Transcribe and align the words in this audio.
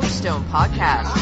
Coach 0.00 0.10
Stone 0.10 0.44
Podcast. 0.44 1.12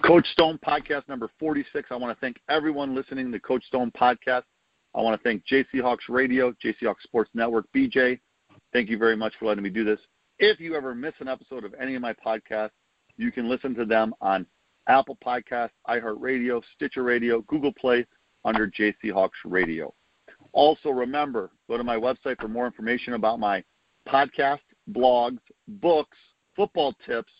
Coach 0.00 0.28
Stone 0.28 0.60
podcast 0.64 1.08
number 1.08 1.28
46. 1.40 1.88
I 1.90 1.96
want 1.96 2.16
to 2.16 2.20
thank 2.20 2.36
everyone 2.48 2.94
listening 2.94 3.32
to 3.32 3.40
Coach 3.40 3.64
Stone 3.64 3.90
podcast. 4.00 4.44
I 4.94 5.00
want 5.00 5.20
to 5.20 5.24
thank 5.24 5.44
JC 5.46 5.82
Hawks 5.82 6.04
Radio, 6.08 6.52
JC 6.64 6.86
Hawks 6.86 7.02
Sports 7.02 7.30
Network, 7.34 7.66
BJ. 7.74 8.20
Thank 8.72 8.88
you 8.88 8.96
very 8.96 9.16
much 9.16 9.34
for 9.40 9.46
letting 9.46 9.64
me 9.64 9.70
do 9.70 9.82
this. 9.82 9.98
If 10.38 10.60
you 10.60 10.74
ever 10.74 10.94
miss 10.94 11.14
an 11.20 11.28
episode 11.28 11.64
of 11.64 11.74
any 11.80 11.94
of 11.94 12.02
my 12.02 12.14
podcasts, 12.14 12.70
you 13.16 13.30
can 13.30 13.48
listen 13.48 13.74
to 13.74 13.84
them 13.84 14.14
on 14.20 14.46
Apple 14.88 15.18
Podcasts, 15.24 15.70
iHeartRadio, 15.88 16.62
Stitcher 16.74 17.02
Radio, 17.02 17.42
Google 17.42 17.72
Play 17.72 18.06
under 18.44 18.66
JC 18.66 19.12
Hawks 19.12 19.38
Radio. 19.44 19.94
Also, 20.52 20.90
remember, 20.90 21.50
go 21.68 21.76
to 21.76 21.84
my 21.84 21.96
website 21.96 22.40
for 22.40 22.48
more 22.48 22.66
information 22.66 23.14
about 23.14 23.38
my 23.38 23.62
podcast, 24.08 24.60
blogs, 24.90 25.38
books, 25.68 26.18
football 26.56 26.94
tips, 27.06 27.32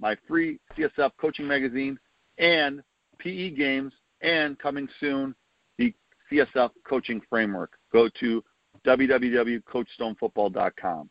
my 0.00 0.16
free 0.26 0.58
CSF 0.76 1.10
coaching 1.20 1.46
magazine, 1.46 1.98
and 2.38 2.82
PE 3.18 3.50
games, 3.50 3.92
and 4.22 4.58
coming 4.58 4.88
soon, 5.00 5.34
the 5.76 5.92
CSF 6.30 6.70
coaching 6.88 7.20
framework. 7.28 7.72
Go 7.92 8.08
to 8.20 8.42
www.coachstonefootball.com. 8.86 11.10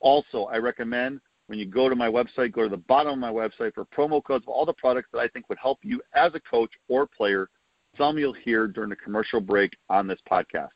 Also, 0.00 0.44
I 0.44 0.58
recommend 0.58 1.20
when 1.46 1.58
you 1.58 1.66
go 1.66 1.88
to 1.88 1.94
my 1.94 2.08
website, 2.08 2.52
go 2.52 2.62
to 2.64 2.68
the 2.68 2.76
bottom 2.76 3.12
of 3.12 3.18
my 3.18 3.30
website 3.30 3.74
for 3.74 3.84
promo 3.86 4.22
codes 4.22 4.44
of 4.44 4.48
all 4.48 4.66
the 4.66 4.72
products 4.74 5.08
that 5.12 5.20
I 5.20 5.28
think 5.28 5.48
would 5.48 5.58
help 5.58 5.78
you 5.82 6.00
as 6.14 6.34
a 6.34 6.40
coach 6.40 6.70
or 6.88 7.06
player. 7.06 7.48
Some 7.96 8.18
you'll 8.18 8.32
hear 8.32 8.66
during 8.66 8.90
the 8.90 8.96
commercial 8.96 9.40
break 9.40 9.76
on 9.88 10.06
this 10.06 10.20
podcast. 10.30 10.68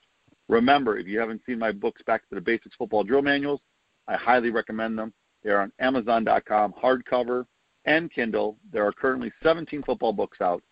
Remember, 0.48 0.98
if 0.98 1.06
you 1.06 1.18
haven't 1.18 1.42
seen 1.46 1.58
my 1.58 1.72
books, 1.72 2.02
Back 2.06 2.28
to 2.28 2.34
the 2.34 2.40
Basics 2.40 2.74
Football 2.76 3.04
Drill 3.04 3.22
Manuals, 3.22 3.60
I 4.08 4.16
highly 4.16 4.50
recommend 4.50 4.98
them. 4.98 5.12
They're 5.42 5.60
on 5.60 5.72
Amazon.com, 5.78 6.74
hardcover 6.82 7.46
and 7.84 8.12
Kindle. 8.12 8.56
There 8.72 8.86
are 8.86 8.92
currently 8.92 9.32
17 9.42 9.82
football 9.82 10.12
books 10.12 10.40
out, 10.40 10.62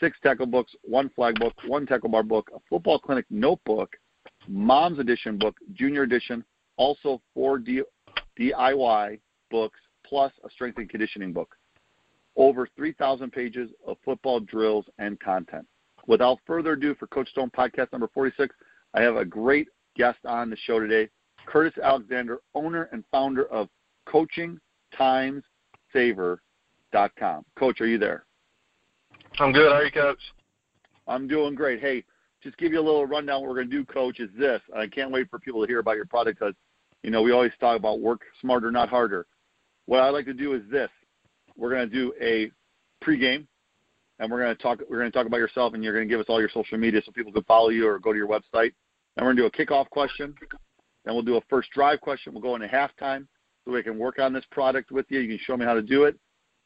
six 0.00 0.16
tackle 0.22 0.46
books, 0.46 0.74
one 0.82 1.10
flag 1.10 1.38
book, 1.38 1.54
one 1.66 1.86
tackle 1.86 2.08
bar 2.08 2.22
book, 2.22 2.50
a 2.54 2.58
football 2.68 2.98
clinic 2.98 3.26
notebook, 3.30 3.94
mom's 4.48 4.98
edition 4.98 5.38
book, 5.38 5.56
junior 5.74 6.02
edition, 6.02 6.44
also 6.76 7.20
four 7.34 7.58
D- 7.58 7.82
DIY 8.38 9.20
books, 9.50 9.78
plus 10.04 10.32
a 10.44 10.50
strength 10.50 10.78
and 10.78 10.88
conditioning 10.88 11.32
book. 11.32 11.56
Over 12.36 12.68
3,000 12.76 13.32
pages 13.32 13.70
of 13.86 13.96
football 14.04 14.40
drills 14.40 14.86
and 14.98 15.18
content. 15.20 15.66
Without 16.06 16.38
further 16.46 16.72
ado, 16.72 16.94
for 16.94 17.06
Coach 17.06 17.28
Stone 17.30 17.50
podcast 17.56 17.92
number 17.92 18.08
46, 18.12 18.54
I 18.94 19.02
have 19.02 19.16
a 19.16 19.24
great 19.24 19.68
guest 19.96 20.18
on 20.24 20.50
the 20.50 20.56
show 20.56 20.78
today, 20.78 21.08
Curtis 21.46 21.78
Alexander, 21.82 22.38
owner 22.54 22.88
and 22.92 23.04
founder 23.10 23.46
of 23.46 23.68
Coaching 24.06 24.58
Time 24.96 25.42
Savers.com. 25.92 27.44
Coach, 27.58 27.80
are 27.80 27.86
you 27.86 27.98
there? 27.98 28.24
I'm 29.38 29.52
good. 29.52 29.70
How 29.70 29.78
are 29.78 29.84
you, 29.84 29.90
Coach? 29.90 30.18
I'm 31.08 31.26
doing 31.28 31.54
great. 31.54 31.80
Hey, 31.80 32.04
just 32.42 32.56
give 32.58 32.72
you 32.72 32.80
a 32.80 32.82
little 32.82 33.06
rundown. 33.06 33.40
What 33.40 33.50
we're 33.50 33.56
going 33.56 33.70
to 33.70 33.76
do, 33.76 33.84
Coach, 33.84 34.20
is 34.20 34.30
this. 34.38 34.60
I 34.74 34.86
can't 34.86 35.10
wait 35.10 35.28
for 35.30 35.38
people 35.38 35.60
to 35.60 35.66
hear 35.66 35.78
about 35.78 35.96
your 35.96 36.06
product 36.06 36.38
because, 36.38 36.54
you 37.02 37.10
know, 37.10 37.22
we 37.22 37.32
always 37.32 37.52
talk 37.60 37.76
about 37.76 38.00
work 38.00 38.22
smarter, 38.40 38.70
not 38.70 38.88
harder. 38.88 39.26
What 39.86 40.00
I'd 40.00 40.10
like 40.10 40.26
to 40.26 40.34
do 40.34 40.54
is 40.54 40.62
this. 40.70 40.90
We're 41.56 41.70
going 41.70 41.88
to 41.88 41.94
do 41.94 42.12
a 42.20 42.50
pregame, 43.04 43.46
and 44.18 44.30
we're 44.30 44.42
going 44.42 44.56
to 44.56 44.62
talk. 44.62 44.80
We're 44.90 44.98
going 44.98 45.10
to 45.10 45.16
talk 45.16 45.26
about 45.26 45.38
yourself, 45.38 45.74
and 45.74 45.82
you're 45.82 45.94
going 45.94 46.06
to 46.06 46.12
give 46.12 46.20
us 46.20 46.26
all 46.28 46.40
your 46.40 46.50
social 46.50 46.78
media 46.78 47.00
so 47.04 47.12
people 47.12 47.32
can 47.32 47.44
follow 47.44 47.68
you 47.68 47.86
or 47.86 47.98
go 47.98 48.12
to 48.12 48.18
your 48.18 48.28
website. 48.28 48.72
Then 49.14 49.24
we're 49.24 49.34
going 49.34 49.36
to 49.36 49.42
do 49.42 49.46
a 49.46 49.66
kickoff 49.66 49.88
question. 49.88 50.34
Then 51.04 51.14
we'll 51.14 51.22
do 51.22 51.36
a 51.36 51.40
first 51.48 51.70
drive 51.70 52.00
question. 52.00 52.32
We'll 52.32 52.42
go 52.42 52.56
into 52.56 52.66
halftime 52.66 53.26
so 53.64 53.72
we 53.72 53.82
can 53.82 53.98
work 53.98 54.18
on 54.18 54.32
this 54.32 54.44
product 54.50 54.90
with 54.90 55.06
you. 55.08 55.20
You 55.20 55.36
can 55.36 55.44
show 55.44 55.56
me 55.56 55.64
how 55.64 55.74
to 55.74 55.82
do 55.82 56.04
it. 56.04 56.18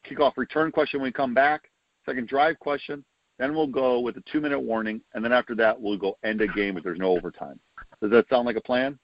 Kickoff 0.08 0.36
return 0.36 0.72
question 0.72 1.00
when 1.00 1.08
we 1.08 1.12
come 1.12 1.34
back. 1.34 1.70
Second 2.06 2.26
drive 2.26 2.58
question. 2.58 3.04
Then 3.38 3.54
we'll 3.54 3.66
go 3.66 4.00
with 4.00 4.16
a 4.16 4.22
two 4.30 4.40
minute 4.40 4.60
warning, 4.60 5.00
and 5.14 5.24
then 5.24 5.32
after 5.32 5.54
that 5.56 5.80
we'll 5.80 5.96
go 5.96 6.18
end 6.24 6.40
a 6.40 6.46
game 6.48 6.76
if 6.76 6.84
there's 6.84 6.98
no 6.98 7.16
overtime. 7.16 7.60
Does 8.00 8.10
that 8.10 8.28
sound 8.28 8.46
like 8.46 8.56
a 8.56 8.60
plan? 8.60 8.98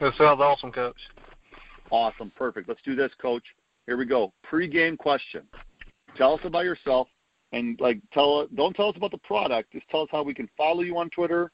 That 0.00 0.12
sounds 0.18 0.40
awesome, 0.40 0.72
Coach. 0.72 0.96
Awesome, 1.90 2.30
perfect. 2.36 2.68
Let's 2.68 2.80
do 2.84 2.94
this, 2.94 3.12
Coach. 3.20 3.44
Here 3.86 3.96
we 3.96 4.04
go. 4.04 4.32
Pre-game 4.42 4.96
question. 4.96 5.42
Tell 6.16 6.34
us 6.34 6.40
about 6.44 6.64
yourself, 6.64 7.08
and 7.52 7.78
like 7.80 8.00
tell 8.12 8.46
don't 8.54 8.74
tell 8.74 8.88
us 8.88 8.96
about 8.96 9.10
the 9.10 9.18
product. 9.18 9.72
Just 9.72 9.88
tell 9.88 10.02
us 10.02 10.08
how 10.10 10.22
we 10.22 10.34
can 10.34 10.48
follow 10.56 10.82
you 10.82 10.96
on 10.98 11.08
Twitter, 11.10 11.52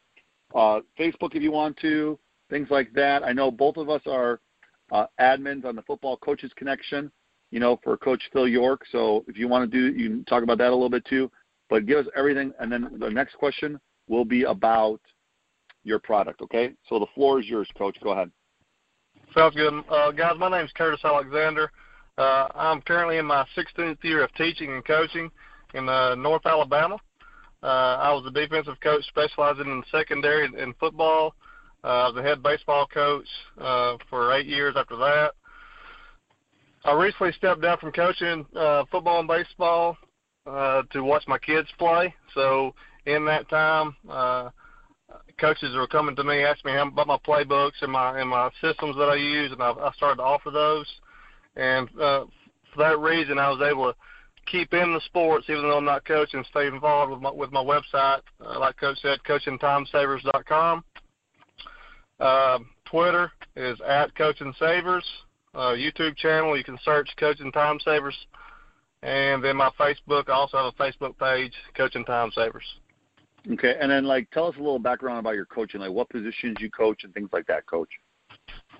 uh, 0.54 0.80
Facebook 0.98 1.34
if 1.34 1.42
you 1.42 1.52
want 1.52 1.76
to, 1.78 2.18
things 2.50 2.68
like 2.70 2.92
that. 2.94 3.22
I 3.22 3.32
know 3.32 3.50
both 3.50 3.76
of 3.76 3.90
us 3.90 4.02
are 4.06 4.40
uh, 4.90 5.06
admins 5.20 5.64
on 5.64 5.76
the 5.76 5.82
Football 5.82 6.16
Coaches 6.16 6.52
Connection, 6.56 7.10
you 7.50 7.60
know, 7.60 7.78
for 7.82 7.96
Coach 7.96 8.22
Phil 8.32 8.48
York. 8.48 8.82
So 8.90 9.24
if 9.28 9.36
you 9.36 9.48
want 9.48 9.70
to 9.70 9.76
do, 9.76 9.96
you 9.96 10.08
can 10.08 10.24
talk 10.24 10.42
about 10.42 10.58
that 10.58 10.68
a 10.68 10.74
little 10.74 10.90
bit 10.90 11.04
too. 11.04 11.30
But 11.68 11.86
give 11.86 11.98
us 11.98 12.06
everything, 12.16 12.52
and 12.60 12.70
then 12.70 12.96
the 12.98 13.10
next 13.10 13.36
question 13.36 13.80
will 14.08 14.24
be 14.24 14.44
about 14.44 15.00
your 15.84 15.98
product. 15.98 16.40
Okay, 16.42 16.72
so 16.88 16.98
the 16.98 17.06
floor 17.14 17.40
is 17.40 17.46
yours, 17.46 17.68
Coach. 17.76 17.96
Go 18.02 18.10
ahead. 18.10 18.30
Sounds 19.36 19.54
good, 19.54 19.72
uh, 19.88 20.10
guys. 20.12 20.34
My 20.38 20.50
name 20.50 20.64
is 20.64 20.72
Curtis 20.72 21.00
Alexander. 21.04 21.70
Uh, 22.18 22.48
I'm 22.54 22.82
currently 22.82 23.18
in 23.18 23.26
my 23.26 23.46
16th 23.56 24.02
year 24.04 24.22
of 24.22 24.34
teaching 24.34 24.72
and 24.72 24.84
coaching 24.84 25.30
in 25.74 25.88
uh, 25.88 26.14
North 26.14 26.44
Alabama. 26.44 26.96
Uh, 27.62 27.66
I 27.66 28.12
was 28.12 28.24
a 28.26 28.30
defensive 28.30 28.78
coach 28.80 29.04
specializing 29.08 29.66
in 29.66 29.82
secondary 29.90 30.46
in 30.46 30.74
football. 30.80 31.34
Uh, 31.84 31.86
I 31.86 32.08
was 32.08 32.16
a 32.16 32.22
head 32.22 32.42
baseball 32.42 32.86
coach 32.86 33.26
uh, 33.60 33.96
for 34.10 34.32
eight 34.32 34.46
years 34.46 34.74
after 34.76 34.96
that. 34.96 35.32
I 36.84 36.92
recently 36.94 37.32
stepped 37.32 37.62
down 37.62 37.78
from 37.78 37.92
coaching 37.92 38.44
uh, 38.56 38.84
football 38.90 39.20
and 39.20 39.28
baseball 39.28 39.96
uh, 40.46 40.82
to 40.90 41.02
watch 41.04 41.22
my 41.28 41.38
kids 41.38 41.68
play. 41.78 42.12
So 42.34 42.74
in 43.06 43.24
that 43.26 43.48
time, 43.48 43.94
uh, 44.10 44.50
coaches 45.38 45.74
were 45.74 45.86
coming 45.86 46.16
to 46.16 46.24
me 46.24 46.42
asking 46.42 46.74
me 46.74 46.80
about 46.80 47.06
my 47.06 47.18
playbooks 47.26 47.80
and 47.82 47.92
my 47.92 48.18
and 48.18 48.28
my 48.28 48.50
systems 48.60 48.96
that 48.96 49.08
I 49.08 49.16
use, 49.16 49.52
and 49.52 49.62
I, 49.62 49.70
I 49.70 49.92
started 49.92 50.16
to 50.16 50.22
offer 50.22 50.50
those. 50.50 50.86
And 51.56 51.88
uh, 52.00 52.24
for 52.72 52.78
that 52.78 52.98
reason, 52.98 53.38
I 53.38 53.50
was 53.50 53.60
able 53.62 53.92
to 53.92 53.98
keep 54.50 54.72
in 54.74 54.92
the 54.92 55.00
sports, 55.06 55.46
even 55.48 55.62
though 55.62 55.78
I'm 55.78 55.84
not 55.84 56.04
coaching, 56.04 56.44
stay 56.50 56.66
involved 56.66 57.12
with 57.12 57.20
my 57.20 57.30
with 57.30 57.52
my 57.52 57.62
website. 57.62 58.20
Uh, 58.44 58.58
like 58.58 58.76
Coach 58.76 58.98
said, 59.02 59.18
coachingtimesavers.com. 59.28 60.84
Uh, 62.20 62.58
Twitter 62.84 63.32
is 63.56 63.80
at 63.86 64.14
Coaching 64.16 64.54
Savers. 64.58 65.04
Uh, 65.54 65.74
YouTube 65.74 66.16
channel, 66.16 66.56
you 66.56 66.64
can 66.64 66.78
search 66.84 67.08
Coaching 67.18 67.52
Time 67.52 67.78
Savers. 67.84 68.16
And 69.02 69.42
then 69.42 69.56
my 69.56 69.70
Facebook, 69.78 70.28
I 70.28 70.32
also 70.32 70.56
have 70.56 70.72
a 70.78 70.82
Facebook 70.82 71.18
page, 71.18 71.52
Coaching 71.76 72.04
Time 72.04 72.30
Savers. 72.34 72.64
Okay, 73.50 73.74
and 73.80 73.90
then 73.90 74.04
like 74.04 74.30
tell 74.30 74.46
us 74.46 74.54
a 74.56 74.60
little 74.60 74.78
background 74.78 75.18
about 75.18 75.34
your 75.34 75.46
coaching, 75.46 75.80
like 75.80 75.90
what 75.90 76.08
positions 76.08 76.58
you 76.60 76.70
coach 76.70 77.02
and 77.02 77.12
things 77.12 77.30
like 77.32 77.46
that, 77.48 77.66
Coach. 77.66 77.88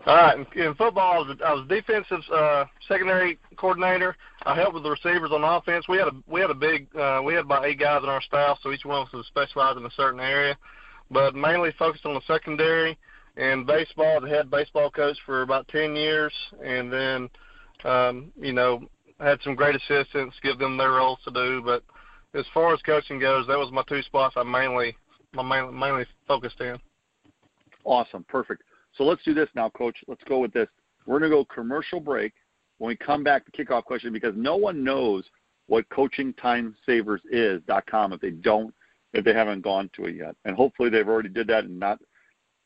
All 0.06 0.17
right. 0.17 0.37
In, 0.37 0.62
in 0.62 0.75
football, 0.75 1.12
I 1.12 1.19
was, 1.19 1.39
I 1.45 1.53
was 1.53 1.67
defensive 1.69 2.21
uh, 2.33 2.65
secondary 2.89 3.39
coordinator. 3.56 4.17
I 4.45 4.55
helped 4.55 4.75
with 4.75 4.83
the 4.83 4.91
receivers 4.91 5.31
on 5.31 5.45
offense. 5.45 5.87
We 5.89 5.99
had 5.99 6.09
a 6.09 6.12
we 6.27 6.41
had 6.41 6.51
a 6.51 6.55
big 6.55 6.89
uh, 6.97 7.21
we 7.25 7.34
had 7.34 7.45
about 7.45 7.65
eight 7.67 7.78
guys 7.78 8.03
in 8.03 8.09
our 8.09 8.22
staff, 8.22 8.59
so 8.62 8.72
each 8.72 8.84
one 8.84 9.03
of 9.03 9.09
us 9.09 9.12
was 9.12 9.27
specialized 9.27 9.78
in 9.78 9.87
a 9.87 9.91
certain 9.97 10.21
area, 10.21 10.56
but 11.11 11.34
mainly 11.34 11.72
focused 11.78 12.06
on 12.06 12.15
the 12.15 12.21
secondary. 12.27 12.99
And 13.37 13.67
baseball, 13.67 14.21
the 14.21 14.28
head 14.28 14.51
baseball 14.51 14.91
coach 14.91 15.17
for 15.25 15.43
about 15.43 15.69
ten 15.69 15.95
years, 15.97 16.33
and 16.65 16.93
then 16.93 17.31
um, 17.84 18.33
you 18.37 18.53
know 18.53 18.89
had 19.21 19.41
some 19.42 19.54
great 19.54 19.77
assistants, 19.77 20.34
give 20.42 20.59
them 20.59 20.77
their 20.77 20.91
roles 20.91 21.21
to 21.25 21.31
do. 21.31 21.63
But 21.65 21.84
as 22.34 22.45
far 22.55 22.73
as 22.73 22.81
coaching 22.83 23.19
goes, 23.19 23.47
that 23.47 23.59
was 23.59 23.71
my 23.73 23.83
two 23.89 24.03
spots 24.03 24.34
I 24.37 24.43
mainly 24.43 24.97
my 25.34 25.43
mainly, 25.43 25.73
mainly 25.73 26.07
focused 26.27 26.61
in. 26.61 26.79
Awesome, 27.84 28.25
perfect. 28.29 28.63
So 28.97 29.05
let's 29.05 29.23
do 29.25 29.34
this 29.34 29.49
now, 29.55 29.69
Coach. 29.71 29.97
Let's 30.07 30.23
go 30.25 30.39
with 30.39 30.53
this. 30.53 30.69
We're 31.07 31.19
going 31.19 31.31
to 31.31 31.37
go 31.37 31.45
commercial 31.45 32.01
break. 32.01 32.34
When 32.79 32.89
we 32.89 32.97
come 32.97 33.23
back, 33.25 33.45
the 33.45 33.53
kickoff 33.53 33.84
question, 33.84 34.13
because 34.13 34.34
no 34.37 34.57
one 34.57 34.84
knows 34.84 35.25
what 35.69 35.89
coachingtimesavers.is.com 35.91 38.13
if 38.13 38.21
they 38.21 38.31
don't, 38.31 38.75
if 39.13 39.25
they 39.25 39.33
haven't 39.33 39.63
gone 39.63 39.89
to 39.95 40.07
it 40.07 40.17
yet. 40.17 40.34
And 40.45 40.57
hopefully 40.57 40.91
they've 40.91 41.09
already 41.09 41.29
did 41.29 41.47
that 41.47 41.63
and 41.65 41.79
not, 41.79 42.01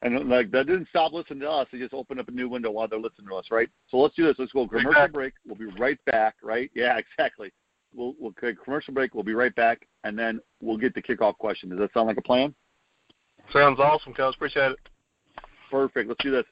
and 0.03 0.29
like 0.29 0.51
that 0.51 0.67
didn't 0.67 0.89
stop 0.89 1.13
listening 1.13 1.41
to 1.41 1.51
us. 1.51 1.69
They 1.71 1.79
just 1.79 1.95
opened 1.95 2.21
up 2.21 2.29
a 2.29 2.33
new 2.33 2.49
window 2.49 2.71
while 2.71 2.89
they're 2.89 2.99
listening 2.99 3.29
to 3.29 3.37
us, 3.37 3.47
right? 3.51 3.69
So 3.91 3.99
let's 3.99 4.15
do 4.15 4.25
this. 4.25 4.37
Let's 4.39 4.53
go 4.53 4.67
commercial 4.67 5.09
break. 5.09 5.35
We'll 5.47 5.57
be 5.57 5.67
right 5.79 5.99
back, 6.07 6.37
right? 6.43 6.71
Yeah, 6.75 6.99
exactly. 7.19 7.53
We'll, 7.97 8.15
we'll 8.19 8.35
take 8.41 8.63
commercial 8.63 8.93
break. 8.93 9.15
We'll 9.15 9.25
be 9.25 9.35
right 9.35 9.55
back, 9.55 9.87
and 10.05 10.19
then 10.19 10.41
we'll 10.61 10.77
get 10.77 10.95
the 10.95 11.03
kickoff 11.03 11.39
question. 11.39 11.71
Does 11.71 11.79
that 11.79 11.93
sound 11.95 12.09
like 12.09 12.19
a 12.19 12.23
plan? 12.23 12.55
Sounds 13.53 13.81
awesome, 13.81 14.13
Coach. 14.13 14.35
Appreciate 14.35 14.73
it. 14.73 14.79
Perfect. 15.71 16.09
Let's 16.09 16.23
do 16.23 16.31
this. 16.31 16.45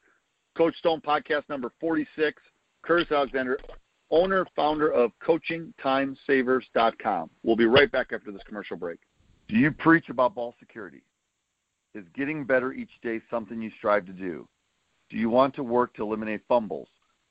Coach 0.57 0.75
Stone 0.77 1.01
podcast 1.01 1.43
number 1.49 1.71
46. 1.79 2.41
Curtis 2.81 3.11
Alexander, 3.11 3.59
owner, 4.11 4.45
founder 4.55 4.91
of 4.91 5.11
CoachingTimeSavers.com. 5.25 7.29
We'll 7.43 7.55
be 7.55 7.65
right 7.65 7.91
back 7.91 8.13
after 8.13 8.31
this 8.31 8.43
commercial 8.45 8.77
break. 8.77 8.99
Do 9.47 9.57
you 9.57 9.71
preach 9.71 10.09
about 10.09 10.35
ball 10.35 10.53
security? 10.59 11.01
Is 11.93 12.05
getting 12.15 12.43
better 12.43 12.73
each 12.73 12.89
day 13.01 13.21
something 13.29 13.61
you 13.61 13.71
strive 13.77 14.05
to 14.07 14.13
do? 14.13 14.47
Do 15.09 15.17
you 15.17 15.29
want 15.29 15.55
to 15.55 15.63
work 15.63 15.93
to 15.95 16.03
eliminate 16.03 16.41
fumbles? 16.47 16.87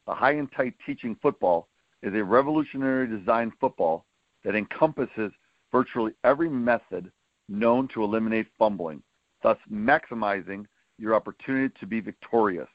The 0.06 0.14
High 0.14 0.32
and 0.32 0.50
Tight 0.52 0.74
Teaching 0.86 1.16
Football 1.20 1.68
is 2.04 2.14
a 2.14 2.22
revolutionary 2.22 3.08
design 3.08 3.50
football 3.58 4.04
that 4.44 4.54
encompasses 4.54 5.32
virtually 5.72 6.12
every 6.22 6.50
method 6.50 7.10
known 7.48 7.88
to 7.88 8.04
eliminate 8.04 8.46
fumbling, 8.58 9.02
thus 9.42 9.56
maximizing 9.72 10.66
your 10.98 11.14
opportunity 11.14 11.72
to 11.80 11.86
be 11.86 12.00
victorious. 12.00 12.68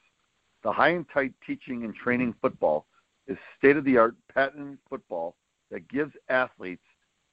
The 0.64 0.72
High 0.72 0.90
and 0.90 1.06
Tight 1.14 1.32
Teaching 1.46 1.84
and 1.84 1.94
Training 1.94 2.34
Football 2.42 2.86
is 3.28 3.38
state 3.56 3.76
of 3.76 3.84
the 3.84 3.96
art 3.96 4.16
patent 4.34 4.78
football 4.88 5.36
that 5.70 5.88
gives 5.88 6.12
athletes 6.28 6.82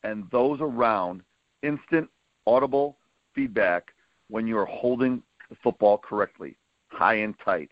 and 0.04 0.30
those 0.32 0.60
around 0.62 1.22
instant 1.64 2.08
audible 2.46 2.98
feedback 3.34 3.88
when 4.30 4.46
you 4.46 4.58
are 4.58 4.66
holding 4.66 5.24
the 5.50 5.56
football 5.64 5.98
correctly, 5.98 6.56
high 6.90 7.16
and 7.16 7.36
tight, 7.44 7.72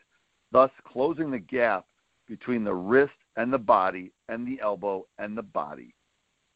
thus 0.51 0.71
closing 0.83 1.29
the 1.29 1.39
gap 1.39 1.85
between 2.27 2.63
the 2.63 2.73
wrist 2.73 3.13
and 3.37 3.51
the 3.51 3.57
body 3.57 4.11
and 4.29 4.47
the 4.47 4.59
elbow 4.61 5.05
and 5.17 5.37
the 5.37 5.43
body. 5.43 5.93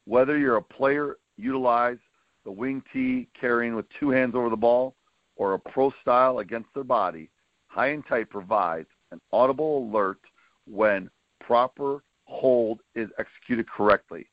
Whether 0.05 0.37
you're 0.37 0.57
a 0.57 0.61
player, 0.61 1.17
utilize 1.37 1.97
the 2.45 2.51
wing 2.51 2.81
tee 2.91 3.27
carrying 3.39 3.75
with 3.75 3.85
two 3.99 4.09
hands 4.09 4.35
over 4.35 4.49
the 4.49 4.55
ball 4.55 4.95
or 5.35 5.53
a 5.53 5.59
pro 5.59 5.91
style 6.01 6.39
against 6.39 6.69
their 6.73 6.83
body, 6.83 7.29
high 7.67 7.89
and 7.89 8.05
tight 8.07 8.29
provides 8.29 8.87
an 9.11 9.19
audible 9.31 9.89
alert 9.89 10.19
when 10.65 11.09
proper 11.39 12.03
hold 12.25 12.79
is 12.95 13.09
executed 13.17 13.67
correctly. 13.69 14.27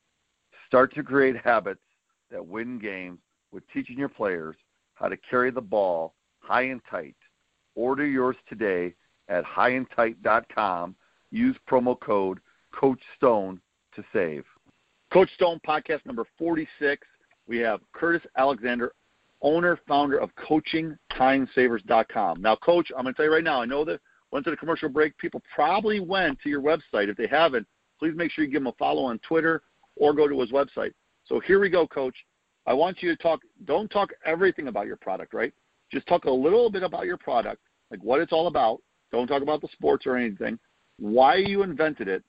Start 0.66 0.94
to 0.94 1.02
create 1.02 1.36
habits 1.36 1.80
that 2.30 2.44
win 2.44 2.78
games 2.78 3.18
with 3.52 3.62
teaching 3.72 3.98
your 3.98 4.08
players 4.08 4.56
how 4.94 5.08
to 5.08 5.16
carry 5.16 5.50
the 5.50 5.60
ball 5.60 6.14
high 6.40 6.62
and 6.62 6.80
tight. 6.90 7.16
Order 7.74 8.06
yours 8.06 8.36
today 8.48 8.94
at 9.28 9.44
highandtight.com. 9.44 10.94
Use 11.30 11.56
promo 11.68 11.98
code 11.98 12.38
Coach 12.72 13.00
Stone 13.16 13.60
to 13.94 14.04
save. 14.12 14.44
Coach 15.12 15.32
Stone 15.34 15.60
podcast 15.66 16.04
number 16.04 16.26
46. 16.38 17.06
We 17.46 17.58
have 17.58 17.80
Curtis 17.92 18.26
Alexander, 18.36 18.92
owner, 19.40 19.78
founder 19.86 20.18
of 20.18 20.30
CoachingTimeSavers.com. 20.36 22.42
Now, 22.42 22.56
Coach, 22.56 22.90
I'm 22.96 23.04
going 23.04 23.14
to 23.14 23.16
tell 23.16 23.26
you 23.26 23.32
right 23.32 23.44
now, 23.44 23.62
I 23.62 23.66
know 23.66 23.84
that 23.84 24.00
went 24.32 24.44
to 24.44 24.50
the 24.50 24.56
commercial 24.56 24.88
break. 24.88 25.16
People 25.18 25.40
probably 25.54 26.00
went 26.00 26.40
to 26.42 26.48
your 26.48 26.60
website. 26.60 27.08
If 27.08 27.16
they 27.16 27.28
haven't, 27.28 27.66
please 27.98 28.14
make 28.16 28.32
sure 28.32 28.44
you 28.44 28.50
give 28.50 28.62
him 28.62 28.66
a 28.66 28.72
follow 28.72 29.04
on 29.04 29.18
Twitter 29.20 29.62
or 29.94 30.12
go 30.12 30.28
to 30.28 30.40
his 30.40 30.50
website. 30.50 30.92
So 31.24 31.40
here 31.40 31.60
we 31.60 31.70
go, 31.70 31.86
Coach. 31.86 32.16
I 32.66 32.74
want 32.74 33.02
you 33.02 33.14
to 33.14 33.22
talk, 33.22 33.40
don't 33.64 33.90
talk 33.90 34.10
everything 34.24 34.68
about 34.68 34.86
your 34.86 34.96
product, 34.96 35.32
right? 35.32 35.52
Just 35.90 36.06
talk 36.08 36.24
a 36.24 36.30
little 36.30 36.68
bit 36.68 36.82
about 36.82 37.06
your 37.06 37.16
product, 37.16 37.62
like 37.90 38.02
what 38.02 38.20
it's 38.20 38.32
all 38.32 38.48
about. 38.48 38.82
Don't 39.12 39.28
talk 39.28 39.42
about 39.42 39.60
the 39.60 39.68
sports 39.68 40.04
or 40.04 40.16
anything, 40.16 40.58
why 40.98 41.36
you 41.36 41.62
invented 41.62 42.08
it, 42.08 42.22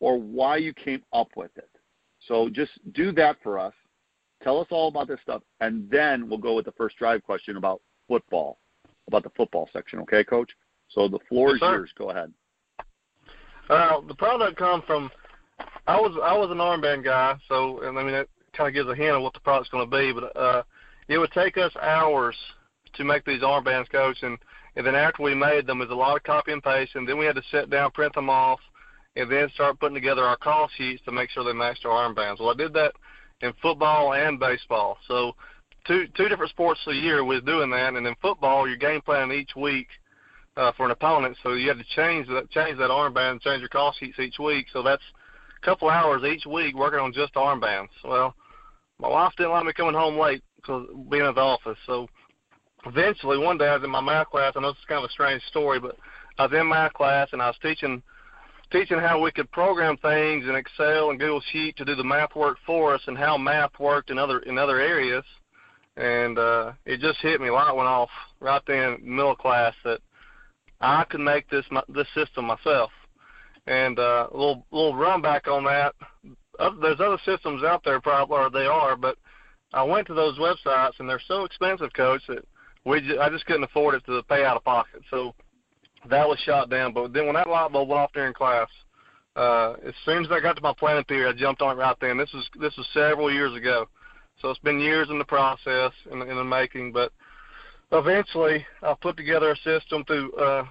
or 0.00 0.18
why 0.18 0.56
you 0.56 0.72
came 0.72 1.02
up 1.12 1.28
with 1.36 1.50
it. 1.56 1.70
So 2.26 2.48
just 2.48 2.72
do 2.92 3.12
that 3.12 3.36
for 3.42 3.58
us. 3.58 3.74
Tell 4.42 4.60
us 4.60 4.68
all 4.70 4.88
about 4.88 5.08
this 5.08 5.18
stuff, 5.22 5.42
and 5.60 5.90
then 5.90 6.28
we'll 6.28 6.38
go 6.38 6.54
with 6.54 6.64
the 6.64 6.72
first 6.72 6.96
drive 6.96 7.24
question 7.24 7.56
about 7.56 7.80
football, 8.06 8.58
about 9.08 9.24
the 9.24 9.30
football 9.30 9.68
section. 9.72 9.98
Okay, 10.00 10.22
Coach? 10.22 10.50
So 10.90 11.08
the 11.08 11.18
floor 11.28 11.50
yes, 11.50 11.56
is 11.56 11.60
yours. 11.62 11.90
Go 11.98 12.10
ahead. 12.10 12.32
Uh, 13.68 14.00
the 14.06 14.14
product 14.14 14.56
comes 14.56 14.84
from. 14.86 15.10
I 15.86 16.00
was 16.00 16.16
I 16.22 16.36
was 16.36 16.50
an 16.50 16.58
armband 16.58 17.04
guy, 17.04 17.36
so 17.48 17.80
and 17.82 17.98
I 17.98 18.02
mean 18.02 18.14
it 18.14 18.30
kind 18.52 18.68
of 18.68 18.74
gives 18.74 18.88
a 18.88 18.94
hint 18.94 19.16
of 19.16 19.22
what 19.22 19.34
the 19.34 19.40
product's 19.40 19.70
going 19.70 19.90
to 19.90 19.96
be. 19.96 20.12
But 20.12 20.36
uh, 20.36 20.62
it 21.08 21.18
would 21.18 21.32
take 21.32 21.58
us 21.58 21.72
hours 21.82 22.36
to 22.94 23.04
make 23.04 23.24
these 23.24 23.42
armbands, 23.42 23.90
coach, 23.90 24.18
and 24.22 24.38
and 24.78 24.86
then 24.86 24.94
after 24.94 25.24
we 25.24 25.34
made 25.34 25.66
them, 25.66 25.80
there's 25.80 25.90
a 25.90 25.94
lot 25.94 26.16
of 26.16 26.22
copy 26.22 26.52
and 26.52 26.62
paste, 26.62 26.92
and 26.94 27.06
then 27.06 27.18
we 27.18 27.26
had 27.26 27.34
to 27.34 27.42
sit 27.50 27.68
down, 27.68 27.90
print 27.90 28.14
them 28.14 28.30
off, 28.30 28.60
and 29.16 29.28
then 29.28 29.50
start 29.50 29.80
putting 29.80 29.96
together 29.96 30.22
our 30.22 30.36
call 30.36 30.70
sheets 30.76 31.02
to 31.04 31.10
make 31.10 31.30
sure 31.30 31.42
they 31.42 31.52
matched 31.52 31.84
our 31.84 31.90
armbands. 31.90 32.38
Well, 32.38 32.50
I 32.50 32.54
did 32.54 32.72
that 32.74 32.92
in 33.40 33.52
football 33.60 34.12
and 34.12 34.38
baseball. 34.38 34.96
So 35.08 35.34
two 35.84 36.06
two 36.16 36.28
different 36.28 36.52
sports 36.52 36.78
a 36.86 36.92
year 36.92 37.24
was 37.24 37.42
doing 37.42 37.70
that, 37.70 37.94
and 37.94 38.06
in 38.06 38.14
football, 38.22 38.68
you're 38.68 38.76
game 38.76 39.00
planning 39.00 39.36
each 39.36 39.56
week 39.56 39.88
uh, 40.56 40.70
for 40.76 40.84
an 40.84 40.92
opponent, 40.92 41.36
so 41.42 41.54
you 41.54 41.66
had 41.66 41.78
to 41.78 41.96
change 41.96 42.28
that 42.28 42.48
change 42.50 42.78
that 42.78 42.90
armband, 42.90 43.40
change 43.40 43.58
your 43.58 43.68
call 43.68 43.92
sheets 43.98 44.20
each 44.20 44.38
week. 44.38 44.66
So 44.72 44.84
that's 44.84 45.02
a 45.60 45.66
couple 45.66 45.90
hours 45.90 46.22
each 46.22 46.46
week 46.46 46.76
working 46.76 47.00
on 47.00 47.12
just 47.12 47.34
armbands. 47.34 47.88
Well, 48.04 48.32
my 49.00 49.08
wife 49.08 49.32
didn't 49.36 49.50
like 49.50 49.66
me 49.66 49.72
coming 49.72 49.94
home 49.94 50.16
late 50.16 50.44
because 50.54 50.86
being 51.10 51.24
at 51.24 51.34
the 51.34 51.40
office. 51.40 51.78
So 51.84 52.06
eventually, 52.86 53.38
one 53.38 53.58
day 53.58 53.68
I 53.68 53.76
was 53.76 53.84
in 53.84 53.90
my 53.90 54.00
math 54.00 54.28
class. 54.28 54.52
I 54.56 54.60
know 54.60 54.70
this 54.72 54.78
is 54.78 54.84
kind 54.88 55.04
of 55.04 55.10
a 55.10 55.12
strange 55.12 55.42
story, 55.44 55.80
but 55.80 55.96
I 56.38 56.46
was 56.46 56.58
in 56.58 56.68
math 56.68 56.92
class 56.94 57.28
and 57.32 57.42
I 57.42 57.48
was 57.48 57.56
teaching 57.62 58.02
teaching 58.70 58.98
how 58.98 59.18
we 59.20 59.32
could 59.32 59.50
program 59.50 59.96
things 59.96 60.44
in 60.46 60.54
Excel 60.54 61.10
and 61.10 61.18
Google 61.18 61.42
Sheet 61.52 61.76
to 61.78 61.86
do 61.86 61.94
the 61.94 62.04
math 62.04 62.34
work 62.36 62.58
for 62.66 62.94
us, 62.94 63.00
and 63.06 63.16
how 63.16 63.38
math 63.38 63.78
worked 63.78 64.10
in 64.10 64.18
other 64.18 64.40
in 64.40 64.58
other 64.58 64.80
areas. 64.80 65.24
And 65.96 66.38
uh, 66.38 66.72
it 66.86 67.00
just 67.00 67.20
hit 67.20 67.40
me. 67.40 67.50
Light 67.50 67.74
went 67.74 67.88
off 67.88 68.10
right 68.40 68.62
then 68.66 68.98
middle 69.02 69.34
class 69.34 69.74
that 69.84 70.00
I 70.80 71.04
could 71.04 71.20
make 71.20 71.48
this 71.50 71.64
this 71.88 72.06
system 72.14 72.46
myself. 72.46 72.90
And 73.66 73.98
uh, 73.98 74.28
a 74.32 74.36
little 74.36 74.66
little 74.70 74.96
run 74.96 75.20
back 75.22 75.48
on 75.48 75.64
that. 75.64 75.94
There's 76.80 77.00
other 77.00 77.18
systems 77.24 77.62
out 77.62 77.82
there, 77.84 78.00
probably, 78.00 78.36
or 78.36 78.50
they 78.50 78.66
are, 78.66 78.96
but 78.96 79.16
I 79.72 79.82
went 79.82 80.06
to 80.08 80.14
those 80.14 80.38
websites 80.38 80.98
and 80.98 81.08
they're 81.08 81.20
so 81.28 81.44
expensive, 81.44 81.92
Coach, 81.92 82.22
that 82.28 82.44
we 82.88 83.00
just, 83.00 83.18
I 83.18 83.28
just 83.28 83.46
couldn't 83.46 83.64
afford 83.64 83.94
it 83.94 84.04
to 84.06 84.22
pay 84.24 84.44
out 84.44 84.56
of 84.56 84.64
pocket. 84.64 85.02
So 85.10 85.34
that 86.08 86.28
was 86.28 86.38
shot 86.40 86.70
down. 86.70 86.92
But 86.92 87.12
then 87.12 87.26
when 87.26 87.34
that 87.34 87.48
light 87.48 87.72
bulb 87.72 87.88
went 87.88 88.00
off 88.00 88.12
during 88.12 88.34
class, 88.34 88.68
uh, 89.36 89.74
as 89.86 89.94
soon 90.04 90.24
as 90.24 90.30
I 90.32 90.40
got 90.40 90.56
to 90.56 90.62
my 90.62 90.74
planning 90.76 91.04
period, 91.04 91.34
I 91.34 91.38
jumped 91.38 91.62
on 91.62 91.76
it 91.76 91.80
right 91.80 91.96
then. 92.00 92.18
This 92.18 92.32
was 92.32 92.48
this 92.60 92.76
was 92.76 92.88
several 92.92 93.32
years 93.32 93.54
ago, 93.54 93.86
so 94.40 94.50
it's 94.50 94.58
been 94.60 94.80
years 94.80 95.10
in 95.10 95.18
the 95.18 95.24
process 95.24 95.92
in, 96.10 96.22
in 96.22 96.36
the 96.36 96.44
making, 96.44 96.92
but 96.92 97.12
eventually 97.92 98.66
I 98.82 98.94
put 99.00 99.16
together 99.16 99.52
a 99.52 99.56
system 99.56 100.04
through 100.04 100.32
uh, 100.32 100.64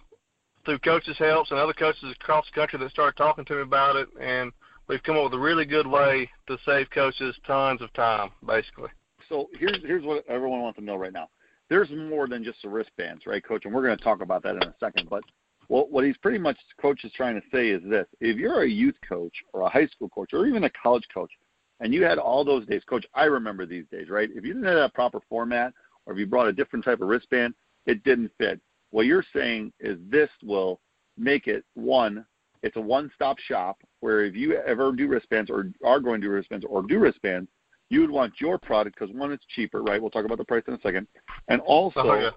through 0.66 0.80
coaches' 0.80 1.18
helps 1.18 1.52
and 1.52 1.60
other 1.60 1.74
coaches 1.74 2.14
across 2.20 2.46
the 2.48 2.60
country 2.60 2.80
that 2.80 2.92
started 2.92 3.16
talking 3.16 3.46
to 3.46 3.56
me 3.56 3.62
about 3.62 3.96
it, 3.96 4.10
and 4.20 4.52
we've 4.90 5.04
come 5.04 5.16
up 5.16 5.24
with 5.26 5.34
a 5.34 5.40
really 5.40 5.66
good 5.66 5.88
way 5.88 6.30
to 6.48 6.58
save 6.66 6.90
coaches 6.90 7.38
tons 7.46 7.82
of 7.82 7.92
time, 7.94 8.32
basically. 8.46 8.90
So 9.30 9.48
here's 9.58 9.80
here's 9.84 10.04
what 10.04 10.28
everyone 10.28 10.62
wants 10.62 10.78
to 10.80 10.84
know 10.84 10.98
right 10.98 11.14
now. 11.14 11.30
There's 11.70 11.90
more 11.92 12.28
than 12.28 12.44
just 12.44 12.62
the 12.62 12.70
wristbands, 12.70 13.26
right, 13.26 13.44
Coach? 13.44 13.66
And 13.66 13.74
we're 13.74 13.84
going 13.84 13.98
to 13.98 14.04
talk 14.04 14.22
about 14.22 14.44
that 14.44 14.56
in 14.56 14.64
a 14.64 14.76
second. 14.80 15.10
But 15.10 15.24
what 15.68 15.92
what 15.92 16.06
he's 16.06 16.18
pretty 16.18 16.38
much 16.38 16.58
coach 16.82 17.04
is 17.04 17.12
trying 17.14 17.36
to 17.36 17.48
say 17.52 17.70
is 17.70 17.82
this: 17.84 18.06
if 18.22 18.38
you're 18.38 18.64
a 18.64 18.70
youth 18.70 18.96
coach 19.08 19.34
or 19.54 19.62
a 19.62 19.70
high 19.70 19.88
school 19.88 20.10
coach 20.10 20.34
or 20.34 20.48
even 20.48 20.64
a 20.64 20.70
college 20.82 21.06
coach, 21.14 21.32
and 21.80 21.94
you 21.94 22.04
had 22.04 22.18
all 22.18 22.44
those 22.44 22.66
days, 22.66 22.84
Coach, 22.86 23.06
I 23.14 23.26
remember 23.26 23.66
these 23.66 23.86
days, 23.92 24.10
right? 24.10 24.30
If 24.34 24.46
you 24.46 24.54
didn't 24.54 24.68
have 24.68 24.76
that 24.76 24.94
proper 24.94 25.20
format 25.30 25.74
or 26.06 26.14
if 26.14 26.20
you 26.20 26.26
brought 26.26 26.48
a 26.48 26.54
different 26.54 26.84
type 26.84 27.02
of 27.02 27.08
wristband, 27.08 27.54
it 27.86 28.04
didn't 28.04 28.32
fit. 28.38 28.60
What 28.92 29.06
you're 29.06 29.26
saying 29.36 29.74
is 29.80 29.98
this 30.10 30.30
will 30.44 30.80
make 31.18 31.48
it 31.48 31.64
one, 31.74 32.26
it's 32.64 32.78
a 32.78 32.82
one-stop 32.82 33.38
shop 33.40 33.78
where 34.00 34.24
if 34.24 34.36
you 34.36 34.56
ever 34.56 34.92
do 34.92 35.08
wristbands 35.08 35.52
or 35.52 35.72
are 35.84 36.00
going 36.00 36.22
to 36.22 36.28
do 36.28 36.32
wristbands 36.32 36.66
or 36.68 36.82
do 36.84 37.00
wristbands, 37.00 37.50
you 37.90 38.02
would 38.02 38.12
want 38.12 38.34
your 38.40 38.58
product 38.58 38.98
because 39.00 39.14
one, 39.16 39.32
it's 39.32 39.46
cheaper, 39.56 39.82
right? 39.82 40.02
We'll 40.02 40.12
talk 40.12 40.26
about 40.26 40.38
the 40.38 40.46
price 40.46 40.64
in 40.68 40.74
a 40.74 40.82
second, 40.82 41.08
and 41.48 41.62
also 41.62 42.02
oh, 42.02 42.20
yeah. 42.20 42.30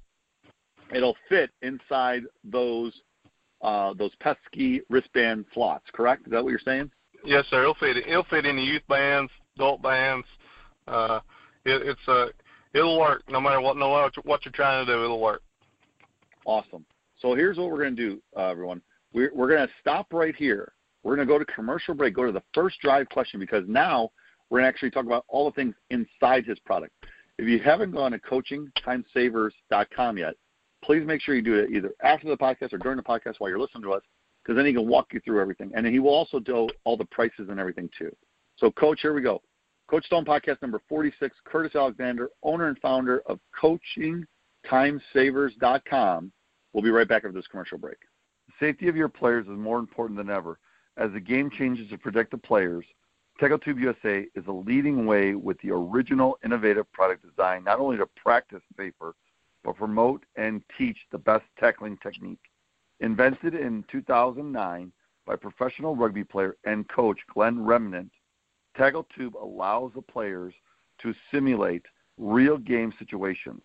it'll 0.96 1.16
fit 1.28 1.50
inside 1.62 2.22
those 2.44 2.92
uh, 3.62 3.94
those 3.94 4.12
pesky 4.20 4.82
wristband 4.88 5.44
slots. 5.52 5.86
Correct? 5.92 6.26
Is 6.26 6.32
that 6.32 6.42
what 6.42 6.50
you're 6.50 6.60
saying? 6.60 6.90
Yes, 7.24 7.44
sir. 7.50 7.62
It'll 7.62 7.74
fit. 7.74 7.96
It'll 7.96 8.24
fit 8.24 8.46
in 8.46 8.56
the 8.56 8.62
youth 8.62 8.86
bands, 8.88 9.30
adult 9.56 9.82
bands. 9.82 10.26
Uh, 10.86 11.20
it, 11.64 11.82
it's 11.86 12.00
a 12.08 12.12
uh, 12.12 12.28
it'll 12.74 12.98
work 12.98 13.22
no 13.28 13.40
matter 13.40 13.60
what 13.60 13.76
no 13.76 13.94
matter 13.94 14.10
what 14.24 14.44
you're 14.44 14.52
trying 14.52 14.86
to 14.86 14.92
do. 14.92 15.04
It'll 15.04 15.20
work. 15.20 15.42
Awesome. 16.46 16.84
So 17.20 17.34
here's 17.34 17.58
what 17.58 17.70
we're 17.70 17.80
going 17.82 17.96
to 17.96 18.10
do, 18.10 18.22
uh, 18.36 18.46
everyone. 18.46 18.80
We're, 19.12 19.30
we're 19.34 19.48
going 19.48 19.66
to 19.66 19.72
stop 19.80 20.06
right 20.12 20.34
here. 20.34 20.72
We're 21.02 21.16
going 21.16 21.26
to 21.26 21.32
go 21.32 21.38
to 21.38 21.44
commercial 21.44 21.94
break, 21.94 22.14
go 22.14 22.24
to 22.24 22.32
the 22.32 22.42
first 22.54 22.80
drive 22.80 23.08
question 23.10 23.38
because 23.38 23.64
now 23.68 24.10
we're 24.50 24.58
going 24.58 24.64
to 24.64 24.68
actually 24.68 24.90
talk 24.90 25.06
about 25.06 25.24
all 25.28 25.46
the 25.46 25.54
things 25.54 25.74
inside 25.90 26.44
his 26.44 26.58
product. 26.60 26.92
If 27.38 27.48
you 27.48 27.60
haven't 27.60 27.92
gone 27.92 28.12
to 28.12 28.18
coachingtimesavers.com 28.18 30.18
yet, 30.18 30.34
please 30.84 31.06
make 31.06 31.22
sure 31.22 31.34
you 31.34 31.42
do 31.42 31.54
it 31.54 31.70
either 31.70 31.92
after 32.02 32.28
the 32.28 32.36
podcast 32.36 32.72
or 32.72 32.78
during 32.78 32.96
the 32.96 33.02
podcast 33.02 33.34
while 33.38 33.48
you're 33.48 33.60
listening 33.60 33.84
to 33.84 33.92
us 33.92 34.02
because 34.42 34.56
then 34.56 34.66
he 34.66 34.72
can 34.72 34.88
walk 34.88 35.12
you 35.12 35.20
through 35.20 35.40
everything. 35.40 35.70
And 35.74 35.86
he 35.86 36.00
will 36.00 36.10
also 36.10 36.40
do 36.40 36.68
all 36.84 36.96
the 36.96 37.04
prices 37.06 37.48
and 37.48 37.60
everything 37.60 37.88
too. 37.96 38.14
So, 38.56 38.70
Coach, 38.70 39.00
here 39.00 39.14
we 39.14 39.22
go. 39.22 39.40
Coach 39.88 40.04
Stone 40.06 40.24
podcast 40.24 40.62
number 40.62 40.80
46, 40.88 41.36
Curtis 41.44 41.74
Alexander, 41.74 42.30
owner 42.42 42.68
and 42.68 42.78
founder 42.78 43.22
of 43.26 43.38
CoachingTimeSavers.com. 43.60 46.32
We'll 46.72 46.84
be 46.84 46.90
right 46.90 47.08
back 47.08 47.24
after 47.24 47.32
this 47.32 47.48
commercial 47.48 47.78
break. 47.78 47.98
The 48.46 48.66
safety 48.66 48.88
of 48.88 48.96
your 48.96 49.08
players 49.08 49.46
is 49.46 49.58
more 49.58 49.78
important 49.78 50.16
than 50.16 50.30
ever. 50.30 50.58
as 50.96 51.12
the 51.12 51.20
game 51.20 51.50
changes 51.50 51.88
to 51.90 51.98
protect 51.98 52.30
the 52.30 52.38
players, 52.38 52.84
TackleTube 53.40 53.80
USA 53.80 54.26
is 54.34 54.46
a 54.48 54.52
leading 54.52 55.06
way 55.06 55.34
with 55.34 55.58
the 55.62 55.70
original 55.70 56.36
innovative 56.44 56.92
product 56.92 57.26
design 57.26 57.64
not 57.64 57.80
only 57.80 57.96
to 57.96 58.04
practice 58.04 58.60
safer, 58.76 59.14
but 59.64 59.76
promote 59.76 60.24
and 60.36 60.62
teach 60.76 60.98
the 61.10 61.16
best 61.16 61.46
tackling 61.58 61.96
technique. 62.02 62.50
Invented 63.00 63.54
in 63.54 63.82
2009 63.90 64.92
by 65.24 65.36
professional 65.36 65.96
rugby 65.96 66.22
player 66.22 66.58
and 66.64 66.86
coach 66.90 67.18
Glenn 67.32 67.64
Remnant, 67.64 68.10
TackleTube 68.76 69.32
allows 69.40 69.92
the 69.94 70.02
players 70.02 70.52
to 70.98 71.14
simulate 71.32 71.86
real 72.18 72.58
game 72.58 72.92
situations, 72.98 73.62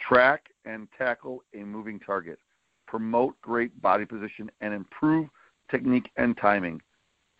track 0.00 0.46
and 0.64 0.88
tackle 0.96 1.42
a 1.54 1.58
moving 1.58 2.00
target, 2.00 2.38
promote 2.86 3.38
great 3.42 3.82
body 3.82 4.06
position, 4.06 4.50
and 4.62 4.72
improve 4.72 5.28
technique 5.70 6.10
and 6.16 6.38
timing. 6.38 6.80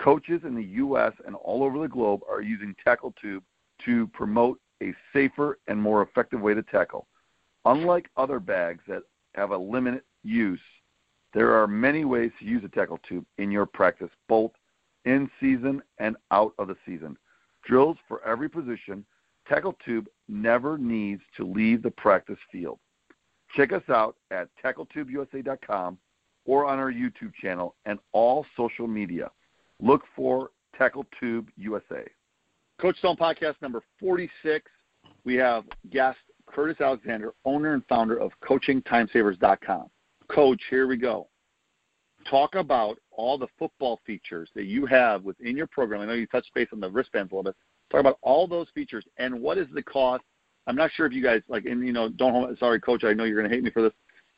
Coaches 0.00 0.42
in 0.44 0.54
the 0.54 0.64
U.S. 0.64 1.12
and 1.26 1.36
all 1.36 1.62
over 1.62 1.78
the 1.78 1.88
globe 1.88 2.20
are 2.28 2.42
using 2.42 2.74
TackleTube 2.86 3.42
to 3.84 4.06
promote 4.08 4.58
a 4.82 4.94
safer 5.12 5.58
and 5.68 5.80
more 5.80 6.02
effective 6.02 6.40
way 6.40 6.54
to 6.54 6.62
tackle. 6.62 7.06
Unlike 7.64 8.10
other 8.16 8.38
bags 8.38 8.82
that 8.88 9.02
have 9.34 9.50
a 9.50 9.56
limited 9.56 10.02
use, 10.22 10.60
there 11.32 11.52
are 11.52 11.66
many 11.66 12.04
ways 12.04 12.30
to 12.38 12.44
use 12.44 12.62
a 12.64 12.68
tackle 12.68 13.00
tube 13.08 13.24
in 13.38 13.50
your 13.50 13.66
practice, 13.66 14.10
both 14.28 14.52
in 15.04 15.30
season 15.40 15.82
and 15.98 16.16
out 16.30 16.52
of 16.58 16.68
the 16.68 16.76
season. 16.86 17.16
Drills 17.64 17.96
for 18.06 18.24
every 18.24 18.48
position, 18.48 19.04
tackle 19.48 19.76
tube 19.84 20.06
never 20.28 20.78
needs 20.78 21.22
to 21.36 21.44
leave 21.44 21.82
the 21.82 21.90
practice 21.90 22.38
field. 22.52 22.78
Check 23.56 23.72
us 23.72 23.82
out 23.88 24.16
at 24.30 24.48
TackleTubeUSA.com 24.62 25.98
or 26.44 26.66
on 26.66 26.78
our 26.78 26.92
YouTube 26.92 27.32
channel 27.40 27.74
and 27.84 27.98
all 28.12 28.44
social 28.56 28.86
media. 28.86 29.30
Look 29.80 30.02
for 30.14 30.50
Tackle 30.76 31.06
Tube 31.20 31.48
USA. 31.56 32.04
Coach 32.80 32.98
Stone 32.98 33.16
Podcast 33.16 33.54
number 33.62 33.82
46. 34.00 34.70
We 35.24 35.34
have 35.36 35.64
guest 35.90 36.18
Curtis 36.46 36.80
Alexander, 36.80 37.32
owner 37.44 37.74
and 37.74 37.84
founder 37.88 38.18
of 38.18 38.32
CoachingTimesavers.com. 38.42 39.86
Coach, 40.28 40.62
here 40.70 40.86
we 40.86 40.96
go. 40.96 41.28
Talk 42.28 42.54
about 42.54 42.98
all 43.10 43.36
the 43.36 43.46
football 43.58 44.00
features 44.06 44.48
that 44.54 44.64
you 44.64 44.86
have 44.86 45.24
within 45.24 45.56
your 45.56 45.66
program. 45.66 46.00
I 46.00 46.06
know 46.06 46.14
you 46.14 46.26
touched 46.26 46.54
base 46.54 46.68
on 46.72 46.80
the 46.80 46.90
wristbands 46.90 47.32
a 47.32 47.34
little 47.34 47.50
bit. 47.50 47.56
Talk 47.90 48.00
about 48.00 48.18
all 48.22 48.46
those 48.46 48.66
features 48.74 49.04
and 49.18 49.40
what 49.40 49.58
is 49.58 49.66
the 49.74 49.82
cost. 49.82 50.24
I'm 50.66 50.76
not 50.76 50.90
sure 50.92 51.04
if 51.04 51.12
you 51.12 51.22
guys 51.22 51.42
like, 51.48 51.66
and 51.66 51.86
you 51.86 51.92
know, 51.92 52.08
don't. 52.08 52.58
Sorry, 52.58 52.80
Coach. 52.80 53.04
I 53.04 53.12
know 53.12 53.24
you're 53.24 53.38
going 53.38 53.48
to 53.48 53.54
hate 53.54 53.62
me 53.62 53.70
for 53.70 53.82
this. 53.82 53.92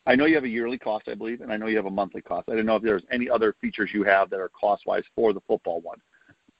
I 0.07 0.15
know 0.15 0.27
you 0.27 0.37
have 0.37 0.45
a 0.45 0.49
yearly 0.49 0.79
cost, 0.79 1.09
I 1.09 1.15
believe, 1.15 1.41
and 1.41 1.53
I 1.53 1.57
know 1.57 1.67
you 1.67 1.77
have 1.77 1.87
a 1.87 1.91
monthly 1.91 2.23
cost. 2.23 2.49
I 2.49 2.53
didn't 2.53 2.67
know 2.67 2.77
if 2.77 2.83
there's 2.83 3.03
any 3.11 3.29
other 3.29 3.55
features 3.61 3.91
you 3.93 4.05
have 4.05 4.31
that 4.31 4.39
are 4.39 4.51
cost-wise 4.51 5.03
for 5.15 5.33
the 5.33 5.41
football 5.41 5.81
one. 5.81 5.99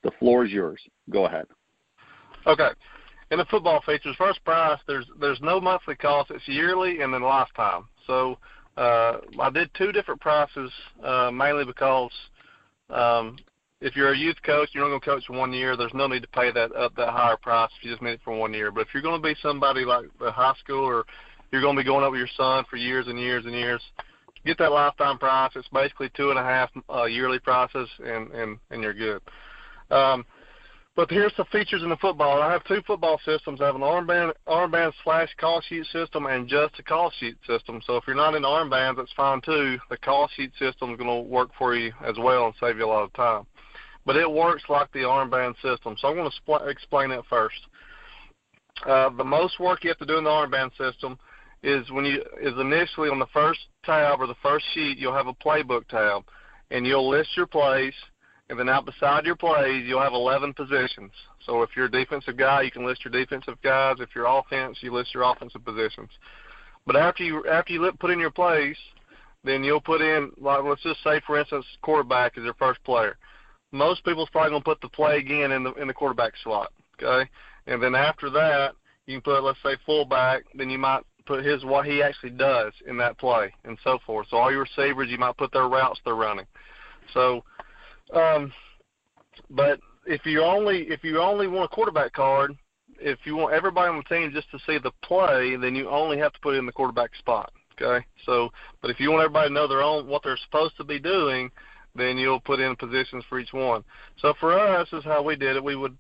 The 0.03 0.11
floor 0.19 0.45
is 0.45 0.53
yours. 0.53 0.81
Go 1.11 1.27
ahead. 1.27 1.47
Okay. 2.47 2.71
In 3.31 3.39
the 3.39 3.45
football 3.47 3.81
features, 3.85 4.15
first 4.17 4.45
price, 4.45 4.79
there's 4.87 5.07
there's 5.21 5.41
no 5.41 5.61
monthly 5.61 5.97
cost. 5.97 6.31
It's 6.31 6.47
yearly 6.47 7.01
and 7.01 7.13
then 7.13 7.23
lifetime. 7.23 7.89
So 8.07 8.39
uh, 8.77 9.19
I 9.41 9.51
did 9.51 9.71
two 9.75 9.91
different 9.91 10.21
prices, 10.21 10.71
uh, 11.03 11.31
mainly 11.33 11.65
because 11.65 12.13
um, 12.89 13.37
if 13.81 13.97
you're 13.97 14.13
a 14.13 14.17
youth 14.17 14.37
coach, 14.45 14.71
you're 14.73 14.85
not 14.85 14.91
going 14.91 15.01
to 15.01 15.07
coach 15.07 15.25
one 15.29 15.53
year. 15.53 15.77
There's 15.77 15.95
no 15.95 16.07
need 16.07 16.23
to 16.23 16.29
pay 16.29 16.53
that 16.53 16.75
up 16.77 16.95
that 16.97 17.11
higher 17.11 17.37
price 17.37 17.71
if 17.79 17.85
you 17.85 17.91
just 17.91 18.03
need 18.03 18.13
it 18.13 18.21
for 18.25 18.37
one 18.37 18.55
year. 18.55 18.71
But 18.71 18.83
if 18.83 18.89
you're 18.95 19.03
going 19.03 19.21
to 19.21 19.29
be 19.29 19.35
somebody 19.43 19.85
like 19.85 20.07
the 20.21 20.31
high 20.31 20.55
school 20.63 20.85
or 20.85 21.05
you're 21.51 21.63
going 21.63 21.77
to 21.77 21.83
be 21.83 21.87
going 21.87 22.05
up 22.05 22.13
with 22.13 22.19
your 22.19 22.29
son 22.37 22.65
for 22.69 22.77
years 22.77 23.07
and 23.09 23.19
years 23.19 23.45
and 23.45 23.55
years. 23.55 23.83
Get 24.45 24.59
that 24.59 24.73
lifetime 24.73 25.19
price. 25.19 25.51
It's 25.57 25.69
basically 25.69 26.11
two 26.17 26.31
and 26.31 26.39
a 26.39 26.43
half 26.43 26.71
uh, 26.93 27.05
yearly 27.05 27.39
prices, 27.39 27.89
and 28.05 28.31
and 28.31 28.59
and 28.71 28.83
you're 28.83 28.95
good. 28.95 29.21
Um, 29.91 30.25
but 30.97 31.11
here's 31.11 31.33
the 31.37 31.45
features 31.47 31.83
in 31.83 31.91
the 31.91 31.97
football. 31.99 32.41
I 32.41 32.51
have 32.51 32.65
two 32.65 32.81
football 32.87 33.21
systems. 33.23 33.61
I 33.61 33.67
have 33.67 33.75
an 33.75 33.83
armband 33.83 34.33
armband 34.49 34.93
slash 35.05 35.29
call 35.39 35.61
sheet 35.61 35.85
system 35.93 36.25
and 36.25 36.49
just 36.49 36.79
a 36.79 36.83
call 36.83 37.13
sheet 37.19 37.37
system. 37.47 37.83
So 37.87 37.97
if 37.97 38.05
you're 38.07 38.17
not 38.17 38.35
in 38.35 38.45
armbands, 38.45 38.97
that's 38.97 39.13
fine 39.13 39.43
too. 39.43 39.79
The 39.91 39.99
call 39.99 40.29
sheet 40.35 40.53
system 40.59 40.93
is 40.93 40.97
going 40.97 41.11
to 41.11 41.29
work 41.29 41.51
for 41.59 41.75
you 41.77 41.93
as 42.03 42.17
well 42.19 42.47
and 42.47 42.55
save 42.59 42.79
you 42.79 42.87
a 42.87 42.89
lot 42.89 43.03
of 43.03 43.13
time. 43.13 43.47
But 44.07 44.17
it 44.17 44.31
works 44.31 44.63
like 44.71 44.91
the 44.93 45.01
armband 45.01 45.57
system. 45.57 45.97
So 46.01 46.09
I'm 46.09 46.15
going 46.15 46.31
to 46.31 46.65
explain 46.67 47.11
it 47.11 47.25
first. 47.29 47.61
Uh, 48.87 49.11
the 49.11 49.25
most 49.25 49.61
work 49.61 49.85
you 49.85 49.91
have 49.91 49.99
to 49.99 50.07
do 50.07 50.17
in 50.17 50.25
the 50.25 50.31
armband 50.31 50.71
system 50.79 51.19
is 51.67 51.91
when 51.91 52.05
you 52.05 52.23
is 52.41 52.55
initially 52.61 53.09
on 53.09 53.19
the 53.19 53.27
first 53.33 53.59
tab 53.85 54.21
or 54.21 54.29
the 54.29 54.37
first 54.41 54.65
sheet 54.73 54.99
you'll 54.99 55.13
have 55.13 55.27
a 55.27 55.35
playbook 55.35 55.87
tab 55.89 56.23
and 56.71 56.87
you'll 56.87 57.09
list 57.09 57.31
your 57.37 57.47
plays 57.47 57.93
and 58.49 58.59
then 58.59 58.69
out 58.69 58.87
beside 58.87 59.27
your 59.27 59.35
plays 59.35 59.85
you'll 59.85 60.01
have 60.01 60.13
11 60.13 60.55
positions. 60.55 61.11
So 61.45 61.63
if 61.63 61.71
you're 61.77 61.87
a 61.87 61.91
defensive 61.91 62.37
guy, 62.37 62.63
you 62.63 62.71
can 62.71 62.87
list 62.87 63.05
your 63.05 63.11
defensive 63.11 63.61
guys. 63.63 63.97
If 63.99 64.11
you're 64.15 64.27
offense, 64.27 64.79
you 64.81 64.93
list 64.93 65.13
your 65.13 65.25
offensive 65.25 65.65
positions. 65.65 66.11
But 66.87 66.95
after 66.95 67.25
you 67.25 67.45
after 67.47 67.73
you 67.73 67.91
put 67.99 68.13
in 68.13 68.21
your 68.21 68.31
plays, 68.31 68.77
then 69.43 69.65
you'll 69.65 69.81
put 69.81 70.01
in 70.01 70.31
like 70.39 70.63
let's 70.63 70.85
just 70.85 71.03
say 71.03 71.21
for 71.27 71.37
instance 71.37 71.67
quarterback 71.83 72.39
is 72.39 72.45
your 72.45 72.55
first 72.55 72.83
player. 72.85 73.17
Most 73.73 74.05
people's 74.05 74.29
probably 74.31 74.53
gonna 74.53 74.63
put 74.63 74.81
the 74.81 74.89
play 74.89 75.19
again 75.19 75.51
in 75.51 75.65
the 75.65 75.73
in 75.75 75.89
the 75.89 75.95
quarterback 75.95 76.35
slot. 76.45 76.71
Okay, 77.03 77.29
and 77.67 77.83
then 77.83 77.97
after 77.97 78.31
that 78.31 78.77
you 79.07 79.17
can 79.17 79.23
put 79.23 79.43
let's 79.43 79.59
say 79.65 79.77
fullback. 79.85 80.45
Then 80.55 80.71
you 80.71 80.79
might 80.79 81.03
put 81.27 81.45
his 81.45 81.65
what 81.65 81.87
he 81.87 82.03
actually 82.03 82.31
does 82.31 82.73
in 82.87 82.97
that 82.99 83.19
play 83.19 83.53
and 83.65 83.79
so 83.85 83.99
forth. 84.07 84.29
So 84.31 84.37
all 84.37 84.51
your 84.51 84.63
receivers, 84.63 85.11
you 85.11 85.19
might 85.19 85.37
put 85.37 85.53
their 85.53 85.69
routes 85.69 86.01
they're 86.05 86.15
running. 86.15 86.47
So, 87.13 87.45
um, 88.13 88.53
but 89.51 89.81
if 90.07 90.25
you 90.25 90.43
only 90.43 90.83
if 90.89 91.05
you 91.05 91.21
only 91.21 91.49
want 91.49 91.71
a 91.71 91.75
quarterback 91.75 92.13
card, 92.13 92.57
if 92.99 93.19
you 93.25 93.37
want 93.37 93.55
everybody 93.55 93.89
on 93.89 93.97
the 93.99 94.15
team 94.15 94.31
just 94.33 94.51
to 94.51 94.59
see 94.67 94.79
the 94.79 94.93
play, 95.03 95.57
then 95.57 95.75
you 95.75 95.89
only 95.89 96.19
have 96.19 96.33
to 96.33 96.41
put 96.41 96.55
in 96.55 96.67
the 96.67 96.73
quarterback 96.73 97.15
spot. 97.17 97.53
Okay. 97.81 98.05
So, 98.25 98.51
but 98.81 98.91
if 98.91 99.01
you 99.01 99.11
want 99.11 99.25
everybody 99.25 99.49
to 99.49 99.55
know 99.55 99.69
their 99.69 99.83
own 99.83 100.07
what 100.07 100.23
they're 100.23 100.39
supposed 100.45 100.77
to 100.79 100.85
be 100.85 100.99
doing, 100.99 101.51
then 101.95 102.17
you'll 102.17 102.41
put 102.41 102.61
in 102.61 102.77
positions 102.77 103.25
for 103.29 103.39
each 103.39 103.53
one. 103.53 103.85
So 104.21 104.35
for 104.41 104.59
us, 104.59 104.89
is 104.93 105.05
how 105.05 105.23
we 105.23 105.37
did 105.37 105.57
it. 105.57 105.65
We 105.65 105.77
would 105.77 105.97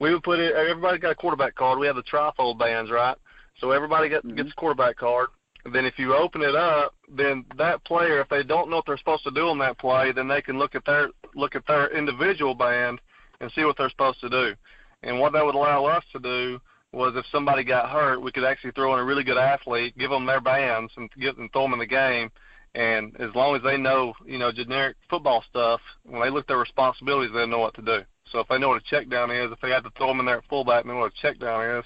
we 0.00 0.12
would 0.12 0.22
put 0.22 0.38
it. 0.38 0.54
Everybody 0.54 0.98
got 0.98 1.12
a 1.12 1.14
quarterback 1.14 1.54
card. 1.54 1.78
We 1.78 1.86
have 1.86 1.96
the 1.96 2.02
trifold 2.02 2.58
bands, 2.58 2.90
right? 2.90 3.16
So 3.60 3.70
everybody 3.70 4.08
get, 4.08 4.24
mm-hmm. 4.24 4.36
gets 4.36 4.50
a 4.50 4.54
quarterback 4.54 4.96
card. 4.96 5.28
And 5.64 5.74
then 5.74 5.84
if 5.84 5.98
you 5.98 6.14
open 6.14 6.40
it 6.42 6.54
up, 6.54 6.94
then 7.14 7.44
that 7.58 7.84
player, 7.84 8.20
if 8.20 8.28
they 8.30 8.42
don't 8.42 8.70
know 8.70 8.76
what 8.76 8.86
they're 8.86 8.96
supposed 8.96 9.24
to 9.24 9.30
do 9.30 9.48
on 9.48 9.58
that 9.58 9.78
play, 9.78 10.10
then 10.10 10.26
they 10.26 10.40
can 10.40 10.58
look 10.58 10.74
at 10.74 10.86
their 10.86 11.10
look 11.34 11.54
at 11.54 11.66
their 11.66 11.94
individual 11.96 12.54
band 12.54 12.98
and 13.40 13.52
see 13.52 13.64
what 13.64 13.76
they're 13.76 13.90
supposed 13.90 14.20
to 14.20 14.30
do. 14.30 14.54
And 15.02 15.20
what 15.20 15.32
that 15.34 15.44
would 15.44 15.54
allow 15.54 15.84
us 15.84 16.04
to 16.12 16.18
do 16.18 16.60
was 16.92 17.14
if 17.14 17.24
somebody 17.30 17.62
got 17.62 17.90
hurt, 17.90 18.20
we 18.20 18.32
could 18.32 18.44
actually 18.44 18.72
throw 18.72 18.92
in 18.94 19.00
a 19.00 19.04
really 19.04 19.22
good 19.22 19.36
athlete, 19.36 19.96
give 19.96 20.10
them 20.10 20.26
their 20.26 20.40
bands, 20.40 20.92
and 20.96 21.10
get 21.20 21.36
them 21.36 21.48
throw 21.52 21.62
them 21.62 21.74
in 21.74 21.78
the 21.78 21.86
game. 21.86 22.30
And 22.74 23.14
as 23.20 23.34
long 23.34 23.56
as 23.56 23.62
they 23.62 23.76
know, 23.76 24.14
you 24.26 24.38
know, 24.38 24.52
generic 24.52 24.96
football 25.08 25.44
stuff, 25.48 25.80
when 26.04 26.22
they 26.22 26.30
look 26.30 26.44
at 26.44 26.48
their 26.48 26.58
responsibilities, 26.58 27.32
they 27.34 27.46
know 27.46 27.58
what 27.58 27.74
to 27.74 27.82
do. 27.82 28.00
So 28.30 28.38
if 28.38 28.48
they 28.48 28.58
know 28.58 28.68
what 28.68 28.82
a 28.82 28.90
check 28.90 29.08
down 29.08 29.30
is, 29.30 29.50
if 29.50 29.60
they 29.60 29.70
have 29.70 29.82
to 29.84 29.90
throw 29.96 30.08
them 30.08 30.20
in 30.20 30.26
there 30.26 30.38
at 30.38 30.44
fullback 30.48 30.84
and 30.84 30.92
know 30.92 31.00
what 31.00 31.12
a 31.12 31.22
check 31.22 31.38
down 31.38 31.78
is, 31.78 31.84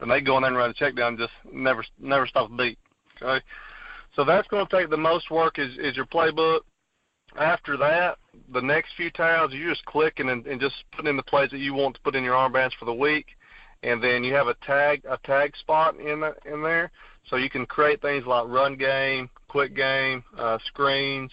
then 0.00 0.08
they 0.08 0.20
go 0.20 0.36
in 0.36 0.42
there 0.42 0.50
and 0.50 0.58
run 0.58 0.70
a 0.70 0.74
check 0.74 0.96
down, 0.96 1.16
just 1.16 1.32
never 1.52 1.84
never 1.98 2.26
stop 2.26 2.50
a 2.50 2.54
beat. 2.54 2.78
Okay, 3.22 3.44
so 4.14 4.24
that's 4.24 4.48
going 4.48 4.66
to 4.66 4.76
take 4.76 4.90
the 4.90 4.96
most 4.96 5.30
work 5.30 5.58
is 5.58 5.76
is 5.78 5.96
your 5.96 6.06
playbook. 6.06 6.60
After 7.38 7.76
that, 7.78 8.18
the 8.52 8.60
next 8.60 8.92
few 8.96 9.10
tabs 9.10 9.52
you 9.52 9.68
just 9.68 9.84
clicking 9.86 10.28
and, 10.28 10.46
and 10.46 10.60
just 10.60 10.76
putting 10.92 11.10
in 11.10 11.16
the 11.16 11.22
plays 11.22 11.50
that 11.50 11.58
you 11.58 11.74
want 11.74 11.96
to 11.96 12.00
put 12.02 12.14
in 12.14 12.22
your 12.22 12.34
armbands 12.34 12.72
for 12.78 12.84
the 12.84 12.94
week, 12.94 13.26
and 13.82 14.02
then 14.02 14.22
you 14.22 14.34
have 14.34 14.46
a 14.48 14.54
tag 14.66 15.02
a 15.08 15.18
tag 15.18 15.56
spot 15.56 15.96
in 15.98 16.20
the, 16.20 16.34
in 16.44 16.62
there, 16.62 16.90
so 17.28 17.36
you 17.36 17.50
can 17.50 17.66
create 17.66 18.00
things 18.02 18.26
like 18.26 18.46
run 18.48 18.76
game, 18.76 19.30
quick 19.48 19.74
game, 19.74 20.22
uh, 20.38 20.58
screens, 20.66 21.32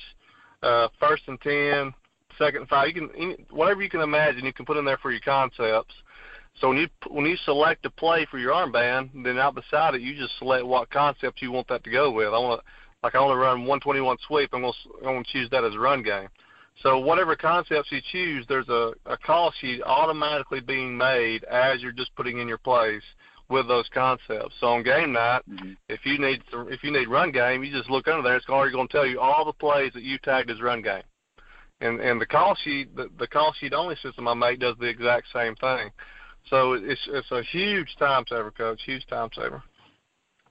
uh, 0.63 0.87
first 0.99 1.23
and 1.27 1.39
ten, 1.41 1.93
second 2.37 2.61
and 2.61 2.69
five. 2.69 2.87
You 2.87 2.93
can 2.93 3.35
whatever 3.49 3.81
you 3.81 3.89
can 3.89 4.01
imagine, 4.01 4.45
you 4.45 4.53
can 4.53 4.65
put 4.65 4.77
in 4.77 4.85
there 4.85 4.97
for 4.97 5.11
your 5.11 5.21
concepts 5.21 5.93
so 6.59 6.69
when 6.69 6.77
you 6.77 6.87
when 7.09 7.25
you 7.25 7.37
select 7.45 7.85
a 7.85 7.89
play 7.89 8.27
for 8.29 8.37
your 8.37 8.53
armband, 8.53 9.09
then 9.23 9.37
out 9.37 9.55
beside 9.55 9.95
it 9.95 10.01
you 10.01 10.15
just 10.15 10.37
select 10.37 10.65
what 10.65 10.89
concept 10.89 11.41
you 11.41 11.51
want 11.51 11.67
that 11.69 11.83
to 11.83 11.91
go 11.91 12.11
with. 12.11 12.27
I 12.27 12.37
want 12.37 12.61
like 13.03 13.15
I 13.15 13.19
want 13.19 13.31
to 13.31 13.37
run 13.37 13.59
121 13.61 14.17
sweep. 14.27 14.49
I'm 14.53 14.61
going 14.61 14.73
to 14.73 14.97
I'm 14.99 15.13
going 15.15 15.23
to 15.23 15.31
choose 15.31 15.49
that 15.51 15.63
as 15.63 15.73
a 15.73 15.79
run 15.79 16.03
game. 16.03 16.27
So 16.83 16.99
whatever 16.99 17.35
concepts 17.35 17.91
you 17.91 17.99
choose, 18.11 18.45
there's 18.47 18.69
a, 18.69 18.93
a 19.05 19.17
call 19.17 19.53
sheet 19.59 19.81
automatically 19.83 20.61
being 20.61 20.97
made 20.97 21.43
as 21.43 21.81
you're 21.81 21.91
just 21.91 22.15
putting 22.15 22.39
in 22.39 22.47
your 22.47 22.57
plays 22.57 23.03
with 23.49 23.67
those 23.67 23.87
concepts. 23.93 24.55
So 24.59 24.67
on 24.67 24.83
game 24.83 25.11
night, 25.11 25.41
mm-hmm. 25.49 25.73
if 25.89 26.05
you 26.05 26.17
need 26.17 26.41
if 26.69 26.83
you 26.83 26.91
need 26.91 27.07
run 27.07 27.31
game, 27.31 27.63
you 27.63 27.71
just 27.71 27.89
look 27.89 28.07
under 28.07 28.23
there. 28.23 28.37
It's 28.37 28.47
already 28.49 28.71
going 28.71 28.87
to 28.87 28.91
tell 28.91 29.05
you 29.05 29.19
all 29.19 29.45
the 29.45 29.53
plays 29.53 29.91
that 29.93 30.03
you 30.03 30.17
tagged 30.19 30.49
as 30.49 30.61
run 30.61 30.81
game. 30.81 31.03
And 31.81 31.99
and 31.99 32.19
the 32.19 32.25
call 32.25 32.55
sheet 32.63 32.95
the, 32.95 33.09
the 33.19 33.27
call 33.27 33.53
sheet 33.59 33.73
only 33.73 33.95
system 33.97 34.27
I 34.27 34.33
make 34.33 34.59
does 34.59 34.75
the 34.79 34.87
exact 34.87 35.27
same 35.33 35.55
thing. 35.55 35.91
So 36.49 36.73
it's 36.73 37.01
it's 37.07 37.31
a 37.31 37.43
huge 37.43 37.95
time 37.97 38.25
saver, 38.27 38.51
coach. 38.51 38.81
Huge 38.85 39.05
time 39.07 39.29
saver. 39.35 39.63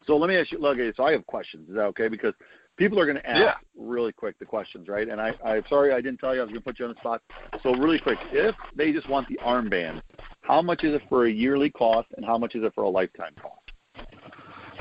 So 0.06 0.16
let 0.16 0.28
me 0.28 0.36
ask 0.36 0.50
you, 0.50 0.58
look, 0.58 0.78
so 0.96 1.04
I 1.04 1.12
have 1.12 1.26
questions. 1.26 1.68
Is 1.68 1.74
that 1.74 1.82
okay? 1.82 2.08
Because 2.08 2.34
people 2.76 2.98
are 2.98 3.04
going 3.04 3.18
to 3.18 3.28
ask 3.28 3.38
Yeah. 3.38 3.54
really 3.76 4.12
quick 4.12 4.38
the 4.38 4.46
questions, 4.46 4.88
right? 4.88 5.06
And 5.08 5.20
I, 5.20 5.34
I'm 5.44 5.64
sorry 5.68 5.92
I 5.92 6.00
didn't 6.00 6.18
tell 6.18 6.34
you 6.34 6.40
I 6.40 6.44
was 6.44 6.50
going 6.50 6.62
to 6.62 6.64
put 6.64 6.78
you 6.78 6.86
on 6.86 6.94
the 6.94 7.00
spot. 7.00 7.22
So 7.62 7.74
really 7.74 7.98
quick, 7.98 8.18
if 8.32 8.54
they 8.74 8.92
just 8.92 9.08
want 9.08 9.28
the 9.28 9.38
armband, 9.44 10.00
how 10.40 10.62
much 10.62 10.84
is 10.84 10.94
it 10.94 11.02
for 11.08 11.26
a 11.26 11.30
yearly 11.30 11.70
cost, 11.70 12.08
and 12.16 12.24
how 12.24 12.38
much 12.38 12.54
is 12.54 12.64
it 12.64 12.74
for 12.74 12.84
a 12.84 12.88
lifetime 12.88 13.34
cost? 13.40 14.06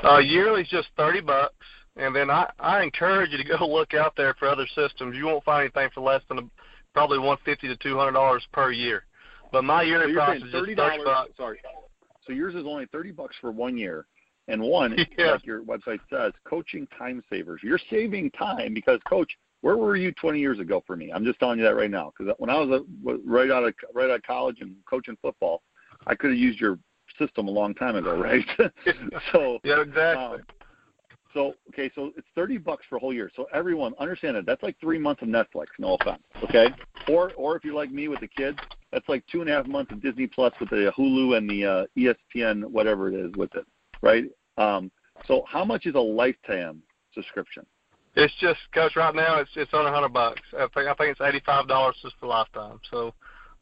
Uh, 0.02 0.18
yearly 0.18 0.62
is 0.62 0.68
just 0.68 0.88
thirty 0.96 1.20
bucks, 1.20 1.54
and 1.96 2.16
then 2.16 2.30
I 2.30 2.50
I 2.58 2.82
encourage 2.82 3.30
you 3.30 3.38
to 3.38 3.44
go 3.44 3.66
look 3.68 3.92
out 3.92 4.14
there 4.16 4.34
for 4.38 4.48
other 4.48 4.66
systems. 4.74 5.14
You 5.14 5.26
won't 5.26 5.44
find 5.44 5.60
anything 5.60 5.90
for 5.94 6.00
less 6.00 6.22
than 6.28 6.38
a, 6.38 6.42
probably 6.94 7.18
one 7.18 7.36
fifty 7.44 7.68
to 7.68 7.76
two 7.76 7.98
hundred 7.98 8.12
dollars 8.12 8.42
per 8.52 8.72
year. 8.72 9.04
But 9.52 9.64
my 9.64 9.82
So 9.82 9.86
yearly 9.88 10.12
you're 10.12 10.22
price 10.22 10.42
is 10.42 10.52
thirty 10.52 10.74
dollars. 10.74 11.00
bucks. 11.04 11.30
Sorry. 11.36 11.58
So 12.26 12.32
yours 12.32 12.54
is 12.54 12.64
only 12.66 12.86
thirty 12.86 13.10
bucks 13.10 13.36
for 13.40 13.50
one 13.50 13.76
year, 13.76 14.06
and 14.48 14.62
one, 14.62 14.96
Yeah. 15.18 15.32
like 15.32 15.46
your 15.46 15.62
website 15.62 16.00
says, 16.10 16.32
coaching 16.44 16.86
time 16.98 17.22
savers. 17.30 17.60
You're 17.62 17.80
saving 17.90 18.30
time 18.32 18.74
because, 18.74 19.00
coach, 19.08 19.30
where 19.62 19.76
were 19.76 19.96
you 19.96 20.12
20 20.12 20.38
years 20.38 20.58
ago 20.58 20.82
for 20.86 20.96
me? 20.96 21.12
I'm 21.12 21.24
just 21.24 21.38
telling 21.38 21.58
you 21.58 21.64
that 21.64 21.76
right 21.76 21.90
now 21.90 22.12
because 22.16 22.34
when 22.38 22.50
I 22.50 22.58
was 22.58 22.80
a, 22.80 23.18
right 23.24 23.50
out 23.50 23.64
of 23.64 23.74
right 23.94 24.10
out 24.10 24.16
of 24.16 24.22
college 24.22 24.58
and 24.60 24.74
coaching 24.88 25.16
football, 25.20 25.62
I 26.06 26.14
could 26.14 26.30
have 26.30 26.38
used 26.38 26.60
your 26.60 26.78
system 27.18 27.48
a 27.48 27.50
long 27.50 27.74
time 27.74 27.96
ago, 27.96 28.16
right? 28.20 28.44
so 29.32 29.58
Yeah, 29.64 29.82
exactly. 29.82 30.38
um, 30.38 30.42
so 31.34 31.54
okay, 31.68 31.90
so 31.94 32.12
it's 32.16 32.26
thirty 32.34 32.58
bucks 32.58 32.84
for 32.88 32.96
a 32.96 32.98
whole 32.98 33.12
year. 33.12 33.30
So 33.36 33.46
everyone 33.52 33.94
understand 33.98 34.36
that 34.36 34.46
that's 34.46 34.62
like 34.62 34.76
three 34.80 34.98
months 34.98 35.22
of 35.22 35.28
Netflix. 35.28 35.66
No 35.78 35.96
offense, 36.00 36.22
okay? 36.44 36.68
Or 37.08 37.32
or 37.36 37.56
if 37.56 37.64
you're 37.64 37.74
like 37.74 37.90
me 37.92 38.08
with 38.08 38.20
the 38.20 38.28
kids, 38.28 38.58
that's 38.92 39.08
like 39.08 39.24
two 39.30 39.40
and 39.40 39.50
a 39.50 39.52
half 39.52 39.66
months 39.66 39.92
of 39.92 40.02
Disney 40.02 40.26
Plus 40.26 40.52
with 40.60 40.70
the 40.70 40.92
Hulu 40.96 41.36
and 41.36 41.48
the 41.48 41.64
uh, 41.64 41.86
ESPN 41.96 42.64
whatever 42.66 43.08
it 43.08 43.14
is 43.14 43.32
with 43.36 43.54
it, 43.54 43.66
right? 44.02 44.24
Um, 44.58 44.90
so 45.26 45.44
how 45.48 45.64
much 45.64 45.86
is 45.86 45.94
a 45.94 46.00
lifetime 46.00 46.82
subscription? 47.14 47.64
It's 48.16 48.34
just, 48.40 48.58
coach. 48.74 48.96
Right 48.96 49.14
now, 49.14 49.38
it's 49.38 49.50
it's 49.54 49.72
under 49.72 49.88
a 49.88 49.92
hundred 49.92 50.12
bucks. 50.12 50.40
I 50.54 50.66
think 50.74 50.88
I 50.88 50.94
think 50.94 51.10
it's 51.12 51.20
eighty 51.20 51.40
five 51.46 51.68
dollars 51.68 51.96
just 52.02 52.16
for 52.18 52.26
lifetime. 52.26 52.80
So, 52.90 53.14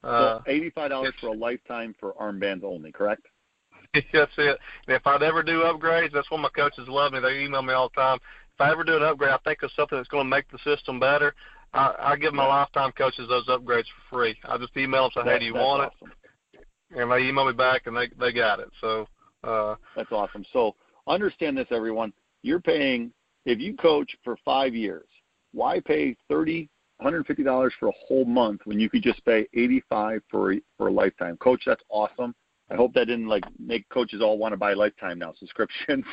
uh, 0.03 0.39
so 0.39 0.43
eighty-five 0.47 0.91
dollars 0.91 1.13
for 1.21 1.29
a 1.29 1.33
lifetime 1.33 1.95
for 2.01 2.15
armbands 2.15 2.65
only, 2.65 2.91
correct? 2.91 3.23
that's 4.13 4.33
it. 4.39 4.59
And 4.87 4.97
if 4.97 5.07
I'd 5.07 5.23
ever 5.23 5.43
do 5.43 5.63
upgrades, 5.63 6.13
that's 6.13 6.31
what 6.31 6.41
my 6.41 6.49
coaches 6.51 6.89
love 6.89 7.13
me. 7.13 7.21
They 7.21 7.41
email 7.41 7.63
me 7.63 7.75
all 7.75 7.91
the 7.95 8.01
time. 8.01 8.19
If 8.55 8.61
I 8.61 8.73
ever 8.73 8.85
do 8.85 8.97
an 8.97 9.03
upgrade, 9.03 9.31
I 9.31 9.39
think 9.45 9.63
of 9.63 9.71
something 9.77 9.99
that's 9.99 10.09
going 10.09 10.25
to 10.25 10.31
make 10.31 10.51
the 10.51 10.59
system 10.59 10.99
better. 10.99 11.35
I, 11.75 11.95
I 11.99 12.17
give 12.17 12.35
my 12.35 12.47
lifetime 12.47 12.93
coaches 12.93 13.29
those 13.29 13.47
upgrades 13.47 13.85
for 14.11 14.17
free. 14.17 14.37
I 14.45 14.57
just 14.59 14.77
email 14.77 15.11
them 15.15 15.25
say, 15.25 15.31
"Hey, 15.33 15.39
do 15.39 15.45
you 15.45 15.55
want 15.55 15.93
awesome. 15.93 16.13
it?" 16.55 16.67
And 16.97 17.11
they 17.11 17.29
email 17.29 17.47
me 17.47 17.53
back, 17.53 17.87
and 17.87 17.97
they 17.97 18.09
they 18.19 18.33
got 18.33 18.61
it. 18.61 18.71
So, 18.81 19.07
uh, 19.45 19.77
That's 19.95 20.13
awesome. 20.13 20.45
So 20.53 20.75
understand 21.07 21.59
this, 21.59 21.69
everyone. 21.71 22.13
You're 22.43 22.61
paying 22.61 23.13
if 23.45 23.59
you 23.59 23.77
coach 23.77 24.17
for 24.25 24.37
five 24.45 24.75
years. 24.75 25.07
Why 25.53 25.81
pay 25.81 26.17
thirty, 26.29 26.71
hundred 27.01 27.27
fifty 27.27 27.43
dollars 27.43 27.75
for 27.79 27.89
a 27.89 27.93
whole 28.07 28.25
month 28.25 28.63
when 28.65 28.81
you 28.81 28.89
could 28.89 29.03
just 29.03 29.25
pay 29.25 29.47
eighty 29.55 29.83
five 29.89 30.23
for 30.31 30.55
a, 30.55 30.61
for 30.77 30.89
a 30.89 30.93
lifetime? 30.93 31.37
Coach, 31.37 31.63
that's 31.67 31.83
awesome. 31.91 32.35
I 32.71 32.75
hope 32.77 32.93
that 32.95 33.07
didn't 33.07 33.29
like 33.29 33.45
make 33.59 33.89
coaches 33.89 34.21
all 34.21 34.37
want 34.39 34.53
to 34.53 34.57
buy 34.57 34.75
lifetime 34.75 35.19
now 35.19 35.33
subscriptions. 35.39 36.05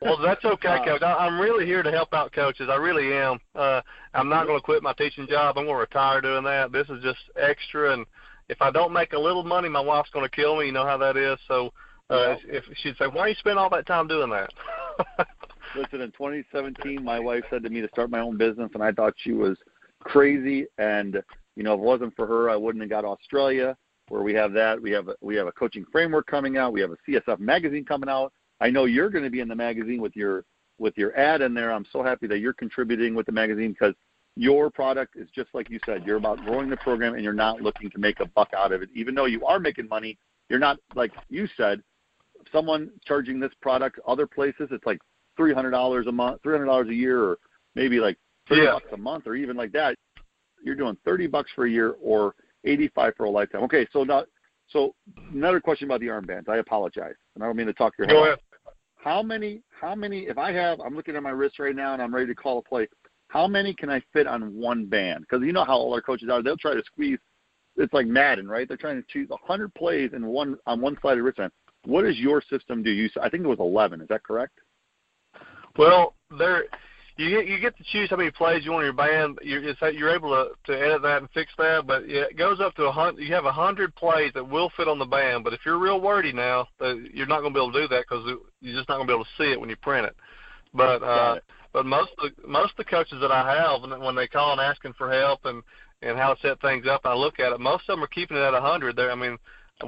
well, 0.00 0.18
that's 0.18 0.44
okay, 0.44 0.68
Uh, 0.68 0.84
coach. 0.84 1.02
I, 1.02 1.14
I'm 1.14 1.40
really 1.40 1.64
here 1.64 1.82
to 1.82 1.90
help 1.90 2.12
out 2.12 2.32
coaches. 2.32 2.68
I 2.70 2.76
really 2.76 3.12
am. 3.14 3.38
Uh, 3.54 3.80
I'm 4.14 4.28
not 4.28 4.46
going 4.46 4.58
to 4.58 4.62
quit 4.64 4.82
my 4.82 4.92
teaching 4.92 5.26
job. 5.26 5.56
I'm 5.56 5.64
going 5.64 5.76
to 5.76 5.80
retire 5.80 6.20
doing 6.20 6.44
that. 6.44 6.72
This 6.72 6.88
is 6.90 7.02
just 7.02 7.20
extra, 7.40 7.92
and 7.94 8.04
if 8.48 8.60
I 8.60 8.70
don't 8.70 8.92
make 8.92 9.12
a 9.14 9.18
little 9.18 9.42
money, 9.42 9.68
my 9.68 9.80
wife's 9.80 10.10
going 10.10 10.24
to 10.28 10.34
kill 10.34 10.58
me. 10.58 10.66
You 10.66 10.72
know 10.72 10.84
how 10.86 10.98
that 10.98 11.16
is. 11.16 11.38
So, 11.48 11.72
uh, 12.10 12.36
if 12.46 12.64
she'd 12.82 12.96
say, 12.98 13.06
"Why 13.06 13.28
you 13.28 13.34
spend 13.36 13.58
all 13.58 13.70
that 13.70 13.86
time 13.86 14.06
doing 14.06 14.30
that?" 14.30 14.50
Listen, 15.74 16.00
in 16.00 16.12
2017, 16.12 17.02
my 17.02 17.18
wife 17.18 17.44
said 17.50 17.62
to 17.64 17.70
me 17.70 17.80
to 17.80 17.88
start 17.88 18.08
my 18.10 18.20
own 18.20 18.36
business, 18.36 18.70
and 18.74 18.82
I 18.82 18.92
thought 18.92 19.14
she 19.16 19.32
was 19.32 19.56
crazy. 20.00 20.66
And 20.78 21.22
you 21.56 21.62
know, 21.62 21.74
if 21.74 21.80
it 21.80 21.82
wasn't 21.82 22.14
for 22.14 22.26
her, 22.26 22.48
I 22.50 22.56
wouldn't 22.56 22.82
have 22.82 22.90
got 22.90 23.04
Australia, 23.04 23.76
where 24.08 24.22
we 24.22 24.34
have 24.34 24.52
that. 24.52 24.80
We 24.80 24.90
have 24.92 25.08
a, 25.08 25.16
we 25.20 25.36
have 25.36 25.46
a 25.46 25.52
coaching 25.52 25.84
framework 25.90 26.26
coming 26.26 26.56
out. 26.56 26.72
We 26.72 26.80
have 26.80 26.90
a 26.92 26.96
CSF 27.08 27.38
magazine 27.40 27.84
coming 27.84 28.08
out. 28.08 28.32
I 28.60 28.70
know 28.70 28.84
you're 28.84 29.10
going 29.10 29.24
to 29.24 29.30
be 29.30 29.40
in 29.40 29.48
the 29.48 29.54
magazine 29.54 30.00
with 30.00 30.16
your 30.16 30.44
with 30.78 30.96
your 30.96 31.16
ad 31.18 31.40
in 31.40 31.54
there. 31.54 31.72
I'm 31.72 31.86
so 31.92 32.02
happy 32.02 32.26
that 32.26 32.38
you're 32.38 32.52
contributing 32.52 33.14
with 33.14 33.26
the 33.26 33.32
magazine 33.32 33.72
because 33.72 33.94
your 34.36 34.70
product 34.70 35.16
is 35.16 35.28
just 35.34 35.48
like 35.54 35.70
you 35.70 35.80
said. 35.86 36.04
You're 36.06 36.16
about 36.16 36.44
growing 36.44 36.68
the 36.68 36.76
program, 36.78 37.14
and 37.14 37.24
you're 37.24 37.32
not 37.32 37.62
looking 37.62 37.90
to 37.90 37.98
make 37.98 38.20
a 38.20 38.26
buck 38.26 38.50
out 38.56 38.72
of 38.72 38.82
it. 38.82 38.90
Even 38.94 39.14
though 39.14 39.24
you 39.24 39.44
are 39.46 39.58
making 39.58 39.88
money, 39.88 40.18
you're 40.48 40.58
not 40.58 40.78
like 40.94 41.12
you 41.28 41.48
said. 41.56 41.82
Someone 42.52 42.90
charging 43.04 43.40
this 43.40 43.52
product 43.60 43.98
other 44.06 44.26
places, 44.26 44.68
it's 44.70 44.86
like 44.86 45.00
three 45.36 45.52
hundred 45.52 45.70
dollars 45.72 46.06
a 46.06 46.12
month, 46.12 46.42
three 46.42 46.52
hundred 46.54 46.66
dollars 46.66 46.88
a 46.88 46.94
year, 46.94 47.22
or 47.22 47.38
maybe 47.74 47.98
like 47.98 48.16
thirty 48.48 48.62
Yeah. 48.62 48.72
bucks 48.74 48.86
a 48.92 48.96
month, 48.96 49.26
or 49.26 49.34
even 49.34 49.56
like 49.56 49.72
that. 49.72 49.96
You're 50.62 50.76
doing 50.76 50.96
thirty 51.04 51.26
bucks 51.26 51.50
for 51.54 51.66
a 51.66 51.70
year 51.70 51.96
or 52.02 52.34
eighty 52.66 52.88
five 52.88 53.14
for 53.16 53.24
a 53.24 53.30
lifetime. 53.30 53.62
Okay, 53.64 53.86
so 53.92 54.04
now, 54.04 54.24
so 54.68 54.94
another 55.32 55.60
question 55.60 55.86
about 55.86 56.00
the 56.00 56.06
armbands. 56.06 56.48
I 56.48 56.58
apologize, 56.58 57.14
and 57.34 57.42
I 57.42 57.46
don't 57.46 57.56
mean 57.56 57.66
to 57.66 57.72
talk 57.72 57.94
your 57.98 58.06
head. 58.06 58.14
Go 58.14 58.24
ahead. 58.24 58.38
How 58.96 59.22
many? 59.22 59.62
How 59.80 59.94
many? 59.94 60.22
If 60.22 60.38
I 60.38 60.52
have, 60.52 60.80
I'm 60.80 60.94
looking 60.94 61.16
at 61.16 61.22
my 61.22 61.30
wrist 61.30 61.58
right 61.58 61.76
now, 61.76 61.92
and 61.92 62.02
I'm 62.02 62.14
ready 62.14 62.26
to 62.26 62.34
call 62.34 62.58
a 62.58 62.62
play. 62.62 62.88
How 63.28 63.46
many 63.46 63.74
can 63.74 63.90
I 63.90 64.02
fit 64.12 64.26
on 64.26 64.54
one 64.54 64.86
band? 64.86 65.26
Because 65.28 65.44
you 65.44 65.52
know 65.52 65.64
how 65.64 65.76
all 65.76 65.94
our 65.94 66.00
coaches 66.00 66.28
are. 66.30 66.42
They'll 66.42 66.56
try 66.56 66.74
to 66.74 66.82
squeeze. 66.84 67.18
It's 67.76 67.92
like 67.92 68.06
Madden, 68.06 68.48
right? 68.48 68.66
They're 68.66 68.76
trying 68.76 69.00
to 69.00 69.06
choose 69.08 69.28
100 69.28 69.74
plays 69.74 70.10
in 70.14 70.26
one 70.26 70.56
on 70.66 70.80
one 70.80 70.96
side 71.02 71.12
of 71.12 71.18
the 71.18 71.22
wristband. 71.22 71.52
What 71.84 72.02
does 72.02 72.18
your 72.18 72.42
system 72.50 72.82
do? 72.82 72.90
You, 72.90 73.08
I 73.22 73.28
think 73.28 73.44
it 73.44 73.48
was 73.48 73.60
11. 73.60 74.00
Is 74.00 74.08
that 74.08 74.22
correct? 74.24 74.58
Well, 75.78 76.14
there 76.38 76.64
you 77.16 77.30
get 77.30 77.46
you 77.46 77.58
get 77.58 77.76
to 77.78 77.84
choose 77.84 78.10
how 78.10 78.16
many 78.16 78.30
plays 78.30 78.64
you 78.64 78.72
want 78.72 78.84
in 78.84 78.88
your 78.88 78.92
band. 78.92 79.38
You're 79.42 79.62
you're 79.90 80.14
able 80.14 80.30
to 80.30 80.72
to 80.72 80.78
edit 80.78 81.02
that 81.02 81.22
and 81.22 81.30
fix 81.30 81.50
that, 81.56 81.86
but 81.86 82.06
yeah, 82.08 82.24
it 82.30 82.36
goes 82.36 82.60
up 82.60 82.74
to 82.74 82.84
a 82.84 82.92
hundred. 82.92 83.22
You 83.22 83.34
have 83.34 83.46
a 83.46 83.52
hundred 83.52 83.94
plays 83.94 84.32
that 84.34 84.46
will 84.46 84.70
fit 84.76 84.86
on 84.86 84.98
the 84.98 85.06
band. 85.06 85.42
But 85.42 85.54
if 85.54 85.60
you're 85.64 85.78
real 85.78 86.00
wordy 86.00 86.32
now, 86.32 86.68
you're 86.80 87.26
not 87.26 87.40
going 87.40 87.54
to 87.54 87.58
be 87.58 87.62
able 87.62 87.72
to 87.72 87.82
do 87.82 87.88
that 87.88 88.04
because 88.08 88.24
you're 88.60 88.76
just 88.76 88.88
not 88.88 88.96
going 88.96 89.06
to 89.06 89.10
be 89.10 89.14
able 89.14 89.24
to 89.24 89.30
see 89.38 89.50
it 89.50 89.58
when 89.58 89.70
you 89.70 89.76
print 89.76 90.06
it. 90.06 90.16
But 90.74 91.02
uh, 91.02 91.34
it. 91.38 91.44
but 91.72 91.86
most 91.86 92.10
of 92.18 92.30
the, 92.36 92.48
most 92.48 92.72
of 92.72 92.76
the 92.76 92.84
coaches 92.84 93.18
that 93.22 93.32
I 93.32 93.50
have, 93.50 93.80
when 93.80 93.98
when 93.98 94.14
they 94.14 94.28
call 94.28 94.52
and 94.52 94.60
asking 94.60 94.92
for 94.98 95.10
help 95.10 95.46
and 95.46 95.62
and 96.02 96.18
how 96.18 96.34
to 96.34 96.40
set 96.40 96.60
things 96.60 96.86
up, 96.86 97.00
I 97.04 97.14
look 97.14 97.40
at 97.40 97.52
it. 97.52 97.60
Most 97.60 97.88
of 97.88 97.96
them 97.96 98.04
are 98.04 98.08
keeping 98.08 98.36
it 98.36 98.40
at 98.40 98.52
a 98.52 98.60
hundred. 98.60 98.94
There, 98.94 99.10
I 99.10 99.14
mean, 99.14 99.38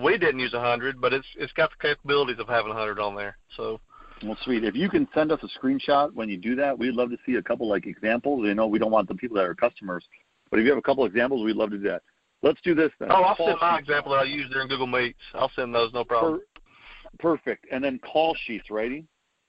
we 0.02 0.16
didn't 0.16 0.40
use 0.40 0.54
a 0.54 0.60
hundred, 0.60 0.98
but 0.98 1.12
it's 1.12 1.26
it's 1.36 1.52
got 1.52 1.70
the 1.70 1.88
capabilities 1.88 2.38
of 2.38 2.48
having 2.48 2.72
a 2.72 2.74
hundred 2.74 2.98
on 3.00 3.14
there. 3.14 3.36
So. 3.54 3.80
Well, 4.24 4.36
sweet. 4.42 4.64
If 4.64 4.74
you 4.74 4.88
can 4.88 5.06
send 5.14 5.30
us 5.32 5.40
a 5.42 5.58
screenshot 5.58 6.12
when 6.14 6.28
you 6.28 6.36
do 6.36 6.54
that, 6.56 6.76
we'd 6.78 6.94
love 6.94 7.10
to 7.10 7.18
see 7.24 7.36
a 7.36 7.42
couple 7.42 7.68
like 7.68 7.86
examples. 7.86 8.44
You 8.46 8.54
know, 8.54 8.66
we 8.66 8.78
don't 8.78 8.90
want 8.90 9.08
the 9.08 9.14
people 9.14 9.36
that 9.36 9.44
are 9.46 9.54
customers, 9.54 10.04
but 10.50 10.58
if 10.58 10.64
you 10.64 10.70
have 10.70 10.78
a 10.78 10.82
couple 10.82 11.04
examples, 11.04 11.44
we'd 11.44 11.56
love 11.56 11.70
to 11.70 11.78
do 11.78 11.84
that. 11.88 12.02
Let's 12.42 12.60
do 12.62 12.74
this 12.74 12.90
then. 13.00 13.08
Oh, 13.10 13.22
I'll 13.22 13.34
Call 13.34 13.48
send 13.48 13.58
my 13.60 13.78
sheets. 13.78 13.88
example 13.88 14.12
that 14.12 14.18
I 14.18 14.24
use 14.24 14.48
during 14.50 14.68
Google 14.68 14.86
Meets. 14.86 15.18
I'll 15.34 15.50
send 15.56 15.74
those, 15.74 15.92
no 15.92 16.04
problem. 16.04 16.40
Per- 16.40 17.18
perfect. 17.18 17.66
And 17.72 17.82
then 17.82 17.98
call 17.98 18.36
sheets, 18.46 18.70
righty? 18.70 19.06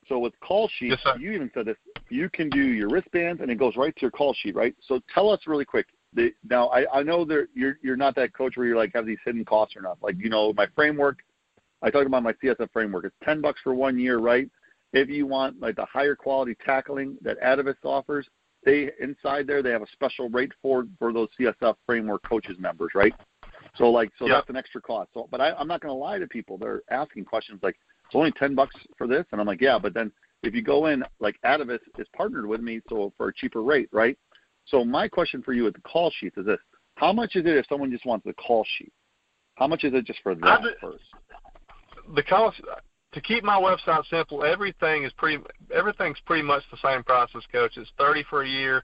So 0.08 0.17
with 0.17 0.34
call 0.39 0.67
sheets, 0.79 0.97
Yes, 1.05 1.17
you 1.19 1.32
even 1.32 1.51
said 1.53 1.65
this. 1.67 1.77
You 2.10 2.29
can 2.29 2.49
do 2.49 2.62
your 2.63 2.89
wristbands, 2.89 3.41
and 3.41 3.51
it 3.51 3.55
goes 3.60 3.75
right 3.77 3.95
to 3.95 4.01
your 4.01 4.10
call 4.12 4.34
sheet, 4.34 4.55
right? 4.55 4.73
So 4.82 4.99
tell 5.13 5.29
us 5.29 5.41
really 5.45 5.65
quick. 5.65 5.86
The, 6.13 6.34
now 6.49 6.69
I, 6.69 6.91
I 6.91 7.03
know 7.03 7.23
that 7.25 7.47
you're 7.53 7.77
you're 7.84 7.95
not 7.95 8.15
that 8.15 8.34
coach 8.34 8.58
where 8.58 8.65
you're 8.65 8.75
like 8.75 8.91
have 8.95 9.05
these 9.05 9.19
hidden 9.23 9.45
costs 9.45 9.75
or 9.75 9.82
not. 9.84 9.99
Like 10.01 10.15
you 10.17 10.29
know 10.29 10.51
my 10.53 10.65
framework. 10.75 11.19
I 11.84 11.91
talked 11.91 12.08
about 12.08 12.23
my 12.23 12.34
CSF 12.34 12.71
framework. 12.73 13.05
It's 13.05 13.15
ten 13.23 13.39
bucks 13.41 13.62
for 13.63 13.75
one 13.75 13.99
year, 13.99 14.17
right? 14.17 14.49
If 14.93 15.10
you 15.10 15.28
want 15.28 15.60
like 15.60 15.75
the 15.75 15.86
higher 15.86 16.15
quality 16.15 16.56
tackling 16.65 17.17
that 17.21 17.39
Atavus 17.41 17.75
offers, 17.84 18.28
they 18.65 18.91
inside 18.99 19.47
there 19.47 19.62
they 19.62 19.69
have 19.69 19.82
a 19.82 19.91
special 19.91 20.30
rate 20.30 20.52
for 20.62 20.88
for 20.97 21.13
those 21.13 21.30
CSF 21.39 21.75
framework 21.86 22.23
coaches 22.28 22.58
members, 22.60 22.91
right? 22.95 23.13
So 23.78 23.89
like 23.89 24.12
so 24.17 24.28
Yeah. 24.28 24.36
that's 24.36 24.49
an 24.49 24.56
extra 24.56 24.82
cost. 24.82 25.12
So 25.13 25.28
but 25.30 25.41
I, 25.41 25.54
I'm 25.54 25.67
not 25.67 25.82
going 25.82 25.93
to 25.93 25.97
lie 25.97 26.17
to 26.17 26.28
people. 26.28 26.58
They're 26.58 26.82
asking 26.89 27.25
questions 27.25 27.60
like 27.62 27.78
it's 28.06 28.15
only 28.15 28.32
ten 28.34 28.56
bucks 28.56 28.75
for 28.97 29.08
this, 29.08 29.25
and 29.32 29.39
I'm 29.39 29.47
like 29.47 29.62
yeah, 29.62 29.78
but 29.78 29.93
then 29.93 30.12
if 30.43 30.56
you 30.56 30.62
go 30.62 30.88
in 30.88 31.04
like 31.19 31.38
Atavus 31.45 31.80
is 31.97 32.08
partnered 32.15 32.45
with 32.45 32.62
me, 32.62 32.82
so 32.89 33.13
for 33.17 33.30
a 33.30 33.34
cheaper 33.34 33.62
rate, 33.62 33.89
right? 33.91 34.17
So 34.65 34.84
my 34.84 35.08
question 35.08 35.41
for 35.41 35.54
you 35.54 35.67
at 35.67 35.73
the 35.73 35.82
call 35.82 36.12
sheets 36.19 36.38
is 36.38 36.45
this: 36.45 36.60
How 36.95 37.13
much 37.13 37.36
is 37.36 37.45
it 37.45 37.58
if 37.58 37.65
someone 37.67 37.91
just 37.91 38.06
wants 38.06 38.25
the 38.25 38.34
call 38.34 38.65
sheet? 38.78 38.91
How 39.56 39.67
much 39.67 39.84
is 39.84 39.93
it 39.93 40.06
just 40.06 40.19
for 40.23 40.36
that 40.36 40.62
first? 40.82 41.04
The 42.15 42.23
cost 42.23 42.62
to 43.19 43.27
keep 43.27 43.43
my 43.43 43.60
website 43.60 44.05
simple, 44.10 44.43
everything 44.43 45.03
is 45.03 45.12
pretty 45.13 45.43
everything's 45.73 46.19
pretty 46.25 46.43
much 46.43 46.63
the 46.71 46.77
same 46.84 47.03
price 47.03 47.29
as 47.36 47.43
coach. 47.51 47.75
It's 47.75 47.91
thirty 47.97 48.23
for 48.29 48.43
a 48.43 48.47
year, 48.47 48.84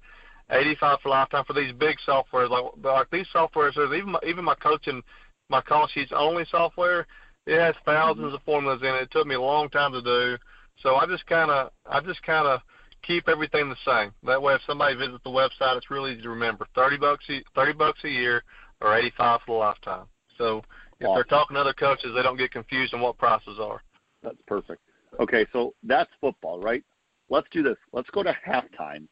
eighty 0.51 0.75
five 0.75 0.99
for 1.01 1.09
lifetime 1.09 1.45
for 1.45 1.53
these 1.53 1.71
big 1.73 1.97
softwares 2.07 2.49
like 2.49 2.63
like 2.83 3.09
these 3.11 3.27
softwares. 3.33 3.75
There's 3.75 3.97
even 3.97 4.11
my, 4.11 4.19
even 4.27 4.43
my 4.43 4.55
coaching 4.55 5.01
my 5.49 5.61
call 5.61 5.87
sheets 5.87 6.11
only 6.13 6.45
software. 6.51 7.07
It 7.45 7.59
has 7.59 7.75
mm-hmm. 7.87 8.21
1000s 8.21 8.33
of 8.33 8.41
formulas 8.43 8.81
in 8.81 8.89
it. 8.89 9.03
It 9.03 9.11
took 9.11 9.27
me 9.27 9.35
a 9.35 9.41
long 9.41 9.69
time 9.69 9.93
to 9.93 10.01
do, 10.01 10.37
so 10.81 10.95
I 10.95 11.05
just 11.05 11.25
kind 11.27 11.49
of 11.51 11.71
I 11.85 12.01
just 12.01 12.21
kind 12.23 12.47
of 12.47 12.59
keep 13.03 13.29
everything 13.29 13.69
the 13.69 13.75
same. 13.85 14.11
That 14.23 14.41
way, 14.41 14.55
if 14.55 14.61
somebody 14.67 14.95
visits 14.95 15.23
the 15.23 15.29
website, 15.29 15.77
it's 15.77 15.91
really 15.91 16.13
easy 16.13 16.23
to 16.23 16.29
remember. 16.29 16.67
Thirty 16.75 16.97
bucks 16.97 17.25
a, 17.29 17.41
thirty 17.55 17.73
bucks 17.73 17.99
a 18.03 18.09
year 18.09 18.43
or 18.81 18.97
eighty 18.97 19.13
five 19.17 19.39
for 19.45 19.55
the 19.55 19.59
lifetime. 19.59 20.07
So 20.37 20.61
if 20.99 21.07
Awesome. 21.07 21.15
they're 21.15 21.23
talking 21.23 21.55
to 21.55 21.61
other 21.61 21.73
coaches, 21.73 22.11
they 22.15 22.23
don't 22.23 22.37
get 22.37 22.51
confused 22.51 22.93
on 22.93 23.01
what 23.01 23.17
prices 23.17 23.59
are. 23.61 23.81
That's 24.25 24.41
perfect. 24.47 24.81
Okay, 25.19 25.45
so 25.53 25.73
that's 25.83 26.09
football, 26.19 26.59
right? 26.59 26.83
Let's 27.29 27.47
do 27.51 27.63
this. 27.63 27.77
Let's 27.93 28.09
go 28.09 28.23
to 28.23 28.35
halftime. 28.45 29.07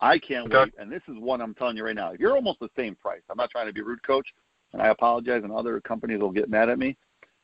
I 0.00 0.18
can't 0.18 0.46
Okay. 0.46 0.64
wait. 0.64 0.74
And 0.78 0.90
this 0.90 1.02
is 1.08 1.18
one 1.18 1.40
I'm 1.40 1.54
telling 1.54 1.76
you 1.76 1.84
right 1.84 1.94
now. 1.94 2.12
If 2.12 2.20
you're 2.20 2.34
almost 2.34 2.60
the 2.60 2.70
same 2.76 2.94
price, 2.94 3.22
I'm 3.28 3.36
not 3.36 3.50
trying 3.50 3.66
to 3.66 3.72
be 3.72 3.82
rude, 3.82 4.02
coach, 4.02 4.32
and 4.72 4.80
I 4.80 4.88
apologize, 4.88 5.42
and 5.44 5.52
other 5.52 5.80
companies 5.80 6.20
will 6.20 6.30
get 6.30 6.48
mad 6.48 6.68
at 6.68 6.78
me. 6.78 6.96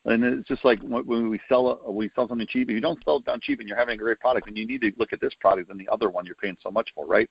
And 0.06 0.24
it's 0.24 0.48
just 0.48 0.64
like 0.64 0.80
when 0.80 1.28
we 1.28 1.38
sell 1.48 1.82
a, 1.84 1.90
we 1.92 2.10
sell 2.14 2.26
something 2.26 2.46
cheap. 2.46 2.70
If 2.70 2.74
you 2.74 2.80
don't 2.80 3.02
sell 3.04 3.18
it 3.18 3.26
down 3.26 3.40
cheap 3.40 3.60
and 3.60 3.68
you're 3.68 3.76
having 3.76 3.94
a 3.94 3.98
great 3.98 4.18
product, 4.18 4.48
and 4.48 4.56
you 4.56 4.66
need 4.66 4.80
to 4.80 4.92
look 4.96 5.12
at 5.12 5.20
this 5.20 5.34
product 5.40 5.68
than 5.68 5.76
the 5.76 5.88
other 5.88 6.08
one 6.08 6.24
you're 6.24 6.36
paying 6.36 6.56
so 6.62 6.70
much 6.70 6.90
for, 6.94 7.06
right? 7.06 7.28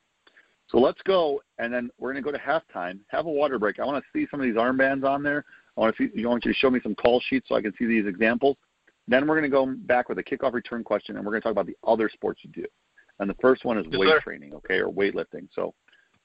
So 0.68 0.78
let's 0.78 1.02
go, 1.02 1.42
and 1.58 1.74
then 1.74 1.90
we're 1.98 2.14
going 2.14 2.24
to 2.24 2.32
go 2.32 2.38
to 2.38 2.44
halftime. 2.44 3.00
Have 3.08 3.26
a 3.26 3.32
water 3.32 3.58
break. 3.58 3.80
I 3.80 3.86
want 3.86 4.04
to 4.04 4.10
see 4.14 4.28
some 4.30 4.40
of 4.40 4.46
these 4.46 4.56
armbands 4.56 5.04
on 5.04 5.24
there. 5.24 5.46
I 5.76 5.82
want 5.82 5.98
to 5.98 6.10
see. 6.16 6.24
I 6.24 6.28
want 6.28 6.46
you 6.46 6.54
to 6.54 6.58
show 6.58 6.70
me 6.70 6.80
some 6.84 6.94
call 6.94 7.20
sheets 7.28 7.50
so 7.50 7.56
I 7.56 7.62
can 7.62 7.74
see 7.80 7.88
these 7.88 8.06
examples. 8.06 8.56
Then 9.10 9.28
we're 9.28 9.36
going 9.40 9.44
to 9.44 9.50
go 9.50 9.66
back 9.88 10.08
with 10.08 10.20
a 10.20 10.24
kickoff 10.24 10.54
return 10.54 10.84
question, 10.84 11.16
and 11.18 11.26
we're 11.26 11.32
going 11.32 11.42
to 11.42 11.46
talk 11.46 11.52
about 11.52 11.66
the 11.66 11.76
other 11.86 12.10
sports 12.14 12.42
you 12.44 12.52
do. 12.52 12.64
And 13.18 13.28
the 13.30 13.34
first 13.42 13.66
one 13.66 13.78
is 13.80 13.86
Yes, 13.90 14.00
weight 14.00 14.10
sir. 14.10 14.20
training, 14.22 14.54
okay, 14.54 14.76
or 14.80 14.90
weightlifting. 14.94 15.50
So 15.54 15.74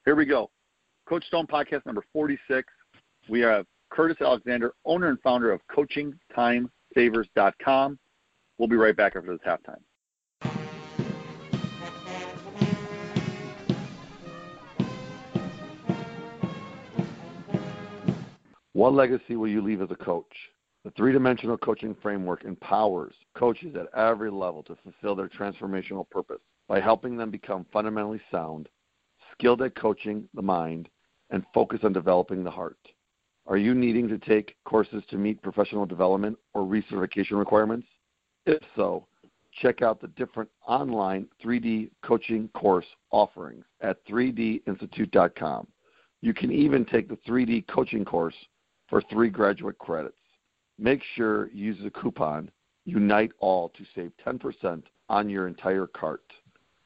here 0.04 0.14
we 0.14 0.26
go. 0.26 0.50
Coach 1.08 1.24
Stone 1.26 1.46
podcast 1.46 1.86
number 1.86 2.04
46. 2.12 2.70
We 3.30 3.40
have 3.40 3.64
Curtis 3.90 4.18
Alexander, 4.20 4.74
owner 4.84 5.08
and 5.08 5.18
founder 5.22 5.50
of 5.50 5.62
CoachingTimeSavers.com. 5.74 7.98
We'll 8.58 8.68
be 8.68 8.76
right 8.76 8.94
back 8.96 9.16
after 9.16 9.32
this 9.32 9.40
halftime. 9.46 9.80
What 18.72 18.92
legacy 18.92 19.36
will 19.36 19.48
you 19.48 19.62
leave 19.62 19.80
as 19.82 19.90
a 19.90 19.94
coach? 19.96 20.32
The 20.84 20.90
three 20.90 21.12
dimensional 21.12 21.56
coaching 21.56 21.94
framework 22.02 22.44
empowers 22.44 23.14
coaches 23.34 23.74
at 23.74 23.88
every 23.98 24.30
level 24.30 24.62
to 24.64 24.76
fulfill 24.76 25.14
their 25.14 25.30
transformational 25.30 26.08
purpose 26.10 26.40
by 26.68 26.78
helping 26.78 27.16
them 27.16 27.30
become 27.30 27.64
fundamentally 27.72 28.20
sound, 28.30 28.68
skilled 29.32 29.62
at 29.62 29.74
coaching 29.74 30.28
the 30.34 30.42
mind, 30.42 30.90
and 31.30 31.42
focused 31.54 31.84
on 31.84 31.94
developing 31.94 32.44
the 32.44 32.50
heart. 32.50 32.76
Are 33.46 33.56
you 33.56 33.74
needing 33.74 34.08
to 34.08 34.18
take 34.18 34.56
courses 34.64 35.02
to 35.08 35.16
meet 35.16 35.42
professional 35.42 35.86
development 35.86 36.36
or 36.52 36.62
recertification 36.62 37.38
requirements? 37.38 37.86
If 38.44 38.62
so, 38.76 39.06
check 39.52 39.80
out 39.80 40.02
the 40.02 40.08
different 40.08 40.50
online 40.66 41.28
3D 41.42 41.90
coaching 42.02 42.48
course 42.48 42.86
offerings 43.10 43.64
at 43.80 44.04
3dinstitute.com. 44.06 45.66
You 46.20 46.34
can 46.34 46.52
even 46.52 46.84
take 46.84 47.08
the 47.08 47.18
3D 47.26 47.66
coaching 47.68 48.04
course 48.04 48.34
for 48.88 49.02
three 49.10 49.30
graduate 49.30 49.78
credits. 49.78 50.16
Make 50.78 51.02
sure 51.14 51.50
you 51.52 51.66
use 51.66 51.78
the 51.82 51.90
coupon 51.90 52.50
Unite 52.84 53.32
All 53.38 53.68
to 53.70 53.84
save 53.94 54.12
10% 54.26 54.82
on 55.08 55.30
your 55.30 55.46
entire 55.46 55.86
cart. 55.86 56.24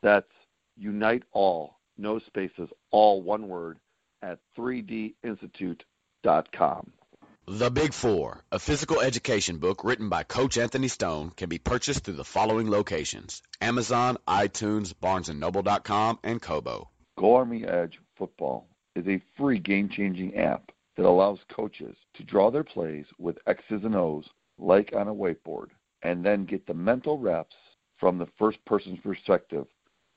That's 0.03 0.31
Unite 0.77 1.25
All, 1.33 1.79
no 1.97 2.21
spaces, 2.21 2.69
all 2.91 3.23
one 3.23 3.49
word, 3.49 3.79
at 4.23 4.39
3dinstitute.com. 4.57 6.93
The 7.51 7.71
Big 7.71 7.95
Four, 7.95 8.45
a 8.53 8.59
physical 8.59 9.01
education 9.01 9.57
book 9.57 9.83
written 9.83 10.11
by 10.11 10.23
Coach 10.23 10.59
Anthony 10.59 10.89
Stone, 10.89 11.31
can 11.31 11.49
be 11.49 11.59
purchased 11.59 12.05
through 12.05 12.17
the 12.17 12.25
following 12.25 12.71
locations 12.71 13.43
Amazon, 13.63 14.19
iTunes, 14.29 14.93
BarnesandNoble.com, 14.93 16.19
and 16.23 16.43
Kobo. 16.43 16.91
Go 17.17 17.37
Army 17.37 17.65
Edge 17.65 17.99
Football 18.17 18.69
is 18.95 19.09
a 19.09 19.23
free 19.39 19.59
game 19.59 19.89
changing 19.89 20.37
app 20.37 20.71
that 20.99 21.07
allows 21.07 21.39
coaches 21.49 21.97
to 22.13 22.25
draw 22.25 22.51
their 22.51 22.65
plays 22.65 23.07
with 23.19 23.39
X's 23.47 23.85
and 23.85 23.95
O's 23.95 24.29
like 24.59 24.93
on 24.97 25.07
a 25.07 25.15
whiteboard 25.15 25.69
and 26.03 26.27
then 26.27 26.45
get 26.45 26.67
the 26.67 26.75
mental 26.75 27.19
reps 27.19 27.55
from 27.99 28.19
the 28.19 28.27
first 28.37 28.59
person's 28.67 28.99
perspective 28.99 29.67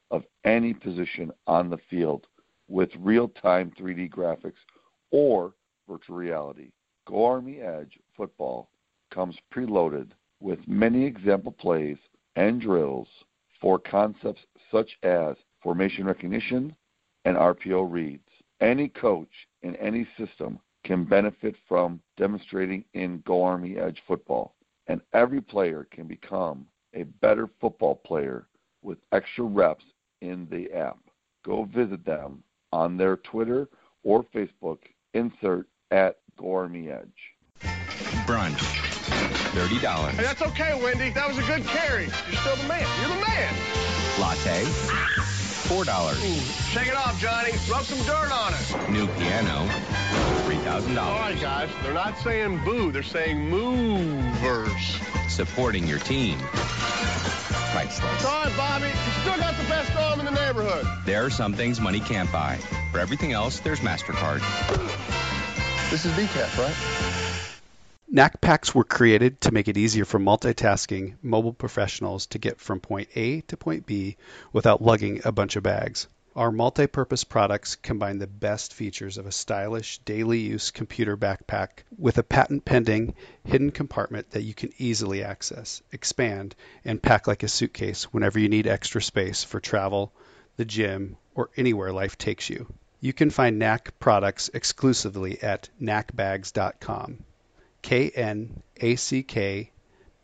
of 0.09 0.23
any 0.43 0.73
position 0.73 1.31
on 1.45 1.69
the 1.69 1.77
field 1.87 2.25
with 2.67 2.89
real 2.97 3.27
time 3.27 3.71
3D 3.79 4.09
graphics 4.09 4.57
or 5.11 5.53
virtual 5.87 6.15
reality. 6.15 6.71
Go 7.05 7.25
Army 7.25 7.61
Edge 7.61 7.99
Football 8.17 8.71
comes 9.13 9.35
preloaded 9.53 10.09
with 10.39 10.67
many 10.67 11.05
example 11.05 11.51
plays 11.51 11.97
and 12.35 12.59
drills 12.59 13.07
for 13.61 13.77
concepts 13.77 14.41
such 14.71 14.97
as 15.03 15.35
formation 15.61 16.05
recognition 16.05 16.75
and 17.25 17.37
RPO 17.37 17.91
reads. 17.91 18.27
Any 18.61 18.89
coach 18.89 19.29
in 19.61 19.75
any 19.75 20.07
system 20.17 20.59
can 20.83 21.03
benefit 21.03 21.55
from 21.67 22.01
demonstrating 22.17 22.83
in 22.93 23.21
Go 23.25 23.43
Army 23.43 23.77
Edge 23.77 24.01
football, 24.07 24.55
and 24.87 25.01
every 25.13 25.41
player 25.41 25.87
can 25.91 26.07
become 26.07 26.65
a 26.93 27.03
better 27.03 27.47
football 27.59 27.95
player 27.95 28.47
with 28.81 28.97
extra 29.11 29.45
reps 29.45 29.85
in 30.21 30.47
the 30.49 30.71
app. 30.75 30.97
Go 31.43 31.65
visit 31.65 32.05
them 32.05 32.43
on 32.71 32.97
their 32.97 33.17
Twitter 33.17 33.67
or 34.03 34.23
Facebook. 34.23 34.79
Insert 35.13 35.67
at 35.91 36.17
Go 36.37 36.55
Army 36.55 36.89
Edge. 36.89 37.07
Brunch. 38.25 38.59
Thirty 39.53 39.79
dollars. 39.81 40.15
Hey, 40.15 40.23
that's 40.23 40.41
okay, 40.41 40.79
Wendy. 40.81 41.11
That 41.11 41.27
was 41.27 41.37
a 41.37 41.41
good 41.41 41.65
carry. 41.65 42.05
You're 42.05 42.41
still 42.41 42.55
the 42.55 42.67
man. 42.67 42.87
You're 43.01 43.15
the 43.15 43.21
man. 43.21 43.53
Latte. 44.19 45.40
Four 45.71 45.85
dollars. 45.85 46.21
Shake 46.73 46.89
it 46.89 46.95
off, 46.95 47.17
Johnny. 47.17 47.51
Rub 47.69 47.85
some 47.85 47.97
dirt 47.99 48.29
on 48.29 48.53
it. 48.53 48.89
New 48.89 49.07
piano. 49.07 49.65
$3,000. 50.43 50.97
All 50.97 51.17
right, 51.17 51.39
guys. 51.39 51.69
They're 51.81 51.93
not 51.93 52.17
saying 52.17 52.61
boo. 52.65 52.91
They're 52.91 53.01
saying 53.01 53.49
movers. 53.49 54.99
Supporting 55.29 55.87
your 55.87 55.99
team. 55.99 56.39
Priceless. 57.71 58.25
All 58.25 58.43
right, 58.43 58.57
Bobby. 58.57 58.87
You 58.87 59.11
still 59.21 59.37
got 59.37 59.55
the 59.55 59.63
best 59.69 59.95
arm 59.95 60.19
in 60.19 60.25
the 60.25 60.31
neighborhood. 60.31 60.85
There 61.05 61.23
are 61.25 61.29
some 61.29 61.53
things 61.53 61.79
money 61.79 62.01
can't 62.01 62.29
buy. 62.33 62.57
For 62.91 62.99
everything 62.99 63.31
else, 63.31 63.61
there's 63.61 63.79
MasterCard. 63.79 64.41
This 65.89 66.03
is 66.03 66.11
decaf, 66.11 66.57
right? 66.57 67.20
Knack 68.13 68.41
packs 68.41 68.75
were 68.75 68.83
created 68.83 69.39
to 69.39 69.53
make 69.53 69.69
it 69.69 69.77
easier 69.77 70.03
for 70.03 70.19
multitasking 70.19 71.15
mobile 71.21 71.53
professionals 71.53 72.25
to 72.25 72.39
get 72.39 72.59
from 72.59 72.81
point 72.81 73.07
A 73.15 73.39
to 73.39 73.55
point 73.55 73.85
B 73.85 74.17
without 74.51 74.81
lugging 74.81 75.21
a 75.23 75.31
bunch 75.31 75.55
of 75.55 75.63
bags. 75.63 76.09
Our 76.35 76.51
multi-purpose 76.51 77.23
products 77.23 77.77
combine 77.77 78.17
the 78.17 78.27
best 78.27 78.73
features 78.73 79.17
of 79.17 79.27
a 79.27 79.31
stylish 79.31 79.99
daily 79.99 80.39
use 80.39 80.71
computer 80.71 81.15
backpack 81.15 81.83
with 81.97 82.17
a 82.17 82.23
patent 82.23 82.65
pending 82.65 83.15
hidden 83.45 83.71
compartment 83.71 84.31
that 84.31 84.43
you 84.43 84.53
can 84.53 84.73
easily 84.77 85.23
access, 85.23 85.81
expand, 85.93 86.53
and 86.83 87.01
pack 87.01 87.27
like 87.27 87.43
a 87.43 87.47
suitcase 87.47 88.11
whenever 88.11 88.39
you 88.39 88.49
need 88.49 88.67
extra 88.67 89.01
space 89.01 89.45
for 89.45 89.61
travel, 89.61 90.11
the 90.57 90.65
gym, 90.65 91.15
or 91.33 91.49
anywhere 91.55 91.93
life 91.93 92.17
takes 92.17 92.49
you. 92.49 92.67
You 92.99 93.13
can 93.13 93.29
find 93.29 93.57
Knack 93.57 93.97
products 93.99 94.49
exclusively 94.53 95.41
at 95.41 95.69
knackbags.com. 95.81 97.23
K 97.81 98.09
N 98.09 98.61
A 98.77 98.95
C 98.95 99.23
K 99.23 99.71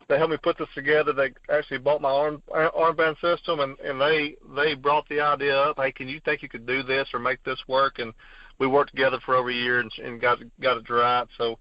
that 0.09 0.18
helped 0.18 0.30
me 0.30 0.38
put 0.42 0.59
this 0.59 0.68
together. 0.74 1.12
They 1.12 1.32
actually 1.52 1.78
bought 1.78 2.00
my 2.00 2.11
arm 2.11 2.42
armband 2.50 3.20
system, 3.20 3.61
and 3.61 3.78
and 3.80 4.00
they 4.00 4.37
they 4.54 4.74
brought 4.74 5.09
the 5.09 5.20
idea 5.20 5.56
up. 5.56 5.76
Hey, 5.78 5.92
can 5.92 6.09
you 6.09 6.20
think 6.24 6.42
you 6.42 6.48
could 6.48 6.66
do 6.66 6.82
this 6.82 7.09
or 7.12 7.18
make 7.18 7.42
this 7.44 7.61
work? 7.66 7.98
And 7.98 8.12
we 8.58 8.66
worked 8.66 8.90
together 8.90 9.18
for 9.24 9.34
over 9.34 9.50
a 9.50 9.54
year 9.54 9.80
and, 9.80 9.90
and 10.02 10.20
got 10.20 10.38
got 10.60 10.78
it 10.78 10.90
right. 10.90 11.26
So 11.38 11.58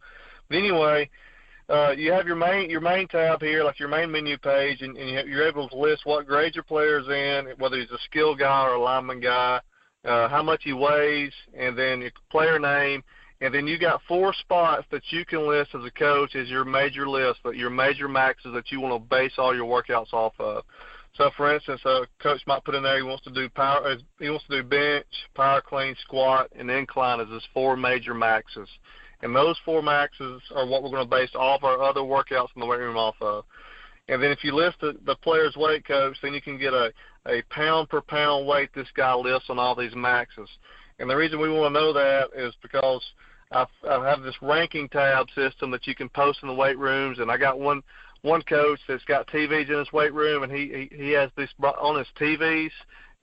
But 0.49 0.57
anyway, 0.57 1.09
uh, 1.69 1.91
you 1.97 2.11
have 2.11 2.27
your 2.27 2.35
main 2.35 2.69
your 2.69 2.81
main 2.81 3.07
tab 3.07 3.41
here, 3.41 3.63
like 3.63 3.79
your 3.79 3.89
main 3.89 4.11
menu 4.11 4.37
page, 4.37 4.81
and, 4.81 4.97
and 4.97 5.27
you're 5.27 5.47
able 5.47 5.67
to 5.69 5.77
list 5.77 6.05
what 6.05 6.27
grade 6.27 6.55
your 6.55 6.63
player's 6.63 7.07
in, 7.07 7.53
whether 7.57 7.77
he's 7.77 7.91
a 7.91 7.99
skill 8.05 8.35
guy 8.35 8.65
or 8.65 8.75
a 8.75 8.81
lineman 8.81 9.19
guy, 9.19 9.59
uh, 10.05 10.27
how 10.29 10.43
much 10.43 10.61
he 10.63 10.73
weighs, 10.73 11.33
and 11.57 11.77
then 11.77 12.01
your 12.01 12.11
player 12.29 12.59
name, 12.59 13.03
and 13.41 13.53
then 13.53 13.67
you 13.67 13.77
got 13.77 14.01
four 14.07 14.33
spots 14.33 14.85
that 14.91 15.01
you 15.09 15.25
can 15.25 15.47
list 15.47 15.71
as 15.73 15.83
a 15.83 15.91
coach 15.91 16.35
as 16.35 16.49
your 16.49 16.63
major 16.63 17.07
list, 17.09 17.39
but 17.43 17.57
your 17.57 17.69
major 17.69 18.07
maxes 18.07 18.53
that 18.53 18.71
you 18.71 18.79
want 18.79 18.93
to 18.93 19.09
base 19.09 19.33
all 19.37 19.55
your 19.55 19.65
workouts 19.65 20.13
off 20.13 20.33
of. 20.39 20.63
So, 21.17 21.31
for 21.37 21.53
instance, 21.53 21.81
a 21.85 22.07
coach 22.21 22.41
might 22.45 22.63
put 22.65 22.75
in 22.75 22.83
there 22.83 22.97
he 22.97 23.03
wants 23.03 23.23
to 23.23 23.31
do 23.31 23.47
power, 23.49 23.87
uh, 23.87 23.95
he 24.19 24.29
wants 24.29 24.45
to 24.49 24.61
do 24.61 24.67
bench, 24.67 25.05
power 25.33 25.61
clean, 25.61 25.95
squat, 26.01 26.49
and 26.57 26.69
incline 26.69 27.21
as 27.21 27.29
his 27.29 27.43
four 27.53 27.77
major 27.77 28.13
maxes. 28.13 28.67
And 29.21 29.33
those 29.33 29.57
four 29.63 29.81
maxes 29.81 30.41
are 30.53 30.67
what 30.67 30.83
we're 30.83 30.89
going 30.89 31.05
to 31.05 31.09
base 31.09 31.29
all 31.33 31.55
of 31.55 31.63
our 31.63 31.81
other 31.81 32.01
workouts 32.01 32.49
in 32.55 32.59
the 32.59 32.65
weight 32.65 32.79
room 32.79 32.97
off 32.97 33.15
of. 33.21 33.45
And 34.09 34.21
then 34.21 34.29
if 34.29 34.43
you 34.43 34.53
list 34.53 34.77
the, 34.81 34.97
the 35.05 35.15
player's 35.15 35.55
weight 35.55 35.87
coach, 35.87 36.17
then 36.21 36.33
you 36.33 36.41
can 36.41 36.59
get 36.59 36.73
a, 36.73 36.91
a 37.27 37.41
pound 37.49 37.89
per 37.89 38.01
pound 38.01 38.45
weight 38.45 38.69
this 38.75 38.87
guy 38.95 39.13
lifts 39.15 39.49
on 39.49 39.57
all 39.57 39.73
these 39.73 39.95
maxes. 39.95 40.49
And 40.99 41.09
the 41.09 41.15
reason 41.15 41.39
we 41.39 41.49
want 41.49 41.73
to 41.73 41.79
know 41.79 41.93
that 41.93 42.29
is 42.35 42.53
because 42.61 43.01
I, 43.51 43.65
I 43.89 44.07
have 44.07 44.21
this 44.21 44.35
ranking 44.41 44.89
tab 44.89 45.27
system 45.33 45.71
that 45.71 45.87
you 45.87 45.95
can 45.95 46.09
post 46.09 46.39
in 46.41 46.49
the 46.49 46.53
weight 46.53 46.77
rooms, 46.77 47.19
and 47.19 47.31
I 47.31 47.37
got 47.37 47.59
one 47.59 47.81
one 48.21 48.41
coach 48.43 48.79
that's 48.87 49.03
got 49.05 49.27
TVs 49.27 49.69
in 49.69 49.79
his 49.79 49.91
weight 49.91 50.13
room, 50.13 50.43
and 50.43 50.51
he 50.51 50.89
he, 50.89 50.95
he 50.95 51.11
has 51.11 51.29
this 51.35 51.49
on 51.61 51.97
his 51.97 52.07
TVs. 52.19 52.71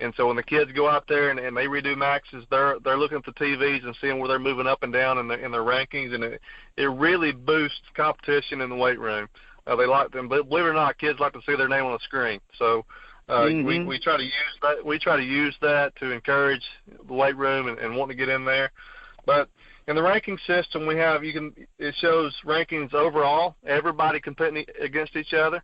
And 0.00 0.12
so 0.16 0.26
when 0.26 0.37
the 0.37 0.42
kids 0.42 0.72
go 0.72 0.88
out 0.88 1.05
there 1.07 1.31
and, 1.31 1.38
and 1.38 1.57
they 1.57 1.66
redo 1.66 1.96
maxes, 1.96 2.44
they're 2.50 2.76
they're 2.85 2.98
looking 2.98 3.18
at 3.18 3.24
the 3.24 3.33
TVs 3.33 3.85
and 3.85 3.96
seeing 4.00 4.18
where 4.18 4.28
they're 4.28 4.38
moving 4.38 4.66
up 4.66 4.83
and 4.83 4.92
down 4.92 5.18
in 5.18 5.28
their 5.28 5.38
in 5.38 5.52
their 5.52 5.62
rankings, 5.62 6.14
and 6.14 6.24
it 6.24 6.40
it 6.76 6.87
really 6.87 7.33
boosts 7.33 7.81
competition 7.94 8.61
in 8.61 8.70
the 8.70 8.76
weight 8.76 8.98
room. 8.98 9.28
Uh, 9.66 9.76
they 9.76 9.87
like 9.87 10.11
them, 10.11 10.28
believe 10.28 10.46
it 10.50 10.68
or 10.68 10.72
not, 10.72 10.98
kids 10.98 11.20
like 11.20 11.33
to 11.33 11.40
see 11.46 11.55
their 11.55 11.68
name 11.68 11.85
on 11.85 11.92
the 11.92 12.00
screen. 12.00 12.40
So 12.59 12.85
uh, 13.28 13.42
mm-hmm. 13.42 13.66
we 13.66 13.85
we 13.85 13.98
try 14.00 14.16
to 14.16 14.24
use 14.24 14.33
that 14.62 14.85
we 14.85 14.98
try 14.98 15.16
to 15.16 15.22
use 15.22 15.55
that 15.62 15.94
to 15.96 16.11
encourage 16.11 16.64
the 17.07 17.14
weight 17.14 17.37
room 17.37 17.68
and, 17.68 17.78
and 17.78 17.96
want 17.96 18.11
to 18.11 18.16
get 18.16 18.28
in 18.28 18.44
there. 18.44 18.72
But 19.24 19.48
in 19.88 19.97
the 19.97 20.03
ranking 20.03 20.38
system 20.47 20.87
we 20.87 20.97
have 20.97 21.25
you 21.25 21.33
can 21.33 21.53
it 21.79 21.95
shows 21.99 22.35
rankings 22.45 22.95
overall. 22.95 23.57
Everybody 23.66 24.21
competing 24.21 24.64
against 24.81 25.16
each 25.16 25.35
other. 25.35 25.62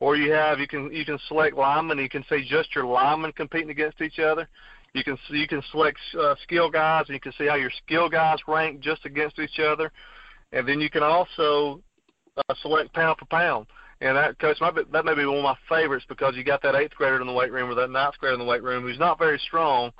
Or 0.00 0.16
you 0.16 0.32
have 0.32 0.58
you 0.58 0.66
can 0.66 0.92
you 0.92 1.04
can 1.04 1.18
select 1.28 1.56
linemen. 1.56 1.98
You 1.98 2.08
can 2.08 2.24
see 2.28 2.46
just 2.48 2.74
your 2.74 2.86
linemen 2.86 3.32
competing 3.32 3.70
against 3.70 4.00
each 4.00 4.18
other. 4.18 4.48
You 4.94 5.04
can 5.04 5.18
you 5.28 5.46
can 5.46 5.62
select 5.70 5.98
uh, 6.18 6.34
skill 6.42 6.70
guys 6.70 7.04
and 7.08 7.14
you 7.14 7.20
can 7.20 7.32
see 7.38 7.46
how 7.46 7.56
your 7.56 7.70
skill 7.84 8.08
guys 8.08 8.38
rank 8.48 8.80
just 8.80 9.04
against 9.04 9.38
each 9.38 9.60
other. 9.60 9.92
And 10.52 10.66
then 10.66 10.80
you 10.80 10.90
can 10.90 11.02
also 11.02 11.80
uh, 12.36 12.54
select 12.62 12.92
pound 12.92 13.18
for 13.18 13.26
pound. 13.26 13.66
And 14.00 14.16
that 14.16 14.38
coach 14.38 14.56
be, 14.74 14.82
that 14.92 15.04
may 15.04 15.14
be 15.14 15.26
one 15.26 15.36
of 15.36 15.42
my 15.44 15.56
favorites 15.68 16.06
because 16.08 16.34
you 16.34 16.42
got 16.42 16.62
that 16.62 16.74
eighth 16.74 16.94
grader 16.94 17.20
in 17.20 17.26
the 17.26 17.32
weight 17.32 17.52
room 17.52 17.70
or 17.70 17.74
that 17.74 17.90
ninth 17.90 18.14
grader 18.18 18.32
in 18.32 18.40
the 18.40 18.46
weight 18.46 18.62
room 18.62 18.82
who's 18.82 18.98
not 18.98 19.18
very 19.18 19.38
strong. 19.38 19.92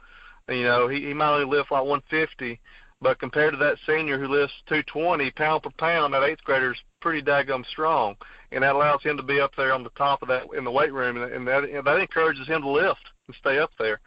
You 0.49 0.65
know 0.65 0.89
he 0.89 1.07
he 1.07 1.15
might 1.15 1.35
only 1.35 1.45
lift 1.45 1.71
like 1.71 1.85
150 1.85 2.59
but 3.03 3.19
compared 3.19 3.53
to 3.53 3.59
that 3.59 3.79
senior 3.87 4.19
who 4.19 4.29
lifts 4.29 4.55
220 4.69 5.31
pound 5.33 5.63
per 5.63 5.71
pound, 5.79 6.13
that 6.13 6.23
eighth 6.23 6.45
grader 6.45 6.73
is 6.73 6.79
pretty 7.01 7.23
daggum 7.23 7.65
strong, 7.67 8.15
and 8.53 8.63
that 8.63 8.75
allows 8.75 9.03
him 9.03 9.17
to 9.17 9.23
be 9.23 9.41
up 9.41 9.53
there 9.57 9.73
on 9.73 9.83
the 9.83 9.91
top 9.91 10.23
of 10.23 10.29
that 10.29 10.45
in 10.57 10.65
the 10.65 10.71
weight 10.71 10.93
room, 10.93 11.17
and 11.23 11.47
that 11.47 11.65
and 11.65 11.87
that 11.87 11.99
encourages 11.99 12.47
him 12.47 12.61
to 12.63 12.69
lift 12.69 13.01
and 13.27 13.37
stay 13.41 13.59
up 13.59 13.71
there. 13.79 14.01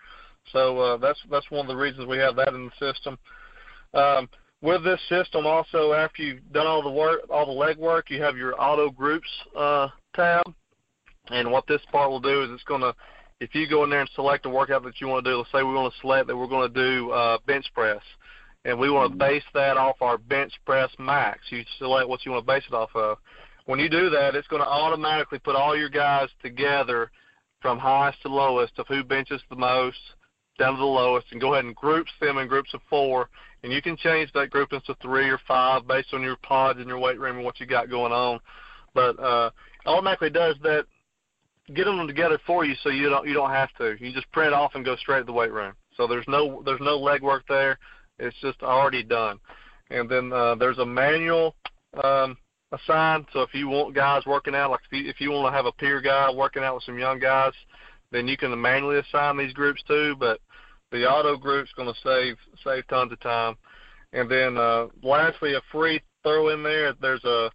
So 0.51 0.79
uh, 0.79 0.97
that's 0.97 1.19
that's 1.31 1.49
one 1.49 1.61
of 1.61 1.67
the 1.67 1.81
reasons 1.81 2.07
we 2.07 2.17
have 2.17 2.35
that 2.35 2.49
in 2.49 2.69
the 2.69 2.93
system. 2.93 3.17
Um, 3.93 4.29
with 4.61 4.83
this 4.83 4.99
system, 5.09 5.45
also 5.45 5.93
after 5.93 6.21
you've 6.21 6.53
done 6.53 6.67
all 6.67 6.83
the 6.83 6.91
work, 6.91 7.21
all 7.29 7.45
the 7.45 7.51
leg 7.51 7.77
work, 7.77 8.09
you 8.09 8.21
have 8.21 8.37
your 8.37 8.61
auto 8.61 8.89
groups 8.89 9.27
uh, 9.57 9.87
tab, 10.15 10.43
and 11.31 11.51
what 11.51 11.65
this 11.67 11.81
part 11.91 12.09
will 12.11 12.19
do 12.19 12.43
is 12.43 12.49
it's 12.51 12.63
going 12.63 12.81
to 12.81 12.93
if 13.39 13.55
you 13.55 13.67
go 13.67 13.83
in 13.83 13.89
there 13.89 14.01
and 14.01 14.09
select 14.13 14.45
a 14.45 14.49
workout 14.49 14.83
that 14.83 15.01
you 15.01 15.07
want 15.07 15.25
to 15.25 15.31
do, 15.31 15.37
let's 15.37 15.51
say 15.51 15.63
we 15.63 15.73
want 15.73 15.91
to 15.91 15.99
select 15.99 16.27
that 16.27 16.37
we're 16.37 16.47
going 16.47 16.71
to 16.71 16.79
do 16.79 17.11
uh, 17.11 17.39
bench 17.47 17.65
press 17.73 18.01
and 18.65 18.79
we 18.79 18.89
want 18.89 19.11
to 19.11 19.17
base 19.17 19.43
that 19.53 19.77
off 19.77 20.01
our 20.01 20.17
bench 20.17 20.53
press 20.65 20.89
max. 20.99 21.39
You 21.49 21.63
select 21.77 22.07
what 22.07 22.25
you 22.25 22.31
want 22.31 22.45
to 22.45 22.53
base 22.53 22.63
it 22.67 22.73
off 22.73 22.95
of. 22.95 23.17
When 23.65 23.79
you 23.79 23.89
do 23.89 24.09
that, 24.09 24.35
it's 24.35 24.47
going 24.47 24.61
to 24.61 24.67
automatically 24.67 25.39
put 25.39 25.55
all 25.55 25.77
your 25.77 25.89
guys 25.89 26.29
together 26.41 27.11
from 27.61 27.79
highest 27.79 28.21
to 28.21 28.27
lowest 28.27 28.73
of 28.77 28.87
who 28.87 29.03
benches 29.03 29.41
the 29.49 29.55
most 29.55 29.97
down 30.59 30.73
to 30.73 30.79
the 30.79 30.85
lowest 30.85 31.27
and 31.31 31.41
go 31.41 31.53
ahead 31.53 31.65
and 31.65 31.75
groups 31.75 32.11
them 32.21 32.37
in 32.37 32.47
groups 32.47 32.73
of 32.73 32.81
four. 32.89 33.29
And 33.63 33.71
you 33.71 33.81
can 33.81 33.95
change 33.95 34.31
that 34.33 34.49
group 34.49 34.73
into 34.73 34.95
three 35.01 35.29
or 35.29 35.39
five 35.47 35.87
based 35.87 36.13
on 36.13 36.21
your 36.21 36.35
pods 36.35 36.79
and 36.79 36.87
your 36.87 36.99
weight 36.99 37.19
room 37.19 37.37
and 37.37 37.45
what 37.45 37.59
you 37.59 37.65
got 37.65 37.89
going 37.89 38.11
on. 38.11 38.39
But 38.93 39.17
uh, 39.19 39.51
automatically 39.85 40.29
does 40.29 40.55
that, 40.63 40.85
get 41.73 41.85
them 41.85 42.05
together 42.05 42.37
for 42.45 42.65
you 42.65 42.75
so 42.83 42.89
you 42.89 43.09
don't 43.09 43.27
you 43.27 43.33
don't 43.33 43.49
have 43.49 43.69
to. 43.77 43.95
You 43.99 44.11
just 44.11 44.29
print 44.31 44.53
off 44.53 44.75
and 44.75 44.83
go 44.83 44.97
straight 44.97 45.19
to 45.19 45.25
the 45.25 45.33
weight 45.33 45.51
room. 45.51 45.73
So 45.95 46.07
there's 46.07 46.27
no 46.27 46.61
there's 46.65 46.81
no 46.81 46.97
leg 46.97 47.21
work 47.21 47.45
there. 47.47 47.79
It's 48.23 48.39
just 48.41 48.61
already 48.63 49.03
done. 49.03 49.39
And 49.89 50.09
then 50.09 50.31
uh, 50.31 50.55
there's 50.55 50.79
a 50.79 50.85
manual 50.85 51.55
um, 52.03 52.37
assigned. 52.71 53.25
So 53.33 53.41
if 53.41 53.53
you 53.53 53.67
want 53.67 53.95
guys 53.95 54.25
working 54.25 54.55
out, 54.55 54.71
like 54.71 54.81
if 54.89 54.97
you, 54.97 55.09
if 55.09 55.21
you 55.21 55.31
want 55.31 55.51
to 55.51 55.55
have 55.55 55.65
a 55.65 55.71
peer 55.71 56.01
guy 56.01 56.31
working 56.31 56.63
out 56.63 56.75
with 56.75 56.83
some 56.83 56.97
young 56.97 57.19
guys, 57.19 57.53
then 58.11 58.27
you 58.27 58.37
can 58.37 58.59
manually 58.59 58.99
assign 58.99 59.37
these 59.37 59.53
groups 59.53 59.83
too. 59.87 60.15
But 60.19 60.39
the 60.91 61.09
auto 61.09 61.37
group's 61.37 61.71
going 61.75 61.93
to 61.93 61.99
save 62.01 62.37
save 62.63 62.87
tons 62.87 63.11
of 63.11 63.19
time. 63.19 63.55
And 64.13 64.29
then 64.29 64.57
uh, 64.57 64.87
lastly, 65.01 65.53
a 65.55 65.61
free 65.71 66.01
throw 66.23 66.49
in 66.49 66.63
there. 66.63 66.93
There's 66.99 67.23
a 67.23 67.49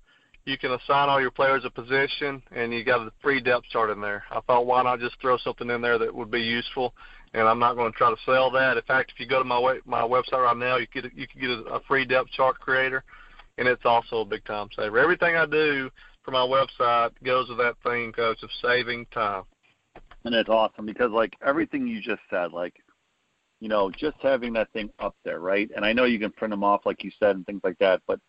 you 0.44 0.56
can 0.56 0.72
assign 0.72 1.08
all 1.08 1.20
your 1.20 1.30
players 1.30 1.64
a 1.64 1.70
position, 1.70 2.42
and 2.52 2.72
you 2.72 2.82
got 2.82 3.06
a 3.06 3.12
free 3.20 3.40
depth 3.40 3.66
chart 3.66 3.90
in 3.90 4.00
there. 4.00 4.24
I 4.30 4.40
thought 4.40 4.66
why 4.66 4.82
not 4.82 4.98
just 4.98 5.20
throw 5.20 5.36
something 5.38 5.68
in 5.68 5.82
there 5.82 5.98
that 5.98 6.14
would 6.14 6.30
be 6.30 6.40
useful 6.40 6.94
and 7.34 7.46
I'm 7.46 7.58
not 7.58 7.76
going 7.76 7.92
to 7.92 7.98
try 7.98 8.10
to 8.10 8.16
sell 8.24 8.50
that. 8.52 8.76
In 8.76 8.82
fact, 8.84 9.12
if 9.14 9.20
you 9.20 9.26
go 9.26 9.38
to 9.38 9.44
my 9.44 9.58
way, 9.58 9.78
my 9.84 10.02
website 10.02 10.44
right 10.44 10.56
now, 10.56 10.76
you 10.76 10.86
a, 11.04 11.10
you 11.14 11.26
can 11.26 11.40
get 11.40 11.50
a, 11.50 11.62
a 11.74 11.80
free 11.80 12.04
depth 12.04 12.30
chart 12.30 12.58
creator, 12.58 13.04
and 13.58 13.68
it's 13.68 13.84
also 13.84 14.20
a 14.20 14.24
big 14.24 14.44
time 14.44 14.68
saver. 14.74 14.98
Everything 14.98 15.36
I 15.36 15.46
do 15.46 15.90
for 16.22 16.30
my 16.30 16.46
website 16.46 17.12
goes 17.22 17.48
with 17.48 17.58
that 17.58 17.76
theme, 17.84 18.12
coach, 18.12 18.42
of 18.42 18.50
saving 18.62 19.06
time. 19.06 19.44
And 20.24 20.34
it's 20.34 20.48
awesome 20.48 20.84
because 20.84 21.10
like 21.10 21.34
everything 21.44 21.86
you 21.86 22.00
just 22.00 22.22
said, 22.30 22.52
like 22.52 22.74
you 23.60 23.68
know, 23.68 23.90
just 23.90 24.16
having 24.22 24.52
that 24.52 24.72
thing 24.72 24.90
up 25.00 25.16
there, 25.24 25.40
right? 25.40 25.68
And 25.74 25.84
I 25.84 25.92
know 25.92 26.04
you 26.04 26.18
can 26.18 26.30
print 26.30 26.52
them 26.52 26.62
off, 26.62 26.86
like 26.86 27.02
you 27.02 27.10
said, 27.18 27.34
and 27.34 27.44
things 27.44 27.60
like 27.64 27.78
that. 27.78 28.00
But 28.06 28.20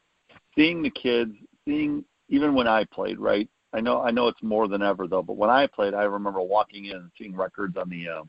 seeing 0.57 0.81
the 0.81 0.89
kids, 0.89 1.33
seeing 1.65 2.03
even 2.29 2.53
when 2.53 2.67
I 2.67 2.85
played, 2.85 3.19
right? 3.19 3.49
I 3.73 3.81
know 3.81 4.01
I 4.01 4.11
know 4.11 4.27
it's 4.27 4.41
more 4.41 4.67
than 4.67 4.81
ever 4.81 5.07
though. 5.07 5.21
But 5.21 5.37
when 5.37 5.49
I 5.49 5.67
played, 5.67 5.93
I 5.93 6.03
remember 6.03 6.41
walking 6.41 6.85
in 6.85 6.97
and 6.97 7.11
seeing 7.17 7.35
records 7.35 7.77
on 7.77 7.89
the 7.89 8.07
uh, 8.07 8.23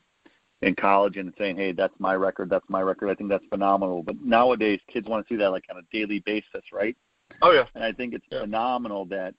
in 0.61 0.75
college 0.75 1.17
and 1.17 1.33
saying, 1.37 1.57
"Hey, 1.57 1.71
that's 1.71 1.93
my 1.99 2.13
record. 2.13 2.49
That's 2.49 2.69
my 2.69 2.81
record." 2.81 3.09
I 3.09 3.15
think 3.15 3.29
that's 3.29 3.45
phenomenal. 3.49 4.03
But 4.03 4.21
nowadays, 4.21 4.79
kids 4.91 5.07
want 5.07 5.25
to 5.27 5.33
see 5.33 5.37
that 5.37 5.51
like 5.51 5.65
on 5.69 5.77
a 5.77 5.81
daily 5.91 6.19
basis, 6.19 6.63
right? 6.71 6.95
Oh 7.41 7.51
yeah. 7.51 7.65
And 7.75 7.83
I 7.83 7.91
think 7.91 8.13
it's 8.13 8.25
yeah. 8.31 8.41
phenomenal 8.41 9.05
that 9.05 9.33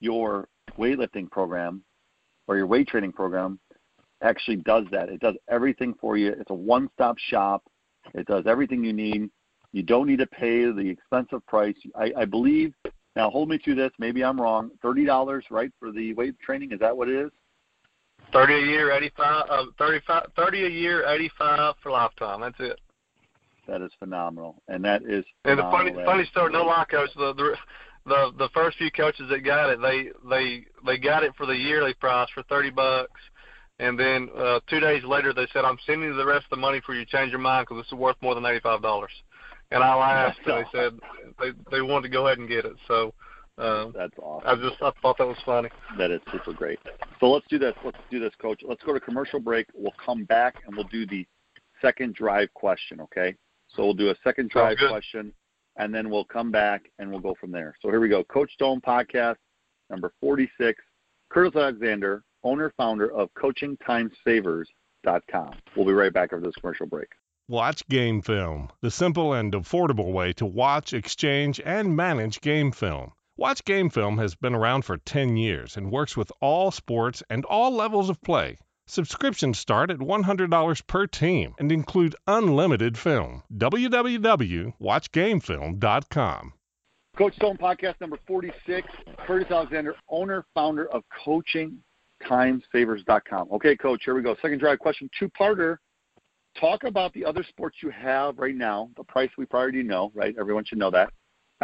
your 0.00 0.48
weightlifting 0.78 1.30
program 1.30 1.82
or 2.46 2.56
your 2.56 2.66
weight 2.66 2.88
training 2.88 3.12
program 3.12 3.58
actually 4.22 4.56
does 4.56 4.84
that. 4.90 5.08
It 5.08 5.20
does 5.20 5.36
everything 5.48 5.94
for 6.00 6.16
you. 6.16 6.32
It's 6.32 6.50
a 6.50 6.54
one-stop 6.54 7.18
shop. 7.18 7.62
It 8.14 8.26
does 8.26 8.44
everything 8.46 8.84
you 8.84 8.92
need. 8.92 9.30
You 9.72 9.82
don't 9.82 10.06
need 10.06 10.18
to 10.18 10.26
pay 10.26 10.64
the 10.70 10.88
expensive 10.88 11.44
price. 11.46 11.74
I, 11.94 12.12
I 12.18 12.24
believe. 12.24 12.74
Now, 13.16 13.30
hold 13.30 13.48
me 13.48 13.58
to 13.58 13.74
this. 13.74 13.90
Maybe 13.98 14.24
I'm 14.24 14.40
wrong. 14.40 14.70
Thirty 14.82 15.04
dollars, 15.04 15.44
right, 15.50 15.70
for 15.78 15.92
the 15.92 16.14
weight 16.14 16.38
training? 16.40 16.72
Is 16.72 16.80
that 16.80 16.96
what 16.96 17.08
it 17.08 17.16
is? 17.26 17.30
Thirty 18.34 18.54
a 18.54 18.66
year, 18.66 18.90
eighty-five. 18.90 19.44
Uh, 19.48 19.66
35, 19.78 20.26
30 20.36 20.66
a 20.66 20.68
year, 20.68 21.06
eighty-five 21.06 21.76
for 21.80 21.92
lifetime. 21.92 22.40
That's 22.40 22.56
it. 22.58 22.80
That 23.68 23.80
is 23.80 23.92
phenomenal, 23.98 24.60
and 24.66 24.84
that 24.84 25.02
is. 25.04 25.24
And 25.44 25.58
the 25.58 25.62
funny, 25.62 25.92
funny 26.04 26.24
story, 26.26 26.52
no 26.52 26.64
lie, 26.64 26.84
coach. 26.90 27.10
The, 27.16 27.32
the 27.32 27.56
the 28.06 28.32
the 28.36 28.48
first 28.52 28.76
few 28.76 28.90
coaches 28.90 29.26
that 29.30 29.44
got 29.44 29.70
it, 29.70 29.80
they 29.80 30.10
they 30.28 30.64
they 30.84 30.98
got 30.98 31.22
it 31.22 31.32
for 31.36 31.46
the 31.46 31.56
yearly 31.56 31.94
price 31.94 32.28
for 32.34 32.42
thirty 32.42 32.70
bucks, 32.70 33.20
and 33.78 33.98
then 33.98 34.28
uh, 34.36 34.58
two 34.68 34.80
days 34.80 35.04
later 35.04 35.32
they 35.32 35.46
said, 35.52 35.64
"I'm 35.64 35.78
sending 35.86 36.08
you 36.08 36.16
the 36.16 36.26
rest 36.26 36.46
of 36.46 36.50
the 36.50 36.56
money 36.56 36.82
for 36.84 36.94
you 36.94 37.04
to 37.04 37.10
change 37.10 37.30
your 37.30 37.38
mind 37.38 37.66
because 37.68 37.84
this 37.84 37.92
is 37.92 37.98
worth 37.98 38.16
more 38.20 38.34
than 38.34 38.44
eighty-five 38.44 38.82
dollars." 38.82 39.12
And 39.70 39.82
I 39.82 39.94
laughed, 39.94 40.40
and 40.44 40.66
they 40.66 40.68
said 40.72 40.98
they 41.38 41.52
they 41.70 41.82
wanted 41.82 42.08
to 42.08 42.12
go 42.12 42.26
ahead 42.26 42.38
and 42.38 42.48
get 42.48 42.64
it. 42.64 42.74
So 42.88 43.14
um, 43.58 43.92
That's 43.96 44.14
awesome. 44.20 44.48
I 44.48 44.54
just 44.56 44.82
I 44.82 44.90
thought 45.00 45.18
that 45.18 45.26
was 45.26 45.36
funny. 45.44 45.68
That 45.98 46.10
is 46.10 46.20
super 46.32 46.52
great. 46.52 46.78
So 47.20 47.30
let's 47.30 47.46
do 47.48 47.58
this. 47.58 47.74
Let's 47.84 47.98
do 48.10 48.18
this, 48.18 48.32
Coach. 48.40 48.62
Let's 48.66 48.82
go 48.82 48.92
to 48.92 49.00
commercial 49.00 49.40
break. 49.40 49.66
We'll 49.74 49.94
come 50.04 50.24
back 50.24 50.56
and 50.66 50.74
we'll 50.74 50.88
do 50.88 51.06
the 51.06 51.26
second 51.80 52.14
drive 52.14 52.52
question. 52.54 53.00
Okay. 53.00 53.36
So 53.68 53.84
we'll 53.84 53.94
do 53.94 54.10
a 54.10 54.16
second 54.24 54.50
drive 54.50 54.78
question, 54.78 55.32
and 55.76 55.94
then 55.94 56.10
we'll 56.10 56.24
come 56.24 56.50
back 56.50 56.90
and 56.98 57.10
we'll 57.10 57.20
go 57.20 57.34
from 57.40 57.52
there. 57.52 57.76
So 57.80 57.90
here 57.90 58.00
we 58.00 58.08
go. 58.08 58.24
Coach 58.24 58.52
Stone 58.52 58.80
podcast 58.80 59.36
number 59.90 60.12
46. 60.20 60.82
Curtis 61.30 61.56
Alexander, 61.56 62.22
owner 62.42 62.72
founder 62.76 63.12
of 63.12 63.28
CoachingTimesavers.com. 63.34 65.54
We'll 65.76 65.86
be 65.86 65.92
right 65.92 66.12
back 66.12 66.32
after 66.32 66.40
this 66.40 66.54
commercial 66.60 66.86
break. 66.86 67.08
Watch 67.48 67.86
Game 67.88 68.22
Film, 68.22 68.70
the 68.80 68.90
simple 68.90 69.34
and 69.34 69.52
affordable 69.52 70.12
way 70.12 70.32
to 70.34 70.46
watch, 70.46 70.94
exchange, 70.94 71.60
and 71.64 71.94
manage 71.94 72.40
game 72.40 72.72
film. 72.72 73.12
Watch 73.36 73.64
Game 73.64 73.90
Film 73.90 74.18
has 74.18 74.36
been 74.36 74.54
around 74.54 74.84
for 74.84 74.96
10 74.96 75.36
years 75.36 75.76
and 75.76 75.90
works 75.90 76.16
with 76.16 76.30
all 76.40 76.70
sports 76.70 77.20
and 77.28 77.44
all 77.46 77.74
levels 77.74 78.08
of 78.08 78.22
play. 78.22 78.58
Subscriptions 78.86 79.58
start 79.58 79.90
at 79.90 79.98
$100 79.98 80.86
per 80.86 81.08
team 81.08 81.52
and 81.58 81.72
include 81.72 82.14
unlimited 82.28 82.96
film. 82.96 83.42
www.watchgamefilm.com. 83.52 86.52
Coach 87.16 87.34
Stone 87.34 87.56
podcast 87.56 88.00
number 88.00 88.20
46. 88.24 88.86
Curtis 89.26 89.50
Alexander, 89.50 89.96
owner, 90.08 90.46
founder 90.54 90.86
of 90.92 91.02
CoachingTimeSavers.com. 91.26 93.48
Okay, 93.50 93.76
Coach, 93.76 94.02
here 94.04 94.14
we 94.14 94.22
go. 94.22 94.36
Second 94.42 94.60
drive 94.60 94.78
question, 94.78 95.10
two-parter. 95.18 95.78
Talk 96.60 96.84
about 96.84 97.12
the 97.14 97.24
other 97.24 97.42
sports 97.42 97.78
you 97.82 97.90
have 97.90 98.38
right 98.38 98.54
now. 98.54 98.90
The 98.96 99.02
price 99.02 99.30
we 99.36 99.44
probably 99.44 99.64
already 99.64 99.82
know, 99.82 100.12
right? 100.14 100.36
Everyone 100.38 100.64
should 100.64 100.78
know 100.78 100.92
that. 100.92 101.12